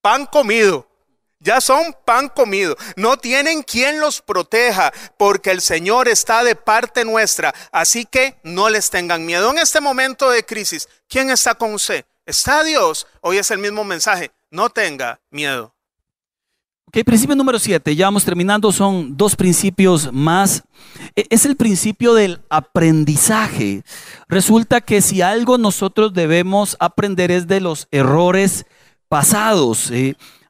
pan 0.00 0.26
comido. 0.26 0.86
Ya 1.42 1.60
son 1.62 1.94
pan 2.04 2.28
comido. 2.28 2.76
No 2.96 3.16
tienen 3.16 3.62
quien 3.62 3.98
los 3.98 4.20
proteja 4.20 4.92
porque 5.16 5.50
el 5.50 5.62
Señor 5.62 6.06
está 6.06 6.44
de 6.44 6.54
parte 6.54 7.04
nuestra. 7.04 7.54
Así 7.72 8.04
que 8.04 8.38
no 8.42 8.68
les 8.68 8.90
tengan 8.90 9.24
miedo. 9.24 9.50
En 9.50 9.58
este 9.58 9.80
momento 9.80 10.30
de 10.30 10.44
crisis, 10.44 10.86
¿quién 11.08 11.30
está 11.30 11.54
con 11.54 11.72
usted? 11.72 12.04
¿Está 12.26 12.62
Dios? 12.62 13.06
Hoy 13.22 13.38
es 13.38 13.50
el 13.50 13.58
mismo 13.58 13.84
mensaje. 13.84 14.30
No 14.50 14.68
tenga 14.68 15.18
miedo. 15.30 15.74
Ok, 16.92 17.04
principio 17.04 17.36
número 17.36 17.60
7, 17.60 17.94
ya 17.94 18.06
vamos 18.06 18.24
terminando, 18.24 18.72
son 18.72 19.16
dos 19.16 19.36
principios 19.36 20.12
más. 20.12 20.64
E, 21.14 21.24
es 21.30 21.46
el 21.46 21.56
principio 21.56 22.14
del 22.14 22.40
aprendizaje. 22.50 23.84
Resulta 24.26 24.80
que 24.80 25.00
si 25.00 25.22
algo 25.22 25.56
nosotros 25.56 26.12
debemos 26.12 26.76
aprender 26.80 27.30
es 27.30 27.46
de 27.46 27.60
los 27.60 27.86
errores 27.92 28.66
pasados. 29.10 29.92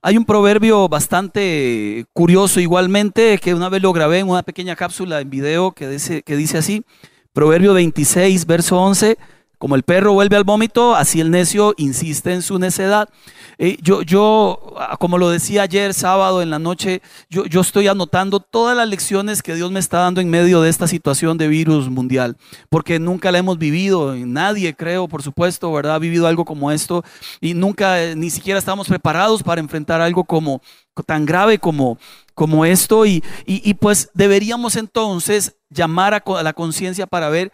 Hay 0.03 0.17
un 0.19 0.27
proverbio 0.27 0.87
bastante 0.89 2.05
curioso 2.13 2.61
igualmente, 2.61 3.39
que 3.39 3.55
una 3.55 3.71
vez 3.71 3.83
lo 3.83 3.93
grabé 3.93 4.19
en 4.19 4.29
una 4.29 4.43
pequeña 4.43 4.77
cápsula 4.77 5.21
en 5.21 5.31
video 5.31 5.73
que 5.73 5.89
dice, 5.89 6.23
que 6.23 6.37
dice 6.37 6.59
así, 6.59 6.85
Proverbio 7.33 7.73
26, 7.75 8.45
verso 8.47 8.79
11. 8.79 9.17
Como 9.61 9.75
el 9.75 9.83
perro 9.83 10.15
vuelve 10.15 10.37
al 10.37 10.45
vómito, 10.45 10.97
así 10.97 11.21
el 11.21 11.31
necio 11.31 11.75
insiste 11.77 12.33
en 12.33 12.41
su 12.41 12.59
necedad. 12.59 13.11
Eh, 13.59 13.77
yo, 13.83 14.01
yo, 14.01 14.75
ah, 14.79 14.97
como 14.99 15.19
lo 15.19 15.29
decía 15.29 15.61
ayer, 15.61 15.93
sábado 15.93 16.41
en 16.41 16.49
la 16.49 16.59
noche, 16.59 17.03
yo, 17.29 17.45
yo 17.45 17.61
estoy 17.61 17.87
anotando 17.87 18.41
todas 18.41 18.75
las 18.75 18.89
lecciones 18.89 19.43
que 19.43 19.55
Dios 19.55 19.71
me 19.71 19.79
está 19.79 19.99
dando 19.99 20.23
en 20.23 20.31
medio 20.31 20.63
de 20.63 20.71
esta 20.71 20.87
situación 20.87 21.37
de 21.37 21.49
virus 21.49 21.91
mundial, 21.91 22.39
porque 22.71 22.99
nunca 22.99 23.31
la 23.31 23.37
hemos 23.37 23.59
vivido, 23.59 24.17
nadie 24.17 24.75
creo, 24.75 25.09
por 25.09 25.23
supuesto, 25.23 25.71
¿verdad? 25.71 25.97
Ha 25.97 25.99
vivido 25.99 26.27
algo 26.27 26.47
como 26.47 26.73
esto 26.73 27.05
y 27.43 27.53
nunca, 27.53 28.03
eh, 28.03 28.17
ni 28.17 28.31
siquiera 28.31 28.59
estamos 28.59 28.89
preparados 28.89 29.43
para 29.43 29.61
enfrentar 29.61 30.01
algo 30.01 30.25
como 30.25 30.63
tan 31.07 31.27
grave 31.27 31.59
como, 31.59 31.99
como 32.35 32.65
esto 32.65 33.05
y, 33.05 33.23
y, 33.45 33.75
pues 33.75 34.11
deberíamos 34.15 34.77
entonces 34.77 35.57
llamar 35.69 36.15
a, 36.15 36.43
la 36.43 36.53
conciencia 36.55 37.07
para 37.07 37.29
ver 37.29 37.53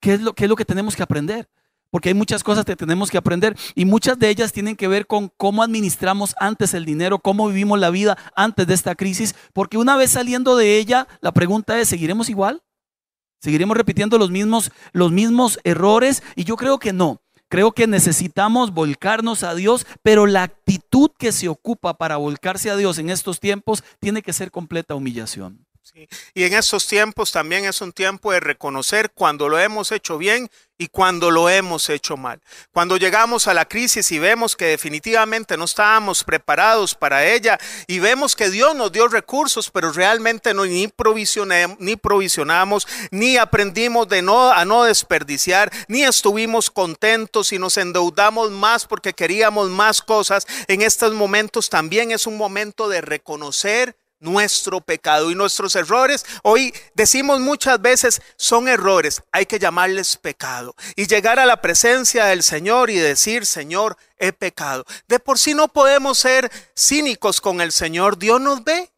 ¿Qué 0.00 0.14
es, 0.14 0.20
lo, 0.20 0.34
¿Qué 0.34 0.44
es 0.44 0.50
lo 0.50 0.56
que 0.56 0.64
tenemos 0.64 0.96
que 0.96 1.02
aprender? 1.02 1.48
Porque 1.90 2.10
hay 2.10 2.14
muchas 2.14 2.44
cosas 2.44 2.64
que 2.64 2.76
tenemos 2.76 3.10
que 3.10 3.16
aprender 3.16 3.56
y 3.74 3.86
muchas 3.86 4.18
de 4.18 4.28
ellas 4.28 4.52
tienen 4.52 4.76
que 4.76 4.88
ver 4.88 5.06
con 5.06 5.32
cómo 5.36 5.62
administramos 5.62 6.34
antes 6.38 6.74
el 6.74 6.84
dinero, 6.84 7.18
cómo 7.18 7.48
vivimos 7.48 7.78
la 7.78 7.90
vida 7.90 8.18
antes 8.36 8.66
de 8.66 8.74
esta 8.74 8.94
crisis, 8.94 9.34
porque 9.54 9.78
una 9.78 9.96
vez 9.96 10.10
saliendo 10.10 10.56
de 10.56 10.78
ella, 10.78 11.08
la 11.20 11.32
pregunta 11.32 11.80
es, 11.80 11.88
¿seguiremos 11.88 12.28
igual? 12.28 12.62
¿Seguiremos 13.40 13.76
repitiendo 13.76 14.18
los 14.18 14.30
mismos, 14.30 14.70
los 14.92 15.12
mismos 15.12 15.60
errores? 15.64 16.22
Y 16.34 16.44
yo 16.44 16.56
creo 16.56 16.78
que 16.78 16.92
no. 16.92 17.22
Creo 17.48 17.72
que 17.72 17.86
necesitamos 17.86 18.74
volcarnos 18.74 19.42
a 19.42 19.54
Dios, 19.54 19.86
pero 20.02 20.26
la 20.26 20.42
actitud 20.42 21.10
que 21.18 21.32
se 21.32 21.48
ocupa 21.48 21.96
para 21.96 22.18
volcarse 22.18 22.68
a 22.68 22.76
Dios 22.76 22.98
en 22.98 23.08
estos 23.08 23.40
tiempos 23.40 23.82
tiene 24.00 24.20
que 24.20 24.34
ser 24.34 24.50
completa 24.50 24.94
humillación. 24.94 25.67
Y 26.34 26.44
en 26.44 26.54
estos 26.54 26.86
tiempos 26.86 27.32
también 27.32 27.64
es 27.64 27.80
un 27.80 27.92
tiempo 27.92 28.32
de 28.32 28.40
reconocer 28.40 29.10
cuando 29.10 29.48
lo 29.48 29.58
hemos 29.58 29.92
hecho 29.92 30.18
bien 30.18 30.50
y 30.78 30.88
cuando 30.88 31.30
lo 31.30 31.48
hemos 31.48 31.88
hecho 31.90 32.16
mal. 32.16 32.40
Cuando 32.72 32.96
llegamos 32.96 33.48
a 33.48 33.54
la 33.54 33.66
crisis 33.66 34.12
y 34.12 34.18
vemos 34.20 34.54
que 34.54 34.66
definitivamente 34.66 35.56
no 35.56 35.64
estábamos 35.64 36.22
preparados 36.22 36.94
para 36.94 37.26
ella 37.26 37.58
y 37.88 37.98
vemos 37.98 38.36
que 38.36 38.48
Dios 38.48 38.76
nos 38.76 38.92
dio 38.92 39.08
recursos, 39.08 39.70
pero 39.70 39.92
realmente 39.92 40.54
no 40.54 40.64
ni, 40.64 40.88
ni 41.78 41.96
provisionamos, 41.96 42.86
ni 43.10 43.36
aprendimos 43.36 44.08
de 44.08 44.22
no, 44.22 44.52
a 44.52 44.64
no 44.64 44.84
desperdiciar, 44.84 45.72
ni 45.88 46.04
estuvimos 46.04 46.70
contentos 46.70 47.52
y 47.52 47.58
nos 47.58 47.76
endeudamos 47.76 48.52
más 48.52 48.86
porque 48.86 49.12
queríamos 49.12 49.68
más 49.70 50.00
cosas, 50.00 50.46
en 50.68 50.82
estos 50.82 51.12
momentos 51.12 51.68
también 51.68 52.12
es 52.12 52.26
un 52.26 52.36
momento 52.36 52.88
de 52.88 53.00
reconocer 53.00 53.96
nuestro 54.20 54.80
pecado 54.80 55.30
y 55.30 55.34
nuestros 55.34 55.76
errores. 55.76 56.24
Hoy 56.42 56.74
decimos 56.94 57.40
muchas 57.40 57.80
veces 57.80 58.22
son 58.36 58.68
errores, 58.68 59.22
hay 59.32 59.46
que 59.46 59.58
llamarles 59.58 60.16
pecado 60.16 60.74
y 60.96 61.06
llegar 61.06 61.38
a 61.38 61.46
la 61.46 61.60
presencia 61.60 62.26
del 62.26 62.42
Señor 62.42 62.90
y 62.90 62.96
decir, 62.96 63.46
Señor, 63.46 63.96
he 64.18 64.32
pecado. 64.32 64.84
De 65.06 65.18
por 65.18 65.38
sí 65.38 65.54
no 65.54 65.68
podemos 65.68 66.18
ser 66.18 66.50
cínicos 66.76 67.40
con 67.40 67.60
el 67.60 67.72
Señor, 67.72 68.18
Dios 68.18 68.40
nos 68.40 68.64
ve. 68.64 68.90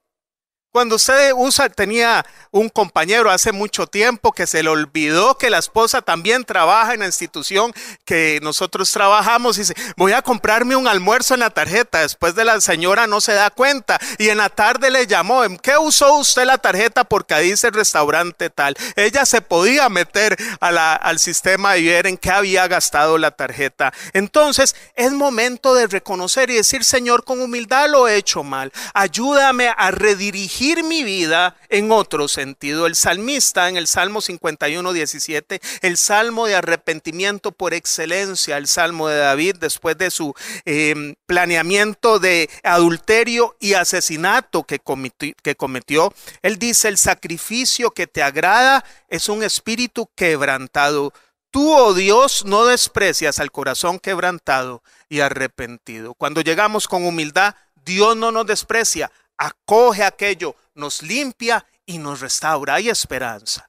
Cuando 0.72 0.94
usted 0.94 1.32
usa, 1.34 1.68
tenía 1.68 2.24
un 2.52 2.68
compañero 2.68 3.28
hace 3.28 3.50
mucho 3.50 3.88
tiempo 3.88 4.30
que 4.30 4.46
se 4.46 4.62
le 4.62 4.68
olvidó 4.68 5.36
que 5.36 5.50
la 5.50 5.58
esposa 5.58 6.00
también 6.00 6.44
trabaja 6.44 6.94
en 6.94 7.00
la 7.00 7.06
institución 7.06 7.72
que 8.04 8.38
nosotros 8.40 8.92
trabajamos 8.92 9.56
y 9.56 9.62
dice, 9.62 9.74
voy 9.96 10.12
a 10.12 10.22
comprarme 10.22 10.76
un 10.76 10.86
almuerzo 10.86 11.34
en 11.34 11.40
la 11.40 11.50
tarjeta. 11.50 12.02
Después 12.02 12.36
de 12.36 12.44
la 12.44 12.60
señora 12.60 13.08
no 13.08 13.20
se 13.20 13.32
da 13.32 13.50
cuenta 13.50 13.98
y 14.16 14.28
en 14.28 14.38
la 14.38 14.48
tarde 14.48 14.92
le 14.92 15.08
llamó, 15.08 15.42
¿en 15.42 15.58
qué 15.58 15.76
usó 15.76 16.14
usted 16.18 16.44
la 16.44 16.58
tarjeta? 16.58 17.02
Porque 17.02 17.36
dice 17.40 17.66
el 17.66 17.74
restaurante 17.74 18.48
tal. 18.48 18.76
Ella 18.94 19.26
se 19.26 19.40
podía 19.40 19.88
meter 19.88 20.36
al 20.60 21.18
sistema 21.18 21.78
y 21.78 21.86
ver 21.88 22.06
en 22.06 22.16
qué 22.16 22.30
había 22.30 22.68
gastado 22.68 23.18
la 23.18 23.32
tarjeta. 23.32 23.92
Entonces 24.12 24.76
es 24.94 25.10
momento 25.10 25.74
de 25.74 25.88
reconocer 25.88 26.48
y 26.50 26.54
decir, 26.54 26.84
Señor, 26.84 27.24
con 27.24 27.40
humildad 27.40 27.88
lo 27.90 28.06
he 28.06 28.14
hecho 28.14 28.44
mal. 28.44 28.72
Ayúdame 28.94 29.74
a 29.76 29.90
redirigir 29.90 30.59
mi 30.60 31.04
vida 31.04 31.56
en 31.70 31.90
otro 31.90 32.28
sentido. 32.28 32.86
El 32.86 32.94
salmista 32.94 33.68
en 33.68 33.76
el 33.76 33.86
Salmo 33.86 34.20
51, 34.20 34.92
17, 34.92 35.60
el 35.80 35.96
salmo 35.96 36.46
de 36.46 36.54
arrepentimiento 36.54 37.50
por 37.50 37.72
excelencia, 37.72 38.58
el 38.58 38.66
salmo 38.66 39.08
de 39.08 39.16
David 39.16 39.56
después 39.58 39.96
de 39.96 40.10
su 40.10 40.34
em, 40.66 41.14
planeamiento 41.26 42.18
de 42.18 42.50
adulterio 42.62 43.56
y 43.58 43.72
asesinato 43.72 44.64
que 44.64 44.78
cometió, 44.78 45.32
que 45.42 45.54
cometió, 45.54 46.12
él 46.42 46.58
dice, 46.58 46.88
el 46.88 46.98
sacrificio 46.98 47.90
que 47.90 48.06
te 48.06 48.22
agrada 48.22 48.84
es 49.08 49.28
un 49.28 49.42
espíritu 49.42 50.10
quebrantado. 50.14 51.14
Tú, 51.50 51.72
oh 51.74 51.94
Dios, 51.94 52.44
no 52.44 52.66
desprecias 52.66 53.40
al 53.40 53.50
corazón 53.50 53.98
quebrantado 53.98 54.82
y 55.08 55.20
arrepentido. 55.20 56.14
Cuando 56.14 56.42
llegamos 56.42 56.86
con 56.86 57.04
humildad, 57.04 57.54
Dios 57.84 58.16
no 58.16 58.30
nos 58.30 58.46
desprecia, 58.46 59.10
acoge 59.40 60.04
aquello, 60.04 60.54
nos 60.74 61.02
limpia 61.02 61.64
y 61.86 61.98
nos 61.98 62.20
restaura. 62.20 62.74
Hay 62.74 62.88
esperanza. 62.88 63.68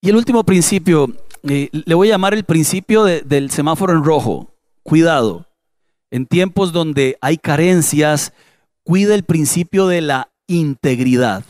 Y 0.00 0.10
el 0.10 0.16
último 0.16 0.44
principio, 0.44 1.08
eh, 1.42 1.70
le 1.72 1.94
voy 1.94 2.08
a 2.08 2.12
llamar 2.12 2.34
el 2.34 2.44
principio 2.44 3.04
del 3.04 3.50
semáforo 3.50 3.94
en 3.94 4.04
rojo. 4.04 4.54
Cuidado. 4.82 5.46
En 6.10 6.26
tiempos 6.26 6.72
donde 6.72 7.16
hay 7.20 7.38
carencias, 7.38 8.32
cuida 8.84 9.14
el 9.14 9.24
principio 9.24 9.88
de 9.88 10.02
la 10.02 10.30
integridad. 10.46 11.44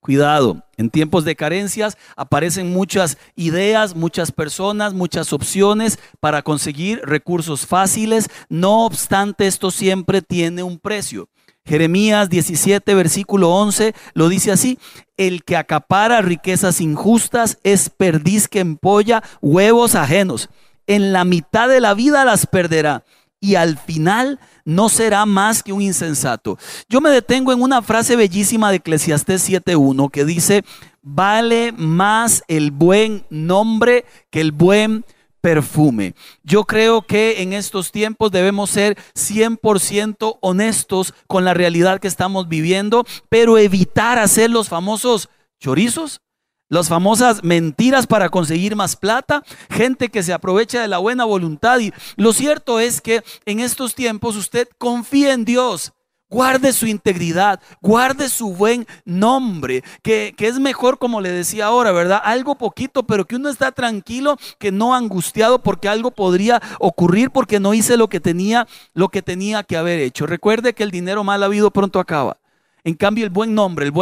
Cuidado, 0.00 0.62
en 0.76 0.90
tiempos 0.90 1.24
de 1.24 1.36
carencias 1.36 1.96
aparecen 2.16 2.72
muchas 2.72 3.18
ideas, 3.36 3.94
muchas 3.94 4.32
personas, 4.32 4.94
muchas 4.94 5.32
opciones 5.32 5.98
para 6.20 6.42
conseguir 6.42 7.00
recursos 7.04 7.66
fáciles. 7.66 8.28
No 8.48 8.86
obstante, 8.86 9.46
esto 9.46 9.70
siempre 9.70 10.22
tiene 10.22 10.62
un 10.62 10.78
precio. 10.78 11.28
Jeremías 11.68 12.30
17, 12.30 12.94
versículo 12.94 13.50
11, 13.50 13.94
lo 14.14 14.30
dice 14.30 14.50
así, 14.50 14.78
el 15.18 15.44
que 15.44 15.56
acapara 15.56 16.22
riquezas 16.22 16.80
injustas 16.80 17.58
es 17.62 17.90
perdiz 17.90 18.48
que 18.48 18.60
empolla 18.60 19.22
huevos 19.42 19.94
ajenos. 19.94 20.48
En 20.86 21.12
la 21.12 21.24
mitad 21.24 21.68
de 21.68 21.80
la 21.80 21.92
vida 21.92 22.24
las 22.24 22.46
perderá 22.46 23.04
y 23.38 23.56
al 23.56 23.76
final 23.76 24.40
no 24.64 24.88
será 24.88 25.26
más 25.26 25.62
que 25.62 25.74
un 25.74 25.82
insensato. 25.82 26.58
Yo 26.88 27.02
me 27.02 27.10
detengo 27.10 27.52
en 27.52 27.60
una 27.60 27.82
frase 27.82 28.16
bellísima 28.16 28.70
de 28.70 28.76
Eclesiastés 28.76 29.48
7.1 29.48 30.10
que 30.10 30.24
dice, 30.24 30.64
vale 31.02 31.72
más 31.72 32.42
el 32.48 32.70
buen 32.70 33.26
nombre 33.28 34.06
que 34.30 34.40
el 34.40 34.52
buen 34.52 35.04
perfume. 35.40 36.14
Yo 36.42 36.64
creo 36.64 37.02
que 37.02 37.42
en 37.42 37.52
estos 37.52 37.92
tiempos 37.92 38.30
debemos 38.30 38.70
ser 38.70 38.96
100% 39.14 40.38
honestos 40.40 41.14
con 41.26 41.44
la 41.44 41.54
realidad 41.54 42.00
que 42.00 42.08
estamos 42.08 42.48
viviendo, 42.48 43.04
pero 43.28 43.58
evitar 43.58 44.18
hacer 44.18 44.50
los 44.50 44.68
famosos 44.68 45.28
chorizos, 45.60 46.20
las 46.68 46.88
famosas 46.88 47.42
mentiras 47.42 48.06
para 48.06 48.28
conseguir 48.28 48.76
más 48.76 48.96
plata, 48.96 49.42
gente 49.70 50.10
que 50.10 50.22
se 50.22 50.32
aprovecha 50.32 50.82
de 50.82 50.88
la 50.88 50.98
buena 50.98 51.24
voluntad. 51.24 51.78
Y 51.78 51.92
lo 52.16 52.32
cierto 52.32 52.78
es 52.78 53.00
que 53.00 53.22
en 53.46 53.60
estos 53.60 53.94
tiempos 53.94 54.36
usted 54.36 54.68
confía 54.78 55.32
en 55.32 55.44
Dios. 55.44 55.92
Guarde 56.30 56.74
su 56.74 56.86
integridad, 56.86 57.60
guarde 57.80 58.28
su 58.28 58.54
buen 58.54 58.86
nombre, 59.06 59.82
que, 60.02 60.34
es 60.38 60.58
mejor, 60.58 60.98
como 60.98 61.20
le 61.22 61.30
decía 61.30 61.66
ahora, 61.66 61.90
¿verdad? 61.90 62.20
Algo 62.22 62.56
poquito, 62.56 63.06
pero 63.06 63.26
que 63.26 63.36
uno 63.36 63.48
está 63.48 63.72
tranquilo, 63.72 64.36
que 64.58 64.70
no 64.70 64.94
angustiado 64.94 65.62
porque 65.62 65.88
algo 65.88 66.10
podría 66.10 66.60
ocurrir 66.80 67.30
porque 67.30 67.60
no 67.60 67.72
hice 67.72 67.96
lo 67.96 68.08
que 68.08 68.20
tenía, 68.20 68.66
lo 68.92 69.08
que 69.08 69.22
tenía 69.22 69.62
que 69.62 69.78
haber 69.78 70.00
hecho. 70.00 70.26
Recuerde 70.26 70.74
que 70.74 70.82
el 70.82 70.90
dinero 70.90 71.24
mal 71.24 71.42
habido 71.42 71.70
pronto 71.70 71.98
acaba. 71.98 72.36
En 72.84 72.94
cambio, 72.94 73.24
el 73.24 73.30
buen 73.30 73.54
nombre, 73.54 73.92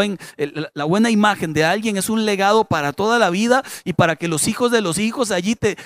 la 0.74 0.84
buena 0.84 1.10
imagen 1.10 1.52
de 1.52 1.64
alguien 1.64 1.96
es 1.96 2.08
un 2.08 2.24
legado 2.24 2.64
para 2.64 2.92
toda 2.92 3.18
la 3.18 3.30
vida 3.30 3.62
y 3.84 3.94
para 3.94 4.16
que 4.16 4.28
los 4.28 4.48
hijos 4.48 4.70
de 4.70 4.80
los 4.80 4.98
hijos 4.98 5.30
allí 5.30 5.56
te, 5.56 5.76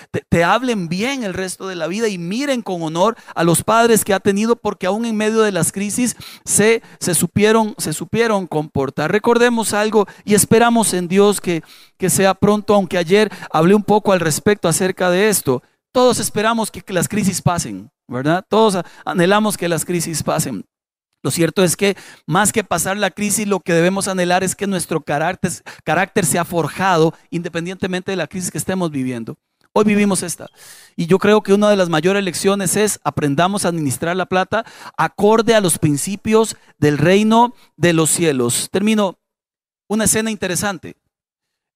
hablen 0.45 0.88
bien 0.88 1.22
el 1.22 1.34
resto 1.34 1.68
de 1.68 1.76
la 1.76 1.86
vida 1.86 2.09
y 2.09 2.18
miren 2.18 2.62
con 2.62 2.82
honor 2.82 3.16
a 3.34 3.45
los 3.45 3.62
padres 3.62 4.05
que 4.05 4.14
ha 4.14 4.20
tenido 4.20 4.57
porque 4.57 4.86
aún 4.86 5.05
en 5.05 5.16
medio 5.16 5.43
de 5.43 5.53
las 5.53 5.72
crisis 5.72 6.16
se, 6.45 6.82
supieron, 7.14 7.74
comportar. 8.49 9.12
Recordemos 9.12 9.72
algo 9.72 10.07
y 10.24 10.34
esperamos 10.34 10.93
en 10.95 11.09
Dios 11.09 11.41
que, 11.41 11.62
que 11.97 12.11
sea 12.11 12.34
pronto, 12.34 12.74
aunque 12.74 12.99
ayer 12.99 13.30
hablé 13.53 13.74
un 13.74 13.84
poco 13.84 14.12
al 14.12 14.20
respecto 14.20 14.68
acerca 14.68 15.11
de 15.11 15.28
esto. 15.28 15.62
Todos 15.93 16.18
esperamos 16.18 16.70
que 16.70 16.93
las 16.93 17.09
crisis 17.09 17.43
pasen, 17.43 17.91
¿verdad? 18.07 18.45
Todos 18.49 18.78
anhelamos 19.05 19.57
que 19.57 19.68
las 19.68 19.84
crisis 19.84 20.22
pasen. 20.22 20.64
Lo 21.22 21.30
cierto 21.30 21.62
es 21.62 21.76
que 21.76 21.96
más 22.26 22.52
que 22.52 22.64
pasar 22.64 22.96
la 22.96 23.10
crisis, 23.10 23.46
lo 23.46 23.60
que 23.60 23.74
debemos 23.74 24.08
anhelar 24.08 24.42
es 24.42 24.56
que 24.56 24.66
nuestro 24.66 25.02
carácter, 25.02 25.50
carácter 25.84 26.24
sea 26.24 26.44
forjado 26.44 27.14
independientemente 27.30 28.12
de 28.12 28.16
la 28.16 28.26
crisis 28.26 28.50
que 28.50 28.58
estemos 28.58 28.90
viviendo. 28.90 29.36
Hoy 29.72 29.84
vivimos 29.84 30.22
esta. 30.24 30.48
Y 30.96 31.06
yo 31.06 31.18
creo 31.18 31.42
que 31.42 31.52
una 31.52 31.70
de 31.70 31.76
las 31.76 31.88
mayores 31.88 32.24
lecciones 32.24 32.76
es 32.76 32.98
aprendamos 33.04 33.64
a 33.64 33.68
administrar 33.68 34.16
la 34.16 34.26
plata 34.26 34.64
acorde 34.96 35.54
a 35.54 35.60
los 35.60 35.78
principios 35.78 36.56
del 36.78 36.98
reino 36.98 37.54
de 37.76 37.92
los 37.92 38.10
cielos. 38.10 38.68
Termino 38.72 39.18
una 39.88 40.04
escena 40.04 40.30
interesante. 40.30 40.96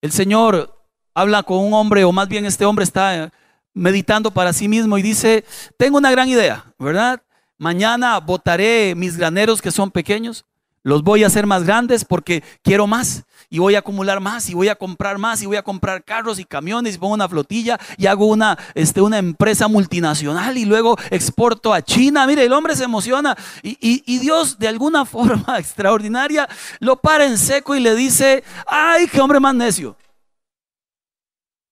El 0.00 0.10
Señor 0.10 0.86
habla 1.14 1.44
con 1.44 1.58
un 1.58 1.72
hombre, 1.72 2.04
o 2.04 2.12
más 2.12 2.28
bien 2.28 2.46
este 2.46 2.64
hombre 2.64 2.82
está 2.82 3.32
meditando 3.74 4.32
para 4.32 4.52
sí 4.52 4.68
mismo 4.68 4.98
y 4.98 5.02
dice, 5.02 5.44
tengo 5.76 5.98
una 5.98 6.10
gran 6.10 6.28
idea, 6.28 6.64
¿verdad? 6.78 7.22
Mañana 7.58 8.18
botaré 8.18 8.94
mis 8.96 9.16
graneros 9.16 9.62
que 9.62 9.70
son 9.70 9.90
pequeños, 9.90 10.44
los 10.84 11.02
voy 11.02 11.24
a 11.24 11.28
hacer 11.28 11.46
más 11.46 11.64
grandes 11.64 12.04
porque 12.04 12.44
quiero 12.62 12.86
más 12.86 13.24
y 13.48 13.58
voy 13.58 13.74
a 13.74 13.78
acumular 13.78 14.20
más 14.20 14.50
y 14.50 14.54
voy 14.54 14.68
a 14.68 14.74
comprar 14.74 15.16
más 15.16 15.40
y 15.40 15.46
voy 15.46 15.56
a 15.56 15.62
comprar 15.62 16.04
carros 16.04 16.38
y 16.38 16.44
camiones 16.44 16.94
y 16.94 16.98
pongo 16.98 17.14
una 17.14 17.28
flotilla 17.28 17.80
y 17.96 18.06
hago 18.06 18.26
una, 18.26 18.58
este, 18.74 19.00
una 19.00 19.16
empresa 19.16 19.66
multinacional 19.66 20.58
y 20.58 20.66
luego 20.66 20.98
exporto 21.10 21.72
a 21.72 21.80
China. 21.80 22.26
Mire, 22.26 22.44
el 22.44 22.52
hombre 22.52 22.76
se 22.76 22.84
emociona 22.84 23.34
y, 23.62 23.78
y 23.80 24.18
Dios 24.18 24.58
de 24.58 24.68
alguna 24.68 25.04
forma 25.06 25.58
extraordinaria 25.58 26.46
lo 26.80 26.96
para 26.96 27.24
en 27.24 27.38
seco 27.38 27.74
y 27.74 27.80
le 27.80 27.94
dice, 27.94 28.44
ay, 28.66 29.08
qué 29.08 29.22
hombre 29.22 29.40
más 29.40 29.54
necio. 29.54 29.96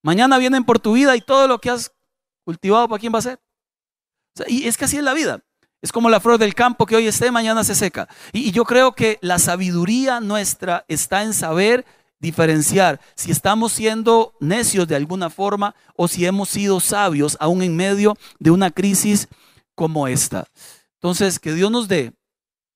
Mañana 0.02 0.38
vienen 0.38 0.64
por 0.64 0.78
tu 0.78 0.94
vida 0.94 1.14
y 1.16 1.20
todo 1.20 1.46
lo 1.46 1.60
que 1.60 1.68
has 1.68 1.92
cultivado, 2.44 2.88
¿para 2.88 2.98
quién 2.98 3.12
va 3.14 3.18
a 3.18 3.22
ser? 3.22 3.38
y 4.46 4.66
es 4.66 4.78
que 4.78 4.86
así 4.86 4.96
es 4.96 5.04
la 5.04 5.12
vida. 5.12 5.42
Es 5.82 5.92
como 5.92 6.08
la 6.08 6.20
flor 6.20 6.38
del 6.38 6.54
campo 6.54 6.86
que 6.86 6.96
hoy 6.96 7.08
esté, 7.08 7.30
mañana 7.30 7.64
se 7.64 7.74
seca. 7.74 8.08
Y, 8.32 8.48
y 8.48 8.52
yo 8.52 8.64
creo 8.64 8.92
que 8.92 9.18
la 9.20 9.38
sabiduría 9.38 10.20
nuestra 10.20 10.84
está 10.88 11.22
en 11.22 11.34
saber 11.34 11.84
diferenciar 12.20 13.00
si 13.16 13.32
estamos 13.32 13.72
siendo 13.72 14.34
necios 14.38 14.86
de 14.86 14.94
alguna 14.94 15.28
forma 15.28 15.74
o 15.96 16.06
si 16.06 16.24
hemos 16.24 16.48
sido 16.48 16.78
sabios 16.78 17.36
aún 17.40 17.62
en 17.62 17.76
medio 17.76 18.16
de 18.38 18.52
una 18.52 18.70
crisis 18.70 19.28
como 19.74 20.06
esta. 20.06 20.46
Entonces, 20.94 21.40
que 21.40 21.52
Dios 21.52 21.70
nos 21.70 21.88
dé 21.88 22.12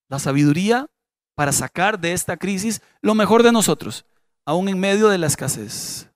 la 0.09 0.19
sabiduría 0.19 0.89
para 1.37 1.53
sacar 1.53 2.01
de 2.01 2.13
esta 2.13 2.37
crisis 2.37 2.83
lo 3.03 3.15
mejor 3.15 3.45
de 3.45 3.53
nosotros, 3.53 4.05
aún 4.45 4.69
en 4.69 4.81
medio 4.81 5.09
de 5.09 5.19
la 5.19 5.29
escasez. 5.29 6.11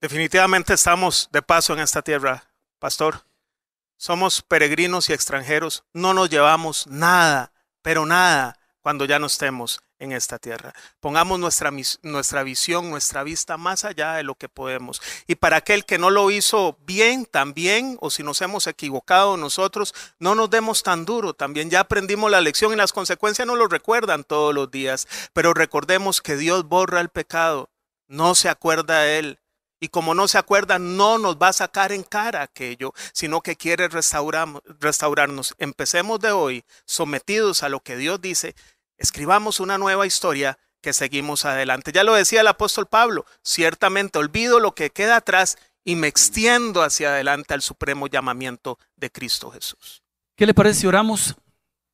Definitivamente 0.00 0.72
estamos 0.72 1.28
de 1.32 1.42
paso 1.42 1.74
en 1.74 1.80
esta 1.80 2.00
tierra, 2.00 2.44
pastor. 2.78 3.25
Somos 3.96 4.42
peregrinos 4.42 5.08
y 5.08 5.12
extranjeros. 5.12 5.84
No 5.92 6.14
nos 6.14 6.30
llevamos 6.30 6.86
nada, 6.86 7.52
pero 7.82 8.06
nada 8.06 8.58
cuando 8.80 9.04
ya 9.04 9.18
no 9.18 9.26
estemos 9.26 9.80
en 9.98 10.12
esta 10.12 10.38
tierra. 10.38 10.72
Pongamos 11.00 11.38
nuestra, 11.38 11.72
nuestra 12.02 12.42
visión, 12.42 12.90
nuestra 12.90 13.22
vista 13.22 13.56
más 13.56 13.84
allá 13.84 14.14
de 14.14 14.22
lo 14.22 14.34
que 14.34 14.48
podemos. 14.48 15.00
Y 15.26 15.36
para 15.36 15.56
aquel 15.56 15.84
que 15.84 15.98
no 15.98 16.10
lo 16.10 16.30
hizo 16.30 16.78
bien, 16.86 17.26
también, 17.26 17.96
o 18.00 18.10
si 18.10 18.22
nos 18.22 18.40
hemos 18.42 18.66
equivocado 18.66 19.36
nosotros, 19.36 19.94
no 20.18 20.34
nos 20.34 20.50
demos 20.50 20.82
tan 20.82 21.04
duro. 21.04 21.34
También 21.34 21.70
ya 21.70 21.80
aprendimos 21.80 22.30
la 22.30 22.40
lección 22.40 22.72
y 22.72 22.76
las 22.76 22.92
consecuencias 22.92 23.46
no 23.46 23.56
lo 23.56 23.66
recuerdan 23.66 24.24
todos 24.24 24.54
los 24.54 24.70
días. 24.70 25.08
Pero 25.32 25.54
recordemos 25.54 26.20
que 26.20 26.36
Dios 26.36 26.68
borra 26.68 27.00
el 27.00 27.08
pecado. 27.08 27.70
No 28.08 28.34
se 28.34 28.48
acuerda 28.48 29.00
de 29.00 29.18
él. 29.18 29.38
Y 29.80 29.88
como 29.88 30.14
no 30.14 30.26
se 30.26 30.38
acuerda, 30.38 30.78
no 30.78 31.18
nos 31.18 31.36
va 31.36 31.48
a 31.48 31.52
sacar 31.52 31.92
en 31.92 32.02
cara 32.02 32.42
aquello, 32.42 32.94
sino 33.12 33.42
que 33.42 33.56
quiere 33.56 33.88
restaurarnos. 33.88 35.54
Empecemos 35.58 36.20
de 36.20 36.32
hoy, 36.32 36.64
sometidos 36.86 37.62
a 37.62 37.68
lo 37.68 37.80
que 37.80 37.96
Dios 37.96 38.20
dice, 38.20 38.54
escribamos 38.96 39.60
una 39.60 39.76
nueva 39.76 40.06
historia 40.06 40.58
que 40.80 40.92
seguimos 40.92 41.44
adelante. 41.44 41.92
Ya 41.92 42.04
lo 42.04 42.14
decía 42.14 42.40
el 42.40 42.48
apóstol 42.48 42.86
Pablo, 42.86 43.26
ciertamente 43.42 44.18
olvido 44.18 44.60
lo 44.60 44.74
que 44.74 44.90
queda 44.90 45.16
atrás 45.16 45.58
y 45.84 45.96
me 45.96 46.08
extiendo 46.08 46.82
hacia 46.82 47.10
adelante 47.10 47.54
al 47.54 47.62
supremo 47.62 48.06
llamamiento 48.06 48.78
de 48.96 49.10
Cristo 49.10 49.50
Jesús. 49.50 50.02
¿Qué 50.36 50.46
le 50.46 50.54
parece 50.54 50.80
si 50.80 50.86
oramos 50.86 51.36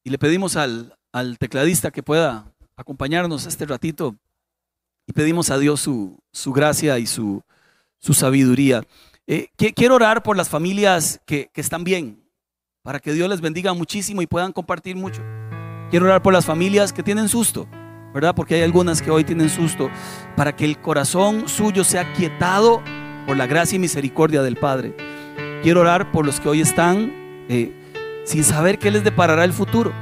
y 0.05 0.11
le 0.11 0.19
pedimos 0.19 0.57
al, 0.57 0.97
al 1.13 1.39
tecladista 1.39 1.91
que 1.91 2.03
pueda 2.03 2.53
acompañarnos 2.77 3.47
este 3.47 3.67
ratito 3.67 4.17
y 5.07 5.13
pedimos 5.13 5.51
a 5.51 5.59
Dios 5.59 5.81
su, 5.81 6.19
su 6.33 6.53
gracia 6.53 6.99
y 6.99 7.07
su 7.07 7.43
su 8.03 8.13
sabiduría. 8.13 8.83
Eh, 9.27 9.47
quiero 9.57 9.95
orar 9.95 10.23
por 10.23 10.37
las 10.37 10.49
familias 10.49 11.21
que, 11.25 11.51
están 11.55 11.85
bien, 11.85 12.29
para 12.83 12.99
que 12.99 13.13
Dios 13.13 13.31
les 13.31 13.41
bendiga 13.41 13.73
muchísimo 13.73 14.21
y 14.21 14.27
puedan 14.27 14.53
compartir 14.53 14.97
mucho. 14.97 15.23
Quiero 15.91 16.07
orar 16.07 16.21
por 16.21 16.33
las 16.33 16.45
familias 16.45 16.93
que 16.93 17.05
tienen 17.05 17.29
susto, 17.29 17.69
¿verdad? 18.13 18.35
Porque 18.35 18.57
hay 18.57 18.63
algunas 18.63 19.01
que 19.01 19.11
hoy 19.11 19.23
tienen 19.23 19.49
susto, 19.49 19.89
para 20.37 20.57
que 20.57 20.65
el 20.65 20.81
corazón 20.81 21.49
suyo 21.49 21.85
sea 21.85 22.13
quietado 22.13 22.83
por 23.27 23.37
la 23.37 23.47
gracia 23.47 23.77
y 23.77 23.79
misericordia 23.79 24.43
del 24.43 24.57
Padre. 24.57 24.97
Quiero 25.63 25.81
orar 25.81 26.11
por 26.11 26.27
los 26.27 26.41
que 26.41 26.49
hoy 26.49 26.61
están 26.61 27.13
eh, 27.49 27.73
sin 28.25 28.43
saber 28.43 28.81
qué 28.81 28.91
les 28.91 29.05
deparará 29.05 29.45
el 29.45 29.53
futuro, 29.53 29.93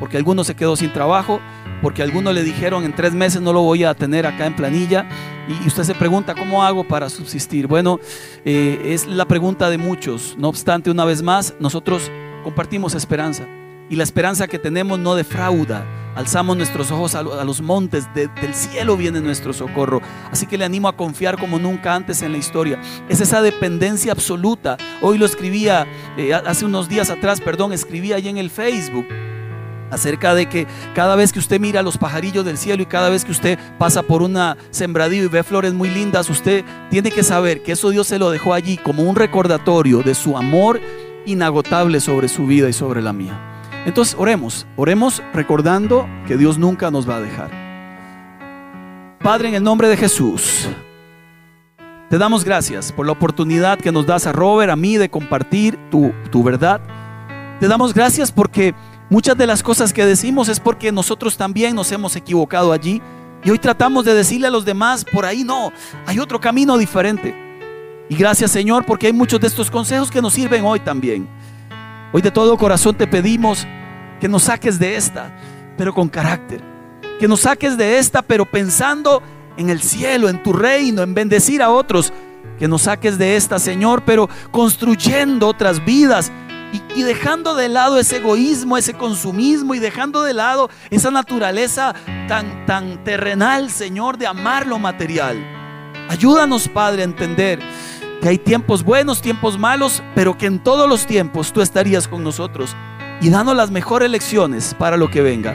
porque 0.00 0.16
alguno 0.16 0.42
se 0.42 0.56
quedó 0.56 0.74
sin 0.74 0.92
trabajo, 0.92 1.40
porque 1.82 2.02
algunos 2.02 2.34
le 2.34 2.42
dijeron 2.42 2.84
en 2.84 2.94
tres 2.94 3.12
meses 3.12 3.40
no 3.40 3.52
lo 3.52 3.62
voy 3.62 3.84
a 3.84 3.94
tener 3.94 4.26
acá 4.26 4.46
en 4.46 4.56
planilla 4.56 5.08
y 5.48 5.66
usted 5.66 5.84
se 5.84 5.94
pregunta 5.94 6.34
cómo 6.34 6.62
hago 6.62 6.84
para 6.84 7.08
subsistir. 7.08 7.66
Bueno, 7.66 8.00
eh, 8.44 8.80
es 8.86 9.06
la 9.06 9.26
pregunta 9.26 9.70
de 9.70 9.78
muchos. 9.78 10.36
No 10.38 10.48
obstante, 10.48 10.90
una 10.90 11.04
vez 11.04 11.22
más, 11.22 11.54
nosotros 11.58 12.10
compartimos 12.44 12.94
esperanza 12.94 13.46
y 13.90 13.96
la 13.96 14.04
esperanza 14.04 14.46
que 14.48 14.58
tenemos 14.58 14.98
no 14.98 15.14
defrauda. 15.14 15.86
Alzamos 16.14 16.56
nuestros 16.56 16.90
ojos 16.90 17.14
a, 17.14 17.22
los 17.22 17.60
montes, 17.60 18.08
del 18.12 18.54
cielo 18.54 18.96
viene 18.96 19.20
nuestro 19.20 19.52
socorro. 19.52 20.02
Así 20.32 20.46
que 20.46 20.58
le 20.58 20.64
animo 20.64 20.88
a 20.88 20.96
confiar 20.96 21.38
como 21.38 21.60
nunca 21.60 21.94
antes 21.94 22.22
en 22.22 22.32
la 22.32 22.38
historia. 22.38 22.80
Es 23.08 23.20
esa 23.20 23.40
dependencia 23.40 24.10
absoluta. 24.10 24.76
Hoy 25.00 25.16
lo 25.16 25.26
escribía, 25.26 25.86
eh, 26.16 26.34
hace 26.34 26.64
unos 26.64 26.88
días 26.88 27.10
atrás, 27.10 27.40
perdón, 27.40 27.72
escribía 27.72 28.16
ahí 28.16 28.28
en 28.28 28.38
el 28.38 28.50
Facebook 28.50 29.06
acerca 29.90 30.34
de 30.34 30.48
que 30.48 30.66
cada 30.94 31.16
vez 31.16 31.32
que 31.32 31.38
usted 31.38 31.60
mira 31.60 31.82
los 31.82 31.98
pajarillos 31.98 32.44
del 32.44 32.58
cielo 32.58 32.82
y 32.82 32.86
cada 32.86 33.08
vez 33.08 33.24
que 33.24 33.32
usted 33.32 33.58
pasa 33.78 34.02
por 34.02 34.22
una 34.22 34.56
sembradío 34.70 35.24
y 35.24 35.28
ve 35.28 35.42
flores 35.42 35.74
muy 35.74 35.90
lindas, 35.90 36.30
usted 36.30 36.64
tiene 36.90 37.10
que 37.10 37.22
saber 37.22 37.62
que 37.62 37.72
eso 37.72 37.90
Dios 37.90 38.06
se 38.06 38.18
lo 38.18 38.30
dejó 38.30 38.54
allí 38.54 38.76
como 38.76 39.02
un 39.02 39.16
recordatorio 39.16 40.02
de 40.02 40.14
su 40.14 40.36
amor 40.36 40.80
inagotable 41.26 42.00
sobre 42.00 42.28
su 42.28 42.46
vida 42.46 42.68
y 42.68 42.72
sobre 42.72 43.02
la 43.02 43.12
mía. 43.12 43.38
Entonces 43.86 44.16
oremos, 44.18 44.66
oremos 44.76 45.22
recordando 45.32 46.08
que 46.26 46.36
Dios 46.36 46.58
nunca 46.58 46.90
nos 46.90 47.08
va 47.08 47.16
a 47.16 47.20
dejar. 47.20 47.50
Padre, 49.22 49.48
en 49.48 49.54
el 49.54 49.62
nombre 49.62 49.88
de 49.88 49.96
Jesús, 49.96 50.68
te 52.08 52.18
damos 52.18 52.44
gracias 52.44 52.92
por 52.92 53.04
la 53.04 53.12
oportunidad 53.12 53.78
que 53.78 53.92
nos 53.92 54.06
das 54.06 54.26
a 54.26 54.32
Robert, 54.32 54.70
a 54.70 54.76
mí, 54.76 54.96
de 54.96 55.10
compartir 55.10 55.78
tu, 55.90 56.12
tu 56.30 56.42
verdad. 56.42 56.80
Te 57.60 57.68
damos 57.68 57.92
gracias 57.92 58.32
porque 58.32 58.74
Muchas 59.10 59.38
de 59.38 59.46
las 59.46 59.62
cosas 59.62 59.94
que 59.94 60.04
decimos 60.04 60.50
es 60.50 60.60
porque 60.60 60.92
nosotros 60.92 61.38
también 61.38 61.74
nos 61.74 61.90
hemos 61.92 62.14
equivocado 62.14 62.72
allí. 62.72 63.00
Y 63.42 63.50
hoy 63.50 63.58
tratamos 63.58 64.04
de 64.04 64.12
decirle 64.12 64.48
a 64.48 64.50
los 64.50 64.66
demás, 64.66 65.04
por 65.04 65.24
ahí 65.24 65.44
no, 65.44 65.72
hay 66.06 66.18
otro 66.18 66.40
camino 66.40 66.76
diferente. 66.76 67.34
Y 68.10 68.16
gracias 68.16 68.50
Señor 68.50 68.84
porque 68.84 69.06
hay 69.06 69.12
muchos 69.12 69.40
de 69.40 69.46
estos 69.46 69.70
consejos 69.70 70.10
que 70.10 70.20
nos 70.20 70.34
sirven 70.34 70.64
hoy 70.64 70.80
también. 70.80 71.26
Hoy 72.12 72.20
de 72.20 72.30
todo 72.30 72.56
corazón 72.58 72.96
te 72.96 73.06
pedimos 73.06 73.66
que 74.20 74.28
nos 74.28 74.42
saques 74.44 74.78
de 74.78 74.96
esta, 74.96 75.34
pero 75.78 75.94
con 75.94 76.08
carácter. 76.08 76.60
Que 77.18 77.28
nos 77.28 77.40
saques 77.40 77.78
de 77.78 77.98
esta, 77.98 78.20
pero 78.20 78.44
pensando 78.44 79.22
en 79.56 79.70
el 79.70 79.80
cielo, 79.80 80.28
en 80.28 80.42
tu 80.42 80.52
reino, 80.52 81.02
en 81.02 81.14
bendecir 81.14 81.62
a 81.62 81.70
otros. 81.70 82.12
Que 82.58 82.68
nos 82.68 82.82
saques 82.82 83.16
de 83.16 83.36
esta, 83.36 83.58
Señor, 83.58 84.02
pero 84.04 84.28
construyendo 84.50 85.46
otras 85.48 85.84
vidas 85.84 86.30
y, 86.72 87.02
dejando 87.02 87.54
de 87.54 87.68
lado 87.68 87.98
ese 87.98 88.16
egoísmo, 88.18 88.76
ese 88.76 88.94
consumismo 88.94 89.74
y 89.74 89.78
dejando 89.78 90.22
de 90.22 90.34
lado 90.34 90.68
esa 90.90 91.10
naturaleza 91.10 91.94
tan, 92.26 92.66
tan 92.66 93.04
terrenal, 93.04 93.70
Señor, 93.70 94.18
de 94.18 94.26
amar 94.26 94.66
lo 94.66 94.78
material. 94.78 95.36
Ayúdanos, 96.08 96.68
Padre, 96.68 97.02
a 97.02 97.04
entender 97.04 97.60
que 98.20 98.28
hay 98.28 98.38
tiempos 98.38 98.82
buenos, 98.82 99.22
tiempos 99.22 99.58
malos, 99.58 100.02
pero 100.14 100.36
que 100.36 100.46
en 100.46 100.58
todos 100.58 100.88
los 100.88 101.06
tiempos 101.06 101.52
tú 101.52 101.60
estarías 101.60 102.08
con 102.08 102.24
nosotros 102.24 102.74
y 103.20 103.30
dando 103.30 103.54
las 103.54 103.70
mejores 103.70 104.10
lecciones 104.10 104.74
para 104.78 104.96
lo 104.96 105.10
que 105.10 105.22
venga. 105.22 105.54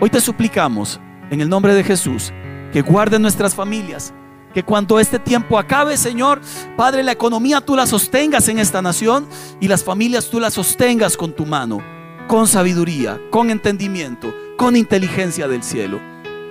Hoy 0.00 0.10
te 0.10 0.20
suplicamos, 0.20 1.00
en 1.30 1.40
el 1.40 1.48
nombre 1.48 1.74
de 1.74 1.84
Jesús, 1.84 2.32
que 2.72 2.82
guarde 2.82 3.18
nuestras 3.18 3.54
familias, 3.54 4.14
que 4.52 4.62
cuando 4.62 5.00
este 5.00 5.18
tiempo 5.18 5.58
acabe, 5.58 5.96
Señor, 5.96 6.40
Padre, 6.76 7.02
la 7.02 7.12
economía 7.12 7.60
tú 7.60 7.74
la 7.76 7.86
sostengas 7.86 8.48
en 8.48 8.58
esta 8.58 8.82
nación 8.82 9.26
y 9.60 9.68
las 9.68 9.84
familias 9.84 10.28
tú 10.30 10.40
las 10.40 10.54
sostengas 10.54 11.16
con 11.16 11.32
tu 11.32 11.46
mano, 11.46 11.80
con 12.28 12.46
sabiduría, 12.46 13.20
con 13.30 13.50
entendimiento, 13.50 14.34
con 14.56 14.76
inteligencia 14.76 15.48
del 15.48 15.62
cielo. 15.62 16.00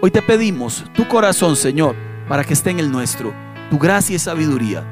Hoy 0.01 0.11
te 0.11 0.21
pedimos 0.21 0.83
tu 0.93 1.07
corazón, 1.07 1.55
Señor, 1.55 1.95
para 2.27 2.43
que 2.43 2.53
esté 2.53 2.71
en 2.71 2.79
el 2.79 2.91
nuestro, 2.91 3.33
tu 3.69 3.77
gracia 3.77 4.15
y 4.15 4.19
sabiduría. 4.19 4.83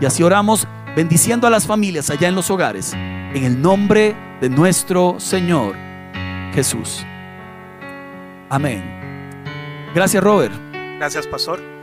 Y 0.00 0.06
así 0.06 0.22
oramos 0.22 0.66
bendiciendo 0.94 1.46
a 1.46 1.50
las 1.50 1.66
familias 1.66 2.10
allá 2.10 2.28
en 2.28 2.34
los 2.34 2.50
hogares, 2.50 2.92
en 2.92 3.44
el 3.44 3.60
nombre 3.60 4.16
de 4.40 4.48
nuestro 4.48 5.16
Señor 5.18 5.76
Jesús. 6.52 7.04
Amén. 8.50 8.82
Gracias 9.94 10.22
Robert. 10.22 10.54
Gracias, 10.98 11.26
pastor. 11.26 11.73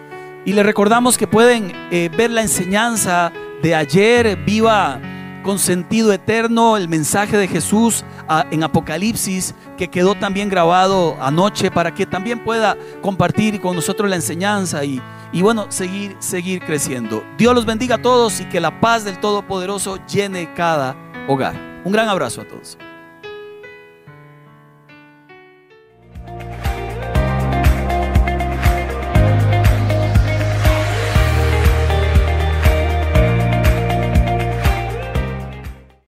Y 0.46 0.54
le 0.54 0.64
recordamos 0.64 1.18
que 1.18 1.28
pueden 1.28 1.72
eh, 1.92 2.10
ver 2.16 2.32
la 2.32 2.42
enseñanza 2.42 3.32
de 3.62 3.76
ayer, 3.76 4.38
viva 4.38 5.00
con 5.44 5.60
sentido 5.60 6.12
eterno, 6.14 6.78
el 6.78 6.88
mensaje 6.88 7.38
de 7.38 7.48
Jesús 7.48 8.04
en 8.52 8.64
Apocalipsis, 8.64 9.54
que 9.78 9.88
quedó 9.88 10.16
también 10.16 10.50
grabado 10.50 11.18
anoche 11.22 11.70
para 11.72 11.94
que 11.94 12.06
también 12.06 12.44
pueda 12.44 12.78
compartir 13.02 13.60
con 13.60 13.76
nosotros 13.76 14.10
la 14.10 14.16
enseñanza 14.16 14.84
y, 14.86 15.02
y 15.32 15.42
bueno, 15.42 15.66
seguir, 15.70 16.16
seguir 16.20 16.64
creciendo. 16.64 17.24
Dios 17.38 17.54
los 17.54 17.66
bendiga 17.66 17.96
a 17.96 18.02
todos 18.02 18.40
y 18.40 18.46
que 18.46 18.60
la 18.60 18.80
paz 18.80 19.04
del 19.04 19.20
Todopoderoso 19.20 20.00
llene 20.06 20.54
cada 20.54 20.96
hogar. 21.28 21.56
Un 21.84 21.92
gran 21.92 22.08
abrazo 22.08 22.42
a 22.42 22.46
todos. 22.46 22.78